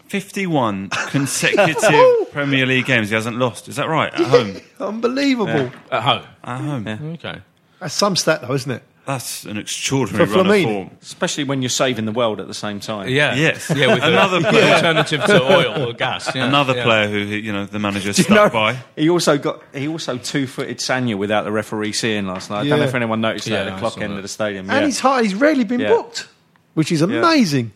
51 0.08 0.88
consecutive 1.08 2.30
Premier 2.32 2.66
League 2.66 2.86
games 2.86 3.08
he 3.08 3.14
hasn't 3.14 3.36
lost. 3.36 3.68
Is 3.68 3.76
that 3.76 3.88
right? 3.88 4.12
At 4.12 4.20
home? 4.26 4.56
Unbelievable. 4.80 5.70
at 5.90 6.02
home. 6.02 6.22
At 6.42 6.60
home. 6.60 6.86
Okay. 7.14 7.40
That's 7.80 7.94
some 7.94 8.14
stat, 8.16 8.42
though, 8.42 8.54
isn't 8.54 8.70
it? 8.70 8.82
That's 9.06 9.44
an 9.44 9.58
extraordinary 9.58 10.26
For 10.26 10.32
run 10.36 10.46
of 10.46 10.52
Flamini. 10.52 10.64
form. 10.64 10.90
Especially 11.02 11.44
when 11.44 11.60
you're 11.60 11.68
saving 11.68 12.06
the 12.06 12.12
world 12.12 12.40
at 12.40 12.46
the 12.46 12.54
same 12.54 12.80
time. 12.80 13.08
Yeah. 13.10 13.34
Yes. 13.34 13.70
Yeah. 13.76 13.92
With 13.94 14.02
Another 14.02 14.38
another 14.38 14.50
player. 14.50 14.74
alternative 14.74 15.24
to 15.24 15.42
oil 15.56 15.88
or 15.88 15.92
gas. 15.92 16.34
Yeah. 16.34 16.46
Another 16.46 16.74
Yeah. 16.74 16.84
player 16.84 17.08
who, 17.08 17.18
you 17.18 17.52
know, 17.52 17.66
the 17.66 17.78
manager 17.78 18.12
Do 18.12 18.22
stuck 18.22 18.28
you 18.30 18.34
know, 18.34 18.48
by. 18.48 18.78
he 18.96 19.10
also 19.10 19.36
got 19.36 19.62
he 19.74 19.88
also 19.88 20.16
two 20.16 20.46
footed 20.46 20.78
Sagna 20.78 21.16
without 21.18 21.44
the 21.44 21.52
referee 21.52 21.92
seeing 21.92 22.26
last 22.26 22.48
night. 22.48 22.60
I 22.60 22.68
don't 22.68 22.78
know 22.78 22.86
if 22.86 22.94
anyone 22.94 23.20
noticed 23.20 23.46
that 23.48 23.66
at 23.68 23.74
the 23.74 23.78
clock 23.78 23.98
end 24.00 24.12
that. 24.12 24.16
of 24.16 24.22
the 24.22 24.28
stadium. 24.28 24.70
And 24.70 24.80
yeah. 24.80 24.86
he's 24.86 25.00
high. 25.00 25.22
He's 25.22 25.34
rarely 25.34 25.64
been 25.64 25.80
Yeah. 25.80 25.88
booked, 25.88 26.26
which 26.72 26.90
is 26.90 27.02
amazing. 27.02 27.72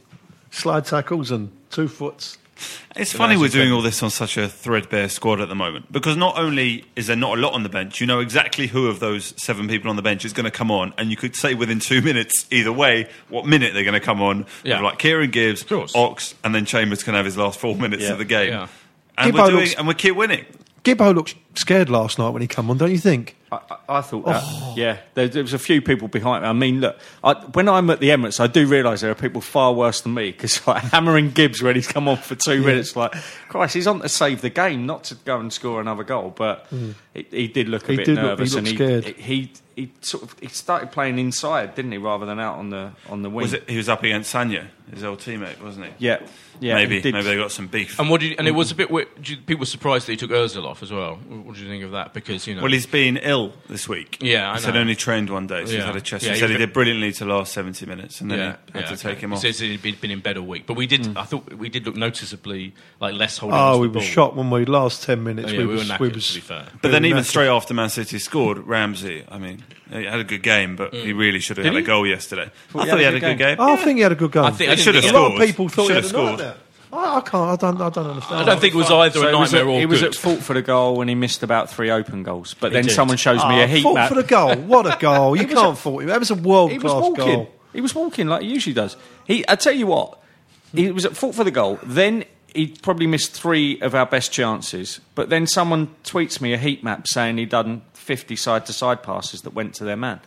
Slide 0.51 0.87
tackles 0.87 1.31
and 1.31 1.51
two 1.71 1.89
foots. 1.89 2.39
It's 2.97 3.13
funny 3.13 3.37
we're 3.37 3.49
doing 3.49 3.71
all 3.73 3.83
this 3.83 4.03
on 4.03 4.11
such 4.11 4.37
a 4.37 4.49
threadbare 4.49 5.09
squad 5.09 5.41
at 5.41 5.49
the 5.49 5.55
moment 5.55 5.93
because 5.93 6.17
not 6.17 6.37
only 6.39 6.85
is 6.97 7.07
there 7.07 7.17
not 7.17 7.39
a 7.39 7.41
lot 7.41 7.53
on 7.53 7.63
the 7.63 7.69
bench, 7.69 8.01
you 8.01 8.07
know 8.07 8.19
exactly 8.21 8.67
who 8.67 8.89
of 8.89 8.99
those 9.01 9.35
seven 9.41 9.69
people 9.69 9.89
on 9.91 9.97
the 9.97 10.03
bench 10.03 10.25
is 10.25 10.33
going 10.33 10.45
to 10.45 10.51
come 10.51 10.71
on, 10.71 10.93
and 10.99 11.11
you 11.11 11.17
could 11.17 11.37
say 11.37 11.55
within 11.55 11.79
two 11.79 12.03
minutes 12.03 12.47
either 12.51 12.73
way 12.73 13.09
what 13.29 13.47
minute 13.47 13.75
they're 13.75 13.85
going 13.85 13.95
to 13.95 14.01
come 14.01 14.21
on. 14.21 14.47
Yeah. 14.65 14.81
Like 14.81 14.99
Kieran 14.99 15.31
Gibbs, 15.31 15.63
course. 15.63 15.95
Ox, 15.95 16.35
and 16.43 16.55
then 16.55 16.65
Chambers 16.65 17.03
can 17.05 17.15
have 17.15 17.25
his 17.25 17.37
last 17.37 17.59
four 17.61 17.77
minutes 17.77 18.03
Yeah. 18.05 18.13
of 18.13 18.19
the 18.19 18.25
game. 18.25 18.51
Yeah. 18.53 18.69
And 19.17 19.33
Gibbo 19.33 19.39
we're 19.45 19.51
doing, 19.51 19.61
looks- 19.65 19.75
and 19.75 19.87
we 19.89 19.95
keep 19.95 20.17
winning. 20.17 20.45
Gibbo 20.85 21.15
looked 21.15 21.35
scared 21.55 21.89
last 21.91 22.19
night 22.19 22.31
when 22.31 22.43
he 22.43 22.49
come 22.49 22.71
on, 22.71 22.79
don't 22.79 22.91
you 22.91 22.99
think? 22.99 23.37
I, 23.51 23.57
I 23.71 23.79
I 23.99 24.01
thought 24.03 24.27
that. 24.27 24.43
Oh. 24.45 24.75
Yeah, 24.77 24.99
there, 25.15 25.29
there 25.29 25.43
was 25.43 25.55
a 25.55 25.59
few 25.59 25.81
people 25.81 26.09
behind 26.09 26.43
me. 26.43 26.49
I 26.49 26.53
mean, 26.53 26.81
look, 26.83 26.99
I, 27.25 27.33
when 27.53 27.69
I'm 27.69 27.89
at 27.89 28.01
the 28.01 28.11
Emirates, 28.11 28.39
I 28.41 28.47
do 28.47 28.67
realise 28.67 29.01
there 29.01 29.11
are 29.11 29.15
people 29.15 29.41
far 29.41 29.73
worse 29.73 30.03
than 30.03 30.13
me 30.15 30.31
because 30.31 30.67
like 30.67 30.83
hammering 30.83 31.31
Gibbs 31.31 31.63
when 31.63 31.75
he's 31.75 31.89
come 31.89 32.09
on 32.09 32.19
for 32.19 32.35
two 32.35 32.63
minutes, 32.63 32.95
like 32.95 33.13
Christ, 33.49 33.75
he's 33.75 33.87
on 33.87 34.01
to 34.01 34.09
save 34.09 34.43
the 34.43 34.51
game, 34.51 34.85
not 34.87 35.05
to 35.05 35.15
go 35.15 35.41
and 35.41 35.51
score 35.53 35.81
another 35.81 36.05
goal. 36.05 36.35
But 36.37 36.69
mm. 36.71 36.95
he, 37.15 37.27
he 37.31 37.49
did 37.49 37.69
look 37.69 37.89
a 37.89 37.93
He 37.93 37.97
bit 37.97 38.07
did 38.07 38.15
look- 38.17 38.23
he 38.25 38.29
nervous, 38.29 38.55
looked 38.55 38.69
and 38.69 38.77
scared. 38.77 39.05
he, 39.05 39.13
he 39.23 39.53
he 39.79 39.93
sort 40.01 40.25
of 40.25 40.37
he 40.41 40.49
started 40.49 40.91
playing 40.91 41.19
inside, 41.19 41.75
didn't 41.77 41.93
he, 41.93 41.99
rather 41.99 42.27
than 42.27 42.39
out 42.41 42.59
on 42.59 42.69
the 42.71 42.93
on 43.09 43.23
the 43.23 43.31
wing? 43.31 43.43
Was 43.45 43.53
it? 43.55 43.71
He 43.71 43.77
was 43.77 43.89
up 43.89 44.03
against 44.03 44.35
Sagna, 44.35 44.67
his 44.93 45.05
old 45.05 45.21
teammate, 45.21 45.63
wasn't 45.63 45.87
he? 45.87 45.93
Yeah, 45.99 46.19
yeah. 46.61 46.75
maybe. 46.75 47.01
Maybe 47.01 47.23
they 47.23 47.37
got 47.37 47.53
some 47.53 47.69
beef. 47.69 47.99
And 48.01 48.11
what 48.11 48.21
did 48.21 48.31
you, 48.31 48.37
and 48.39 48.49
it 48.49 48.51
was 48.53 48.73
a 48.73 48.75
bit. 48.75 48.91
weird- 48.91 49.09
People 49.47 49.61
were 49.61 49.67
surprised 49.67 50.07
that 50.07 50.13
he 50.13 50.17
took 50.17 50.31
Özil 50.33 50.65
off 50.65 50.83
as 50.83 50.91
well. 50.91 51.21
What 51.45 51.55
do 51.57 51.63
you 51.63 51.69
think 51.69 51.85
of 51.85 51.93
that? 51.93 52.15
Because 52.15 52.47
you 52.47 52.55
know. 52.55 52.63
Well, 52.63 52.73
he's 52.73 52.87
been 52.87 53.17
ill 53.19 53.53
this 53.69 53.89
week. 53.89 54.19
Yeah, 54.21 54.51
I 54.51 54.55
he 54.55 54.61
said 54.61 54.77
only 54.77 54.95
trained 54.95 55.31
one 55.31 55.47
day, 55.47 55.65
so 55.65 55.73
he's 55.73 55.85
had 55.85 55.97
a 55.97 56.01
chest. 56.01 56.25
Yeah, 56.25 56.31
he 56.31 56.35
he 56.35 56.41
said 56.41 56.51
he 56.51 56.57
did 56.57 56.73
brilliantly 56.73 57.13
to 57.13 57.25
last 57.25 57.53
seventy 57.53 57.87
minutes, 57.87 58.21
and 58.21 58.31
then 58.31 58.39
yeah, 58.39 58.57
he 58.67 58.73
had 58.73 58.83
yeah, 58.83 58.97
to 58.97 58.97
take 58.97 59.13
okay. 59.13 59.21
him 59.21 59.31
He 59.31 59.37
off. 59.37 59.43
says 59.43 59.59
he'd 59.59 59.83
been, 59.83 59.97
been 60.01 60.11
in 60.11 60.21
bed 60.21 60.37
all 60.37 60.47
week, 60.47 60.67
but 60.67 60.77
we 60.77 60.87
did. 60.87 61.07
Hmm. 61.07 61.19
I 61.19 61.25
thought 61.25 61.53
we 61.55 61.69
did 61.69 61.87
look 61.87 61.97
noticeably 61.97 62.75
like 63.01 63.15
less 63.15 63.39
holding. 63.39 63.59
Oh, 63.59 63.79
we 63.79 63.89
were 63.89 63.95
ball. 63.95 64.03
shocked 64.03 64.37
when 64.37 64.51
we 64.51 64.65
last 64.65 65.03
ten 65.03 65.23
minutes. 65.25 65.49
Oh, 65.49 65.53
yeah, 65.53 65.59
we, 65.59 65.67
we 65.67 65.75
was, 65.75 65.89
were 65.89 65.95
knackered, 65.95 66.01
we 66.01 66.09
was, 66.11 66.29
to 66.29 66.35
be 66.35 66.41
fair. 66.41 66.67
But 66.83 66.91
then, 66.91 67.05
even 67.05 67.23
knackered. 67.23 67.27
straight 67.27 67.49
after 67.49 67.75
Man 67.75 67.91
City 67.91 68.19
scored, 68.19 68.59
Ramsey. 68.59 69.25
I 69.29 69.39
mean, 69.39 69.63
he 69.91 70.05
had 70.05 70.21
a 70.21 70.25
good 70.25 70.43
game, 70.43 70.77
but 70.77 70.93
hmm. 70.93 71.01
he 71.01 71.13
really 71.13 71.41
should 71.41 71.57
have 71.57 71.65
Did 71.65 71.75
had 71.75 71.83
a 71.83 71.87
goal 71.87 72.07
yesterday. 72.07 72.51
Thought 72.69 72.83
I 72.83 72.91
thought 72.91 72.99
he 72.99 73.05
had 73.05 73.15
a 73.15 73.21
good 73.21 73.39
game. 73.39 73.57
Oh, 73.59 73.75
I 73.75 73.77
think 73.77 73.97
he 73.97 74.03
had 74.03 74.13
a 74.13 74.17
good 74.17 74.33
game. 74.33 74.45
I 74.45 74.51
think- 74.51 74.71
I 74.71 74.75
He 74.75 74.83
should 74.83 74.95
have 74.95 75.05
think 75.05 75.15
a 75.15 75.19
lot 75.19 75.29
scored. 75.29 75.43
of 75.43 75.47
people 75.49 75.69
thought 75.69 75.83
he 75.83 75.89
Should 75.89 75.97
had 75.97 76.05
have 76.05 76.15
a 76.15 76.37
scored. 76.37 76.55
Nightmare. 76.91 77.11
I, 77.11 77.17
I 77.17 77.21
can't. 77.21 77.35
I 77.35 77.57
don't. 77.57 77.81
I 77.81 77.91
don't 77.91 78.07
understand. 78.07 78.41
I 78.41 78.45
don't 78.45 78.61
think 78.61 78.75
it 78.75 78.79
was 78.79 78.91
either 78.91 79.21
So 79.21 79.27
a 79.27 79.31
he 79.31 79.37
was, 79.37 79.53
nightmare 79.53 79.69
at, 79.71 79.75
or 79.77 79.81
he 79.81 79.87
was 79.87 80.01
good. 80.01 80.09
at 80.09 80.15
fault 80.15 80.41
for 80.41 80.55
the 80.55 80.63
goal 80.63 80.97
when 80.97 81.09
he 81.09 81.15
missed 81.15 81.43
about 81.43 81.71
three 81.71 81.91
open 81.91 82.23
goals. 82.23 82.55
But 82.55 82.73
then 82.73 82.85
did. 82.85 82.93
someone 82.93 83.17
shows 83.17 83.39
me 83.45 83.61
Oh, 83.61 83.65
a 83.65 83.67
heat 83.67 83.83
fault 83.83 83.95
map. 83.97 84.09
for 84.09 84.15
the 84.15 84.23
goal. 84.23 84.55
What 84.57 84.87
a 84.87 84.97
goal! 84.99 85.37
You 85.37 85.47
was 85.47 85.55
can't 85.55 85.73
a- 85.79 85.81
fault 85.81 86.03
him. 86.03 86.09
That 86.09 86.19
was 86.19 86.31
a 86.31 86.35
world 86.35 86.71
class 86.81 87.17
goal. 87.17 87.51
He 87.73 87.81
was 87.81 87.95
walking 87.95 88.29
like 88.29 88.43
he 88.43 88.49
usually 88.49 88.75
does. 88.75 88.97
He, 89.27 89.45
I 89.49 89.57
tell 89.57 89.75
you 89.75 89.87
what, 89.87 90.19
he 90.75 90.91
was 90.91 91.05
at 91.05 91.17
fault 91.17 91.35
for 91.35 91.45
the 91.45 91.51
goal. 91.51 91.79
Then 91.83 92.25
he 92.55 92.69
probably 92.69 93.07
missed 93.07 93.33
three 93.33 93.79
of 93.83 93.95
our 93.95 94.07
best 94.07 94.33
chances. 94.33 95.01
But 95.15 95.29
then 95.29 95.47
someone 95.47 95.95
tweets 96.03 96.41
me 96.41 96.55
a 96.55 96.59
heat 96.59 96.83
map 96.83 97.07
saying 97.07 97.37
he'd 97.37 97.51
done 97.51 97.83
50 97.93 98.37
side 98.37 98.65
to 98.67 98.73
side 98.73 99.03
passes 99.03 99.43
that 99.43 99.51
went 99.53 99.75
to 99.75 99.85
their 99.85 99.97
man. 99.97 100.21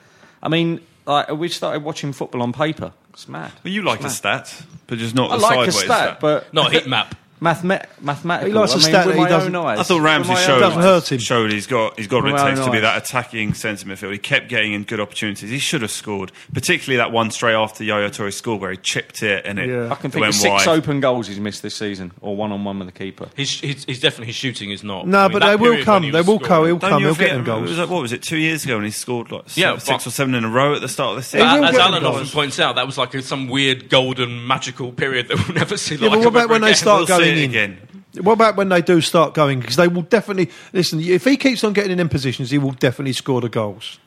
I 0.44 0.48
mean, 0.50 0.82
like, 1.08 1.30
we 1.32 1.50
started 1.50 1.84
watching 1.84 2.14
football 2.14 2.44
on 2.44 2.54
paper. 2.54 2.94
It's 3.14 3.28
mad. 3.28 3.52
Well, 3.64 3.74
you 3.74 3.82
like 3.84 4.02
a 4.02 4.06
It's 4.06 4.16
stat, 4.16 4.64
but 4.88 4.98
just 4.98 5.16
not 5.16 5.32
I 5.32 5.36
the 5.38 5.42
like 5.42 5.68
a 5.68 5.72
sideways 5.72 5.86
stat, 5.86 6.20
but 6.20 6.54
Not 6.54 6.74
a 6.74 6.80
heat 6.80 6.88
map. 6.88 7.16
Mathema- 7.42 7.86
mathematical. 8.00 8.48
He 8.50 8.54
likes 8.54 8.72
I 8.72 8.76
a 8.76 8.78
mean, 8.78 8.84
stat 8.84 9.06
with 9.08 9.16
that 9.16 9.18
he 9.18 9.24
my 9.24 9.30
doesn't- 9.30 9.56
own 9.56 9.66
eyes. 9.66 9.80
I 9.80 9.84
thought 9.84 10.02
Ramsey 10.02 10.36
showed, 10.36 10.60
Doesn't 10.60 10.82
hurt 10.82 11.12
him. 11.12 11.18
showed 11.18 11.52
he's 11.52 11.66
got 11.66 11.98
he's 11.98 12.06
got 12.08 12.24
what 12.24 12.34
it 12.34 12.44
takes 12.46 12.60
to 12.60 12.66
be 12.68 12.74
nice. 12.74 12.82
that 12.82 12.98
attacking 13.04 13.56
centre 13.56 13.86
midfield. 13.88 14.12
He 14.12 14.20
kept 14.20 14.48
getting 14.48 14.74
in 14.74 14.84
good 14.84 15.00
opportunities. 15.00 15.50
He 15.50 15.58
should 15.58 15.82
have 15.82 15.90
scored, 15.90 16.32
particularly 16.54 16.98
that 16.98 17.12
one 17.12 17.32
straight 17.32 17.56
after 17.56 17.84
Yaya 17.84 18.12
Toure 18.12 18.32
scored 18.32 18.62
where 18.62 18.70
he 18.70 18.78
chipped 18.78 19.24
it 19.24 19.44
and 19.46 19.58
it, 19.58 19.70
Yeah. 19.70 19.92
I 19.92 19.96
can 19.96 20.12
it 20.12 20.14
think 20.14 20.26
of 20.28 20.36
six 20.36 20.68
wide. 20.68 20.78
open 20.78 21.00
goals 21.00 21.28
he's 21.28 21.40
missed 21.40 21.64
this 21.64 21.74
season, 21.76 22.12
or 22.22 22.36
one 22.36 22.52
on 22.52 22.64
one 22.64 22.78
with 22.78 22.88
the 22.88 22.92
keeper. 22.98 23.28
He's, 23.36 23.60
he's, 23.60 23.86
he's 23.86 24.00
definitely 24.00 24.28
his 24.28 24.36
shooting 24.36 24.70
is 24.70 24.84
not. 24.84 25.08
No, 25.08 25.22
I 25.22 25.28
mean, 25.28 25.40
but 25.40 25.48
they 25.48 25.56
will 25.56 25.84
come. 25.84 26.04
They 26.04 26.12
was 26.12 26.28
will 26.28 26.38
come. 26.38 26.46
scoring- 26.46 26.66
He'll 26.68 26.78
Don't 26.78 26.90
come. 26.92 27.02
you 27.02 27.08
He'll 27.08 27.16
get 27.16 27.22
forget- 27.24 27.32
them 27.34 27.42
it 27.42 27.46
goals. 27.46 27.70
was 27.70 27.78
like, 27.80 27.90
what 27.90 28.02
was 28.04 28.14
it? 28.14 28.22
Two 28.22 28.38
years 28.38 28.66
ago 28.66 28.76
when 28.76 28.86
he 28.86 28.92
scored 28.92 29.32
like 29.32 29.58
Yeah, 29.58 29.72
yeah, 29.74 29.78
six 29.80 30.06
or 30.06 30.12
seven 30.12 30.36
in 30.36 30.46
a 30.46 30.50
row 30.50 30.76
at 30.76 30.82
the 30.82 30.88
start 30.88 31.12
of 31.12 31.16
the 31.18 31.24
season. 31.24 31.48
As 31.48 31.76
Alan 31.76 32.04
them 32.04 32.06
often 32.14 32.28
points 32.28 32.60
out, 32.60 32.76
that 32.76 32.86
was 32.86 33.00
like 33.00 33.14
some 33.22 33.48
weird 33.48 33.90
golden 33.90 34.46
magical 34.46 34.92
period 34.92 35.28
that 35.30 35.38
we'll 35.48 35.56
never 35.58 35.76
see. 35.76 35.96
Yeah, 35.96 36.10
like 36.10 36.12
but 36.12 36.20
what 36.20 36.28
about 36.28 36.50
when 36.50 36.62
they 36.62 36.68
again. 36.68 36.78
start 36.78 37.08
going 37.08 37.31
it 37.38 37.44
again. 37.46 37.78
What 38.20 38.34
about 38.34 38.58
when 38.58 38.70
they 38.70 38.82
do 38.82 39.00
start 39.02 39.34
going? 39.34 39.60
Because 39.62 39.78
they 39.78 39.88
will 39.88 40.02
definitely 40.02 40.50
listen. 40.74 41.00
If 41.00 41.24
he 41.24 41.38
keeps 41.38 41.64
on 41.64 41.74
getting 41.74 41.92
in 41.92 41.98
them 41.98 42.10
positions, 42.10 42.52
he 42.52 42.58
will 42.58 42.72
definitely 42.74 43.14
score 43.14 43.40
the 43.42 43.50
goals. 43.50 44.00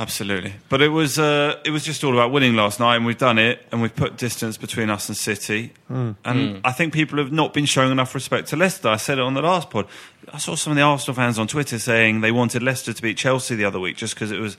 Absolutely, 0.00 0.52
but 0.68 0.80
it 0.80 0.90
was 0.90 1.18
uh, 1.18 1.56
it 1.64 1.72
was 1.72 1.82
just 1.84 2.04
all 2.04 2.12
about 2.12 2.30
winning 2.30 2.54
last 2.54 2.78
night, 2.78 2.94
and 2.94 3.04
we've 3.04 3.18
done 3.18 3.36
it, 3.36 3.66
and 3.72 3.82
we've 3.82 3.96
put 3.96 4.16
distance 4.16 4.56
between 4.56 4.90
us 4.90 5.08
and 5.08 5.16
City, 5.16 5.72
Hmm. 5.88 6.12
and 6.24 6.60
I 6.64 6.70
think 6.70 6.92
people 6.92 7.18
have 7.18 7.32
not 7.32 7.52
been 7.52 7.64
showing 7.64 7.90
enough 7.90 8.14
respect 8.14 8.46
to 8.50 8.56
Leicester. 8.56 8.88
I 8.90 8.96
said 8.96 9.18
it 9.18 9.22
on 9.22 9.34
the 9.34 9.42
last 9.42 9.70
pod. 9.70 9.88
I 10.32 10.38
saw 10.38 10.54
some 10.54 10.70
of 10.70 10.76
the 10.76 10.82
Arsenal 10.82 11.16
fans 11.16 11.36
on 11.36 11.48
Twitter 11.48 11.80
saying 11.80 12.20
they 12.20 12.30
wanted 12.30 12.62
Leicester 12.62 12.92
to 12.92 13.02
beat 13.02 13.16
Chelsea 13.16 13.56
the 13.56 13.64
other 13.64 13.80
week 13.80 13.96
just 13.96 14.14
because 14.14 14.30
it 14.30 14.38
was, 14.38 14.56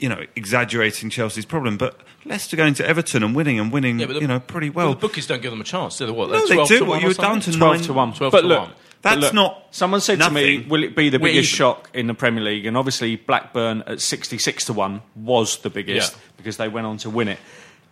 you 0.00 0.08
know, 0.08 0.24
exaggerating 0.34 1.10
Chelsea's 1.10 1.44
problem. 1.46 1.76
But 1.76 2.00
Leicester 2.24 2.56
going 2.56 2.74
to 2.74 2.86
Everton 2.88 3.22
and 3.22 3.34
winning 3.36 3.60
and 3.60 3.70
winning, 3.70 4.00
Yeah, 4.00 4.06
the- 4.06 4.14
you 4.20 4.26
know, 4.26 4.40
pretty 4.40 4.70
Well, 4.70 4.86
well. 4.86 4.94
the 4.94 5.00
bookies 5.00 5.26
don't 5.26 5.42
give 5.42 5.50
them 5.52 5.60
a 5.60 5.64
chance. 5.64 5.98
Do 5.98 6.06
they? 6.06 6.12
What? 6.12 6.30
No, 6.30 6.38
They're 6.46 6.56
they 6.56 6.64
do. 6.64 6.78
To 6.80 6.84
Well, 6.86 7.00
you 7.00 7.06
or 7.06 7.08
were 7.10 7.14
down 7.14 7.40
to 7.40 7.52
12 7.52 7.76
nine- 7.76 7.84
to 7.86 7.92
1. 7.92 8.12
12 8.14 8.32
but 8.32 8.40
to 8.40 8.46
look, 8.46 8.58
1. 8.60 8.70
That's 9.02 9.16
but 9.16 9.20
look, 9.20 9.34
not 9.34 9.56
Someone 9.70 10.00
said 10.02 10.18
to 10.20 10.30
me, 10.30 10.58
will 10.68 10.82
it 10.84 10.94
be 10.96 11.08
the 11.08 11.18
We're 11.18 11.28
biggest 11.28 11.50
shock 11.52 11.88
in 11.94 12.06
the 12.06 12.12
Premier 12.14 12.42
League? 12.42 12.66
And 12.66 12.76
obviously, 12.76 13.16
Blackburn 13.16 13.82
at 13.86 14.00
66 14.00 14.64
to 14.66 14.72
1 14.72 15.00
was 15.14 15.58
the 15.58 15.70
biggest 15.70 16.12
Yeah. 16.12 16.18
because 16.36 16.56
they 16.58 16.68
went 16.68 16.86
on 16.86 16.98
to 16.98 17.10
win 17.10 17.28
it. 17.28 17.38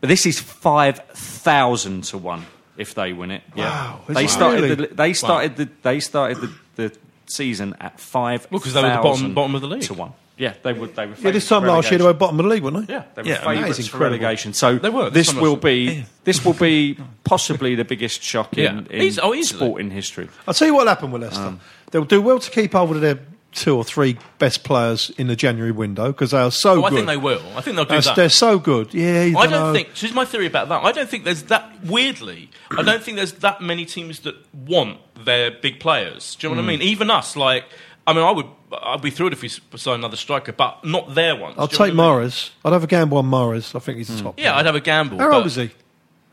But 0.00 0.08
this 0.08 0.26
is 0.26 0.38
5,000 0.40 2.04
to 2.04 2.18
1 2.18 2.46
if 2.76 2.94
they 2.94 3.12
win 3.12 3.30
it. 3.30 3.42
Wow, 3.56 4.00
They 4.08 4.26
started, 4.26 4.62
really? 4.62 4.74
the, 4.86 4.94
they 4.94 5.12
started, 5.12 5.56
the, 5.56 5.68
they 5.82 6.00
started 6.00 6.38
the, 6.40 6.50
the 6.76 6.96
season 7.26 7.74
at 7.80 7.98
5,000 8.00 8.48
Well, 8.50 8.60
'cause 8.60 8.72
they 8.74 8.82
were 8.82 8.88
the 8.90 8.96
bottom- 9.02 9.34
bottom 9.34 9.54
of 9.54 9.60
the 9.62 9.68
league. 9.68 9.82
To 9.82 9.94
1. 9.94 10.12
Yeah, 10.38 10.54
they 10.62 10.72
would. 10.72 10.94
They 10.94 11.06
were 11.06 11.14
Yeah, 11.18 11.30
this 11.32 11.48
time 11.48 11.64
last 11.64 11.90
year 11.90 11.98
they 11.98 12.04
were 12.04 12.12
bottom 12.14 12.38
of 12.38 12.44
the 12.44 12.50
league, 12.50 12.62
weren't 12.62 12.86
they? 12.86 12.94
Yeah, 12.94 13.02
they 13.14 13.22
were 13.22 13.28
Yeah, 13.28 13.40
I 13.44 13.54
favourites 13.56 13.76
for 13.76 13.82
incredible. 13.96 14.18
relegation. 14.18 14.52
So 14.54 14.76
They 14.76 14.88
were, 14.88 15.10
this 15.10 15.28
this 15.32 15.34
will 15.36 15.52
last 15.54 15.62
be 15.62 16.04
this 16.24 16.44
will 16.44 16.52
be 16.54 16.96
possibly 17.24 17.74
the 17.74 17.84
biggest 17.84 18.22
shock 18.22 18.56
in, 18.56 18.62
Yeah. 18.90 18.96
in 18.96 19.02
Eas- 19.02 19.18
oh, 19.20 19.40
sporting 19.42 19.90
history. 19.90 20.28
I'll 20.46 20.54
tell 20.54 20.68
you 20.68 20.74
what 20.74 20.86
happened 20.86 21.12
with 21.12 21.22
Leicester. 21.22 21.40
Um, 21.42 21.60
They'll 21.90 22.04
do 22.04 22.20
well 22.22 22.38
to 22.38 22.50
keep 22.50 22.72
hold 22.72 22.90
of 22.96 23.00
their 23.00 23.18
two 23.52 23.74
or 23.74 23.82
three 23.82 24.18
best 24.38 24.62
players 24.62 25.10
in 25.16 25.26
the 25.26 25.34
January 25.34 25.72
window 25.72 26.08
because 26.12 26.32
they 26.32 26.38
are 26.38 26.50
so 26.50 26.82
Oh, 26.82 26.86
I 26.86 26.90
think 26.90 27.06
they 27.06 27.16
will. 27.16 27.40
I 27.56 27.62
think 27.62 27.76
they'll 27.76 27.84
do 27.86 27.88
That's- 27.88 28.04
that. 28.04 28.14
They're 28.16 28.28
so 28.28 28.58
good. 28.58 28.92
Yeah, 28.92 29.24
you 29.24 29.38
I 29.38 29.44
don't 29.44 29.52
don't 29.52 29.66
know. 29.68 29.72
think. 29.72 29.88
So 29.94 30.02
here's 30.06 30.14
my 30.14 30.26
theory 30.26 30.46
about 30.46 30.68
that. 30.68 30.84
I 30.84 30.92
don't 30.92 31.08
think 31.08 31.24
there's 31.24 31.44
that. 31.44 31.72
Weirdly, 31.82 32.50
I 32.70 32.82
don't 32.82 33.02
think 33.02 33.16
there's 33.16 33.32
that 33.32 33.60
many 33.62 33.86
teams 33.86 34.20
that 34.20 34.36
want 34.54 34.98
their 35.24 35.50
big 35.50 35.80
players. 35.80 36.36
Do 36.36 36.46
you 36.46 36.54
know 36.54 36.60
Hmm. 36.60 36.66
what 36.66 36.72
I 36.74 36.76
mean? 36.76 36.82
Even 36.86 37.10
us, 37.10 37.34
like, 37.36 37.64
I 38.08 38.12
mean, 38.14 38.24
I 38.24 38.30
would, 38.30 38.46
I'd 38.82 39.02
be 39.02 39.10
thrilled 39.10 39.32
if 39.32 39.42
we 39.42 39.48
s- 39.48 39.60
signed 39.76 40.00
another 40.00 40.16
striker, 40.16 40.52
but 40.52 40.84
not 40.84 41.14
their 41.14 41.36
ones. 41.36 41.56
I'll 41.58 41.66
Do 41.66 41.74
you 41.74 41.78
know 41.78 41.86
take 41.86 41.96
what 41.96 42.04
I 42.04 42.18
mean? 42.20 42.28
Mahrez. 42.30 42.50
I'd 42.64 42.72
have 42.72 42.84
a 42.84 42.86
gamble 42.88 43.18
on 43.18 43.26
Mahrez. 43.26 43.74
I 43.74 43.78
think 43.78 43.98
he's 43.98 44.08
the 44.08 44.22
top. 44.22 44.38
Yeah, 44.40 44.56
I'd 44.56 44.66
have 44.66 44.74
a 44.74 44.80
gamble. 44.80 45.18
How 45.18 45.32
old 45.32 45.46
is 45.46 45.56
he? 45.56 45.70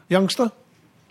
Youngster? 0.09 0.51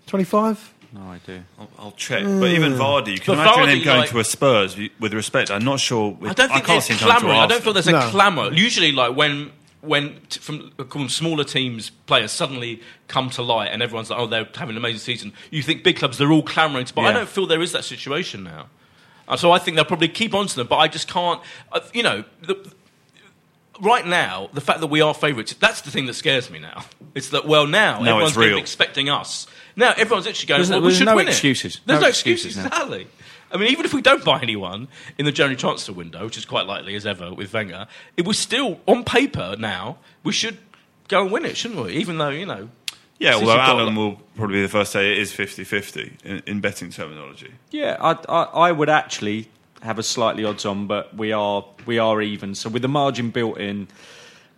25? 0.06 0.72
No 0.92 1.00
idea. 1.10 1.44
I'll, 1.58 1.70
I'll 1.78 1.92
check. 1.92 2.22
But 2.22 2.50
even 2.50 2.72
hmm. 2.74 2.80
Vardy, 2.80 3.14
you 3.14 3.18
can 3.20 3.34
But 3.36 3.42
imagine 3.42 3.62
Vardy, 3.64 3.78
him 3.78 3.84
going 3.84 3.98
like- 4.00 4.10
to 4.10 4.18
a 4.20 4.24
Spurs. 4.24 4.76
With 5.00 5.12
respect, 5.14 5.50
I'm 5.50 5.64
not 5.64 5.80
sure. 5.80 6.12
With, 6.12 6.30
I 6.30 6.34
don't 6.34 6.48
think 6.48 6.64
can't 6.64 6.66
there's 6.66 6.84
see 6.84 6.92
him 6.94 7.00
going 7.00 7.14
to 7.14 7.20
clamouring. 7.20 7.40
I 7.40 7.46
don't 7.46 7.62
feel 7.62 7.72
Arsenal. 7.72 7.74
there's 7.74 7.86
a 7.88 7.92
No. 7.92 8.10
clamour. 8.10 8.52
Usually, 8.52 8.92
like 8.92 9.16
when 9.16 9.50
when 9.80 10.18
t- 10.30 10.40
from 10.40 10.72
I 10.78 10.84
call 10.84 11.02
them 11.02 11.08
smaller 11.10 11.44
teams 11.44 11.90
players 11.90 12.32
suddenly 12.32 12.80
come 13.08 13.28
to 13.30 13.42
light 13.42 13.66
and 13.70 13.82
everyone's 13.82 14.08
like, 14.08 14.18
oh, 14.18 14.26
they're 14.26 14.48
having 14.54 14.70
an 14.70 14.78
amazing 14.78 15.00
season. 15.00 15.32
You 15.50 15.62
think 15.62 15.82
big 15.84 15.96
clubs 15.96 16.16
they're 16.16 16.32
all 16.32 16.42
clamouring 16.42 16.86
to, 16.86 16.94
but 16.94 17.02
I 17.02 17.12
don't 17.12 17.28
feel 17.28 17.46
there 17.46 17.60
is 17.60 17.72
that 17.72 17.84
situation 17.84 18.44
now. 18.44 18.68
So 19.36 19.52
I 19.52 19.58
think 19.58 19.76
they'll 19.76 19.84
probably 19.84 20.08
keep 20.08 20.34
on 20.34 20.46
to 20.46 20.56
them, 20.56 20.66
but 20.66 20.76
I 20.76 20.88
just 20.88 21.08
can't. 21.08 21.40
Uh, 21.72 21.80
you 21.92 22.02
know, 22.02 22.24
the, 22.42 22.72
right 23.80 24.06
now 24.06 24.48
the 24.52 24.60
fact 24.60 24.80
that 24.80 24.86
we 24.86 25.00
are 25.00 25.12
favourites 25.12 25.52
that's 25.54 25.80
the 25.80 25.90
thing 25.90 26.06
that 26.06 26.14
scares 26.14 26.48
me 26.50 26.58
now. 26.58 26.84
It's 27.14 27.30
that 27.30 27.46
well 27.46 27.66
now 27.66 28.00
No, 28.02 28.24
everyone's 28.24 28.58
expecting 28.60 29.08
us. 29.08 29.46
Now 29.76 29.92
everyone's 29.96 30.26
actually 30.26 30.46
going. 30.48 30.58
There's- 30.60 30.70
well, 30.70 30.80
we 30.80 30.86
there's 30.88 30.98
should 30.98 31.06
no 31.06 31.16
win 31.16 31.26
it. 31.26 31.30
excuses. 31.30 31.80
There's 31.84 31.98
No 32.00 32.04
no, 32.04 32.08
excuses. 32.08 32.56
excuses 32.56 32.70
now. 32.70 32.84
Exactly. 32.84 33.06
I 33.52 33.56
mean, 33.56 33.68
even 33.70 33.84
if 33.84 33.94
we 33.94 34.02
don't 34.02 34.24
buy 34.24 34.40
anyone 34.40 34.88
in 35.18 35.24
the 35.26 35.32
January 35.32 35.56
transfer 35.56 35.92
window, 35.92 36.24
which 36.24 36.36
is 36.36 36.44
quite 36.44 36.66
likely 36.66 36.96
as 36.96 37.06
ever 37.06 37.32
with 37.32 37.52
Wenger, 37.52 37.86
it 38.16 38.24
was 38.26 38.36
still 38.38 38.80
on 38.86 39.04
paper 39.04 39.54
now. 39.58 39.98
We 40.24 40.32
should 40.32 40.58
go 41.08 41.22
and 41.22 41.30
win 41.30 41.44
it, 41.44 41.56
shouldn't 41.56 41.84
we? 41.84 41.92
Even 41.92 42.18
though 42.18 42.30
you 42.30 42.46
know, 42.46 42.68
Yeah, 43.18 43.34
although 43.34 43.58
Alan 43.58 43.94
will 43.94 44.16
probably 44.36 44.56
be 44.56 44.62
the 44.62 44.68
first 44.68 44.92
to 44.92 44.98
say 44.98 45.12
it 45.12 45.18
is 45.18 45.32
50-50 45.32 46.24
in, 46.24 46.42
in 46.46 46.60
betting 46.60 46.90
terminology. 46.90 47.52
Yeah, 47.70 47.96
I, 48.00 48.18
I, 48.28 48.42
I 48.42 48.72
would 48.72 48.88
actually 48.88 49.48
have 49.84 49.98
a 49.98 50.02
slightly 50.02 50.44
odds 50.44 50.64
on, 50.64 50.86
but 50.86 51.14
we 51.16 51.30
are 51.30 51.64
we 51.86 51.98
are 51.98 52.20
even. 52.20 52.54
So 52.54 52.68
with 52.68 52.82
the 52.82 52.88
margin 52.88 53.30
built 53.30 53.58
in, 53.58 53.88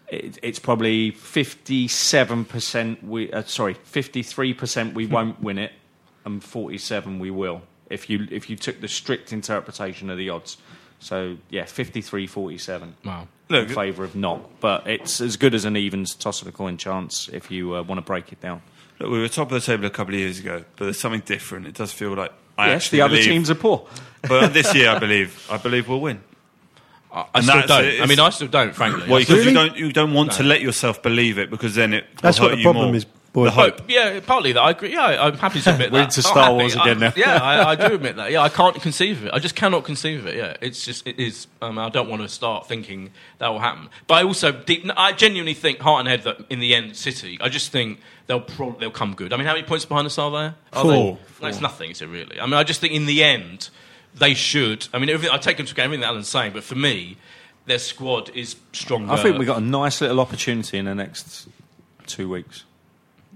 it, 0.09 0.38
it's 0.42 0.59
probably 0.59 1.11
fifty-seven 1.11 2.45
percent. 2.47 3.03
We 3.05 3.31
uh, 3.33 3.42
sorry, 3.42 3.75
fifty-three 3.75 4.55
percent. 4.55 4.95
We 4.95 5.07
won't 5.16 5.42
win 5.42 5.59
it, 5.59 5.73
and 6.25 6.42
forty-seven 6.42 7.19
we 7.19 7.31
will. 7.31 7.62
If 7.90 8.09
you 8.09 8.27
if 8.31 8.49
you 8.49 8.57
took 8.57 8.81
the 8.81 8.88
strict 8.88 9.33
interpretation 9.33 10.11
of 10.11 10.16
the 10.16 10.31
odds, 10.31 10.57
so 10.99 11.37
yeah, 11.51 11.65
53-47 11.65 12.93
wow. 13.05 13.29
Look, 13.49 13.69
in 13.69 13.75
favour 13.75 14.05
of 14.05 14.17
not. 14.17 14.61
But 14.61 14.87
it's 14.89 15.21
as 15.21 15.37
good 15.37 15.55
as 15.55 15.65
an 15.65 15.77
evens 15.77 16.15
toss 16.15 16.43
of 16.43 16.49
a 16.49 16.53
coin 16.53 16.77
chance 16.77 17.29
if 17.33 17.51
you 17.51 17.77
uh, 17.77 17.83
want 17.83 17.99
to 17.99 18.03
break 18.05 18.33
it 18.33 18.41
down. 18.41 18.63
Look, 18.99 19.11
we 19.11 19.21
were 19.21 19.29
top 19.29 19.49
of 19.53 19.55
the 19.55 19.61
table 19.61 19.85
a 19.87 19.91
couple 19.91 20.15
of 20.15 20.21
years 20.21 20.39
ago, 20.41 20.65
but 20.77 20.87
there's 20.87 20.99
something 20.99 21.21
different. 21.21 21.67
It 21.67 21.75
does 21.75 21.93
feel 21.93 22.15
like 22.15 22.33
I 22.59 22.69
yes, 22.69 22.77
actually 22.87 22.99
the 22.99 23.05
other 23.05 23.13
believe- 23.17 23.25
teams 23.29 23.51
are 23.51 23.55
poor. 23.55 23.87
But 24.29 24.53
this 24.55 24.75
year, 24.75 24.91
I 24.91 24.99
believe, 24.99 25.47
I 25.51 25.57
believe 25.59 25.87
we'll 25.89 26.01
win. 26.01 26.21
I, 27.13 27.27
I 27.35 27.41
still 27.41 27.63
don't. 27.67 28.01
I 28.03 28.07
mean, 28.07 28.19
I 28.19 28.31
still 28.31 28.49
don't. 28.49 28.75
Frankly, 28.75 29.09
Well, 29.09 29.21
because 29.21 29.41
still- 29.41 29.47
you 29.49 29.55
don't, 29.55 29.77
you 29.77 29.93
don't 29.93 30.13
want 30.15 30.33
to 30.33 30.43
let 30.43 30.61
yourself 30.63 31.03
believe 31.03 31.39
it, 31.39 31.51
because 31.51 31.75
then 31.77 31.93
it. 31.95 32.05
will 32.15 32.23
That's 32.23 32.41
what 32.41 32.51
hurt 32.51 32.57
the 32.57 32.63
you 32.63 32.65
problem 32.65 32.87
more. 32.89 32.97
is, 32.97 33.07
boy. 33.37 33.44
The 33.44 33.51
hope. 33.53 33.81
Hope. 33.81 33.90
Yeah, 33.90 34.20
partly 34.20 34.53
that. 34.53 34.61
I 34.61 34.70
agree. 34.70 34.92
Yeah, 34.92 35.25
I'm 35.27 35.37
happy 35.37 35.61
to 35.61 35.72
admit 35.72 35.90
that. 35.90 35.92
We're 35.92 35.99
that. 36.01 36.16
into 36.16 36.29
I'm 36.29 36.33
Star 36.33 36.42
happy. 36.44 36.55
Wars 36.55 36.77
I- 36.77 36.83
again 36.83 36.99
now. 37.01 37.12
yeah, 37.16 37.37
I, 37.42 37.70
I 37.70 37.77
do 37.77 37.94
admit 37.94 38.16
that. 38.16 38.31
Yeah, 38.33 38.40
I 38.40 38.49
can't 38.49 38.75
conceive 38.81 39.18
of 39.18 39.27
it. 39.27 39.33
I 39.35 39.38
just 39.38 39.55
cannot 39.55 39.85
conceive 39.85 40.20
of 40.20 40.27
it. 40.27 40.37
Yeah, 40.37 40.57
it's 40.61 40.85
just 40.85 41.07
it 41.07 41.20
is. 41.20 41.46
Um, 41.62 41.79
I 41.79 41.90
don't 41.90 42.09
want 42.09 42.22
to 42.22 42.29
start 42.29 42.66
thinking 42.66 43.11
that 43.38 43.49
will 43.49 43.61
happen. 43.61 43.88
But 44.07 44.14
I 44.14 44.22
also, 44.25 44.53
deep, 44.53 44.90
I 44.96 45.12
genuinely 45.12 45.55
think 45.55 45.79
heart 45.79 46.01
and 46.01 46.09
head 46.09 46.22
that 46.22 46.46
in 46.51 46.61
the 46.61 46.75
end, 46.75 46.96
City. 46.96 47.38
I 47.40 47.49
just 47.49 47.70
think 47.70 48.01
they'll 48.27 48.40
pro- 48.40 48.77
they'll 48.79 48.90
come 48.90 49.14
good. 49.14 49.33
I 49.33 49.37
mean, 49.37 49.46
how 49.46 49.53
many 49.53 49.66
points 49.66 49.85
behind 49.85 50.07
us 50.07 50.18
are 50.18 50.31
there? 50.31 50.55
Are 50.72 50.83
Four. 50.83 51.18
They? 51.38 51.42
No, 51.42 51.49
it's 51.49 51.61
nothing, 51.61 51.90
is 51.90 52.03
it 52.03 52.07
really? 52.07 52.40
I 52.40 52.46
mean, 52.46 52.55
I 52.55 52.64
just 52.64 52.81
think 52.81 52.94
in 52.94 53.07
the 53.07 53.22
end 53.22 53.68
they 54.14 54.33
should. 54.33 54.88
I 54.94 54.99
mean, 54.99 55.11
everything, 55.11 55.35
I 55.35 55.38
take 55.38 55.61
into 55.61 55.72
account 55.72 55.85
everything 55.87 56.01
that 56.01 56.09
Alan's 56.09 56.29
saying, 56.29 56.55
but 56.55 56.64
for 56.64 56.75
me, 56.75 57.18
their 57.66 57.79
squad 57.79 58.31
is 58.31 58.57
stronger. 58.72 59.12
I 59.12 59.22
think 59.22 59.37
we've 59.37 59.46
got 59.46 59.59
a 59.59 59.64
nice 59.64 60.01
little 60.01 60.20
opportunity 60.20 60.79
in 60.79 60.87
the 60.87 60.94
next 60.94 61.49
two 62.07 62.31
weeks 62.31 62.64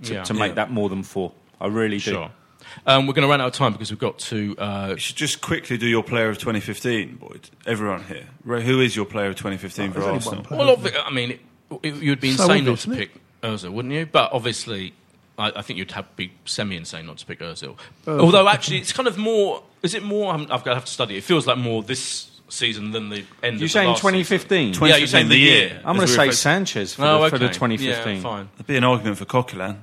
to, 0.04 0.14
Yeah. 0.14 0.22
to 0.24 0.34
make 0.34 0.50
Yeah. 0.50 0.54
that 0.56 0.70
more 0.70 0.88
than 0.88 1.02
four. 1.02 1.32
I 1.60 1.66
really 1.66 1.98
do. 1.98 2.26
Um, 2.86 3.06
we're 3.06 3.14
going 3.14 3.22
to 3.26 3.28
run 3.28 3.40
out 3.40 3.48
of 3.48 3.52
time 3.54 3.72
because 3.72 3.90
we've 3.90 3.98
got 3.98 4.18
to. 4.18 4.56
Uh, 4.58 4.88
You 4.90 4.98
should 4.98 5.16
just 5.16 5.40
quickly 5.40 5.76
do 5.76 5.86
your 5.86 6.02
player 6.02 6.28
of 6.28 6.38
2015, 6.38 7.16
Boyd. 7.16 7.48
Everyone 7.66 8.04
here. 8.04 8.26
Ray, 8.44 8.62
Who 8.64 8.80
is 8.80 8.94
your 8.94 9.06
player 9.06 9.28
of 9.28 9.36
2015 9.36 9.92
for 9.92 10.00
there's 10.00 10.26
Arsenal? 10.26 10.46
Well, 10.50 10.76
obvi- 10.76 10.94
I 11.04 11.10
mean, 11.10 11.32
it, 11.32 11.40
it, 11.82 11.94
you'd 11.96 12.20
be 12.20 12.32
So 12.32 12.44
insane 12.44 12.64
not 12.66 12.78
to 12.80 12.92
it? 12.92 12.96
pick 12.98 13.10
Ozil, 13.42 13.72
wouldn't 13.72 13.92
you? 13.94 14.06
But 14.06 14.32
obviously, 14.32 14.94
I, 15.38 15.52
I 15.56 15.62
think 15.62 15.78
you'd 15.78 15.90
have 15.92 16.14
be 16.16 16.32
semi-insane 16.44 17.06
not 17.06 17.18
to 17.18 17.26
pick 17.26 17.40
Ozil. 17.40 17.76
Although, 18.06 18.48
actually, 18.48 18.78
it's 18.78 18.92
kind 18.92 19.08
of 19.08 19.16
more. 19.18 19.62
Is 19.82 19.94
it 19.94 20.02
more? 20.02 20.32
I'm, 20.32 20.42
I've 20.42 20.62
got 20.62 20.66
to 20.66 20.74
have 20.74 20.84
to 20.84 20.92
study. 20.92 21.16
It 21.16 21.24
feels 21.24 21.46
like 21.46 21.56
more 21.58 21.82
this 21.82 22.30
season 22.50 22.90
than 22.92 23.08
the 23.08 23.24
end. 23.42 23.58
You 23.60 23.64
of 23.66 23.70
saying 23.70 23.86
the 23.86 23.90
last 23.92 24.00
2015? 24.02 24.74
Yeah, 24.82 24.96
you're 24.96 25.06
saying 25.06 25.28
the 25.28 25.36
year. 25.36 25.80
I'm 25.84 25.96
going 25.96 26.06
to 26.06 26.12
say 26.12 26.30
Sanchez 26.30 26.94
for, 26.94 27.02
Oh, 27.04 27.18
the, 27.18 27.24
okay. 27.24 27.30
for 27.30 27.38
the 27.38 27.48
2015. 27.48 28.16
Yeah, 28.16 28.20
fine. 28.22 28.48
There'd 28.56 28.66
be 28.66 28.76
an 28.76 28.84
argument 28.84 29.18
for 29.18 29.24
Coquelin. 29.24 29.78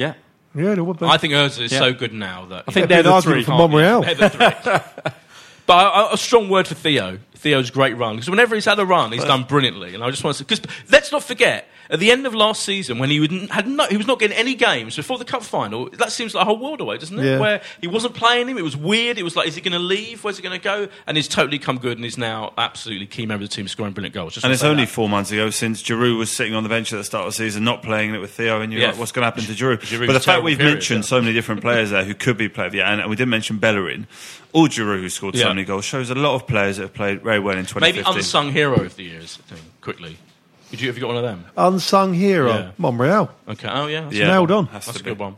Yeah. 0.00 0.14
Yeah, 0.54 0.74
there 0.74 0.82
would 0.84 0.98
be. 0.98 1.06
I 1.06 1.16
think 1.18 1.32
Ozil 1.34 1.62
is 1.62 1.72
Yeah. 1.72 1.78
so 1.78 1.92
good 1.92 2.12
now 2.12 2.46
that 2.46 2.64
I 2.66 2.72
think 2.72 2.88
they're 2.88 3.02
be 3.04 3.08
the 3.08 3.20
three. 3.22 3.44
argument 3.44 3.46
for 3.46 3.68
Monreal. 3.68 4.00
They're 4.02 4.14
the 4.16 4.30
three. 4.30 5.12
But 5.66 6.12
a 6.14 6.16
strong 6.16 6.48
word 6.48 6.66
for 6.66 6.74
Theo. 6.74 7.18
Theo's 7.40 7.70
great 7.70 7.96
run 7.96 8.16
because 8.16 8.28
whenever 8.30 8.54
he's 8.54 8.64
had 8.66 8.78
a 8.78 8.84
run, 8.86 9.12
he's 9.12 9.24
done 9.24 9.44
brilliantly. 9.44 9.94
And 9.94 10.04
I 10.04 10.10
just 10.10 10.22
want 10.22 10.36
to 10.36 10.44
because 10.44 10.60
let's 10.90 11.10
not 11.10 11.24
forget 11.24 11.66
at 11.88 11.98
the 11.98 12.10
end 12.12 12.24
of 12.26 12.34
last 12.34 12.62
season 12.62 12.98
when 12.98 13.10
he 13.10 13.18
would, 13.18 13.32
had 13.50 13.66
no, 13.66 13.84
he 13.86 13.96
was 13.96 14.06
not 14.06 14.20
getting 14.20 14.36
any 14.36 14.54
games 14.54 14.94
before 14.94 15.18
the 15.18 15.24
cup 15.24 15.42
final. 15.42 15.88
That 15.90 16.12
seems 16.12 16.34
like 16.34 16.42
a 16.42 16.44
whole 16.44 16.58
world 16.58 16.80
away, 16.80 16.98
doesn't 16.98 17.18
it? 17.18 17.24
Yeah. 17.24 17.38
Where 17.40 17.62
he 17.80 17.88
wasn't 17.88 18.14
playing 18.14 18.48
him, 18.48 18.58
it 18.58 18.62
was 18.62 18.76
weird. 18.76 19.18
It 19.18 19.22
was 19.24 19.34
like, 19.36 19.48
is 19.48 19.54
he 19.56 19.60
going 19.60 19.72
to 19.72 19.78
leave? 19.78 20.22
Where's 20.22 20.36
he 20.36 20.42
going 20.42 20.56
to 20.58 20.62
go? 20.62 20.88
And 21.06 21.16
he's 21.16 21.26
totally 21.26 21.58
come 21.58 21.78
good 21.78 21.96
and 21.98 22.04
he's 22.04 22.18
now 22.18 22.52
absolutely 22.58 23.06
key 23.06 23.26
member 23.26 23.42
of 23.44 23.50
the 23.50 23.56
team, 23.56 23.66
scoring 23.66 23.92
brilliant 23.92 24.14
goals. 24.14 24.34
Just 24.34 24.44
And 24.44 24.52
it's 24.52 24.62
only 24.62 24.84
that. 24.84 24.90
four 24.92 25.08
months 25.08 25.32
ago 25.32 25.50
since 25.50 25.82
Giroud 25.82 26.18
was 26.18 26.30
sitting 26.30 26.54
on 26.54 26.62
the 26.62 26.68
bench 26.68 26.92
at 26.92 26.96
the 26.96 27.04
start 27.04 27.26
of 27.26 27.32
the 27.32 27.36
season, 27.36 27.64
not 27.64 27.82
playing 27.82 28.14
it 28.14 28.18
with 28.18 28.30
Theo, 28.32 28.60
and 28.60 28.72
you're 28.72 28.82
Yeah. 28.82 28.88
like, 28.90 28.98
what's 28.98 29.12
going 29.12 29.22
to 29.22 29.26
happen 29.26 29.42
to 29.44 29.52
Giroud? 29.52 29.78
Giroud's 29.80 30.06
but 30.06 30.12
the 30.12 30.20
fact 30.20 30.44
we've 30.44 30.58
period, 30.58 30.74
mentioned 30.74 31.04
yeah. 31.04 31.08
so 31.08 31.20
many 31.20 31.32
different 31.32 31.62
players 31.62 31.90
there 31.90 32.04
who 32.04 32.14
could 32.14 32.36
be 32.36 32.48
played, 32.48 32.74
yeah, 32.74 32.92
and 32.92 33.08
we 33.10 33.16
didn't 33.16 33.30
mention 33.30 33.58
Bellerin, 33.58 34.06
or 34.52 34.66
Giroud, 34.66 35.00
who 35.00 35.08
scored 35.08 35.34
Yeah. 35.34 35.44
so 35.44 35.48
many 35.48 35.64
goals, 35.64 35.84
shows 35.84 36.10
a 36.10 36.14
lot 36.14 36.34
of 36.34 36.46
players 36.46 36.76
that 36.76 36.82
have 36.84 36.94
played 36.94 37.24
very 37.30 37.40
well 37.40 37.56
in 37.58 37.64
2015. 37.66 37.80
maybe 38.04 38.18
unsung 38.18 38.52
hero 38.52 38.80
of 38.84 38.96
the 38.96 39.04
years 39.04 39.36
thing 39.36 39.62
quickly. 39.80 40.16
Did 40.70 40.80
you 40.80 40.88
have 40.88 40.96
you 40.96 41.00
got 41.02 41.08
one 41.08 41.16
of 41.16 41.22
them? 41.22 41.44
Unsung 41.56 42.14
hero, 42.14 42.48
Yeah. 42.52 42.70
Monreal. 42.78 43.30
Okay. 43.48 43.68
Oh 43.70 43.86
yeah, 43.86 44.02
that's, 44.02 44.14
Yeah. 44.14 44.28
nailed 44.28 44.50
on. 44.50 44.66
Has 44.66 44.86
that's 44.86 44.98
a 45.00 45.02
be. 45.04 45.10
good 45.10 45.18
one. 45.18 45.36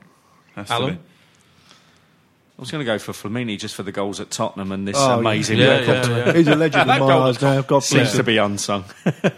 Has 0.56 0.66
to 0.68 0.72
Alan? 0.74 0.94
be. 0.94 1.00
I 2.58 2.60
was 2.62 2.70
going 2.70 2.80
to 2.80 2.84
go 2.84 2.98
for 2.98 3.12
Flamini 3.12 3.58
just 3.58 3.74
for 3.74 3.82
the 3.82 3.90
goals 3.92 4.20
at 4.20 4.30
Tottenham 4.30 4.70
and 4.72 4.86
this 4.86 4.96
Oh, 4.98 5.18
amazing 5.18 5.58
yeah. 5.58 5.80
record. 5.80 6.10
Yeah, 6.10 6.26
yeah. 6.26 6.32
He's 6.34 6.46
a 6.48 6.54
legend 6.54 6.88
That 6.88 6.96
in 7.00 7.02
my 7.02 7.08
goal 7.12 7.22
eyes 7.22 7.34
was 7.36 7.42
now. 7.42 7.62
God 7.62 7.80
Seems 7.82 8.00
bless 8.02 8.12
to 8.12 8.18
him. 8.20 8.26
be 8.26 8.36
unsung. 8.38 8.84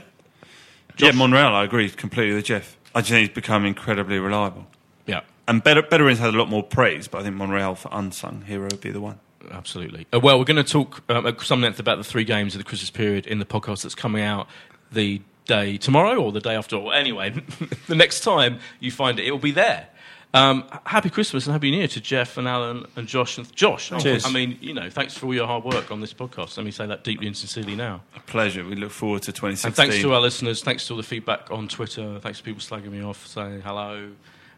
Yeah, 0.98 1.11
Monreal, 1.12 1.55
I 1.55 1.64
agree 1.64 1.90
completely 1.90 2.36
with 2.36 2.44
Geoff. 2.44 2.76
I 2.94 3.00
just 3.00 3.11
think 3.11 3.26
he's 3.28 3.34
become 3.34 3.64
incredibly 3.64 4.18
reliable. 4.20 4.66
Yeah. 5.07 5.22
And 5.48 5.62
Better, 5.62 5.82
Bellerin's 5.82 6.20
had 6.20 6.32
a 6.34 6.38
lot 6.38 6.48
more 6.48 6.62
praise, 6.62 7.09
but 7.09 7.18
I 7.18 7.22
think 7.24 7.34
Monreal 7.34 7.74
for 7.74 7.88
unsung 7.90 8.42
hero 8.42 8.64
would 8.70 8.80
be 8.80 8.90
the 8.92 9.00
one. 9.00 9.18
Absolutely. 9.51 10.07
Uh, 10.12 10.20
well, 10.20 10.38
we're 10.38 10.45
going 10.45 10.62
to 10.62 10.64
talk 10.64 11.03
um, 11.11 11.26
at 11.26 11.40
some 11.40 11.61
length 11.61 11.78
about 11.80 11.99
the 11.99 12.05
three 12.05 12.24
games 12.24 12.55
of 12.55 12.59
the 12.59 12.64
Christmas 12.64 12.90
period 12.90 13.26
in 13.26 13.38
the 13.38 13.45
podcast 13.45 13.82
that's 13.82 13.95
coming 13.95 14.22
out 14.22 14.49
the 14.92 15.20
day 15.47 15.76
tomorrow 15.76 16.20
or 16.22 16.32
the 16.32 16.40
day 16.40 16.55
after. 16.55 16.76
Or 16.76 16.95
anyway, 16.95 17.30
the 17.88 17.95
next 17.95 18.20
time 18.20 18.59
you 18.80 18.90
find 18.90 19.18
it, 19.18 19.26
it 19.26 19.30
will 19.30 19.38
be 19.38 19.51
there. 19.53 19.88
Um, 20.34 20.64
happy 20.84 21.11
Christmas 21.11 21.47
and 21.47 21.53
happy 21.53 21.70
New 21.70 21.76
Year 21.76 21.86
to 21.86 22.01
Geoff 22.01 22.36
and 22.38 22.49
Alan 22.49 22.86
and 22.97 23.07
Josh 23.07 23.38
and 23.38 23.55
Josh. 23.55 23.92
oh, 23.92 24.01
Cheers. 24.01 24.26
I 24.26 24.30
mean, 24.30 24.59
you 24.61 24.74
know, 24.74 24.90
thanks 24.90 25.16
for 25.16 25.26
all 25.26 25.34
your 25.34 25.47
hard 25.47 25.62
work 25.62 25.92
on 25.92 26.01
this 26.01 26.12
podcast. 26.12 26.57
Let 26.57 26.66
me 26.66 26.72
say 26.72 26.86
that 26.86 27.05
deeply 27.05 27.28
and 27.28 27.36
sincerely 27.36 27.76
now. 27.76 28.03
A 28.16 28.20
pleasure. 28.20 28.64
We 28.64 28.74
look 28.74 28.90
forward 28.90 29.22
to 29.22 29.32
2016. 29.32 29.68
And 29.68 29.76
thanks 29.76 30.03
to 30.03 30.12
our 30.12 30.20
listeners. 30.20 30.61
Thanks 30.61 30.88
to 30.88 30.95
all 30.95 30.97
the 30.97 31.05
feedback 31.05 31.53
on 31.53 31.68
Twitter. 31.68 32.18
Thanks 32.18 32.38
to 32.38 32.45
people 32.45 32.61
slagging 32.61 32.90
me 32.90 33.05
off, 33.05 33.24
saying 33.28 33.61
hello, 33.61 34.11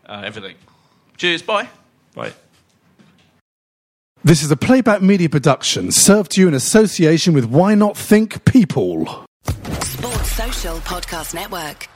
uh, 0.06 0.22
everything. 0.24 0.56
Cheers. 1.18 1.42
Bye. 1.42 1.68
Bye. 2.14 2.32
This 4.26 4.42
is 4.42 4.50
a 4.50 4.56
playback 4.56 5.02
media 5.02 5.28
production 5.28 5.92
served 5.92 6.32
to 6.32 6.40
you 6.40 6.48
in 6.48 6.54
association 6.54 7.32
with 7.32 7.44
Why 7.44 7.76
Not 7.76 7.96
Think 7.96 8.44
People. 8.44 9.24
Sports 9.82 10.32
Social 10.32 10.78
Podcast 10.78 11.32
Network. 11.32 11.88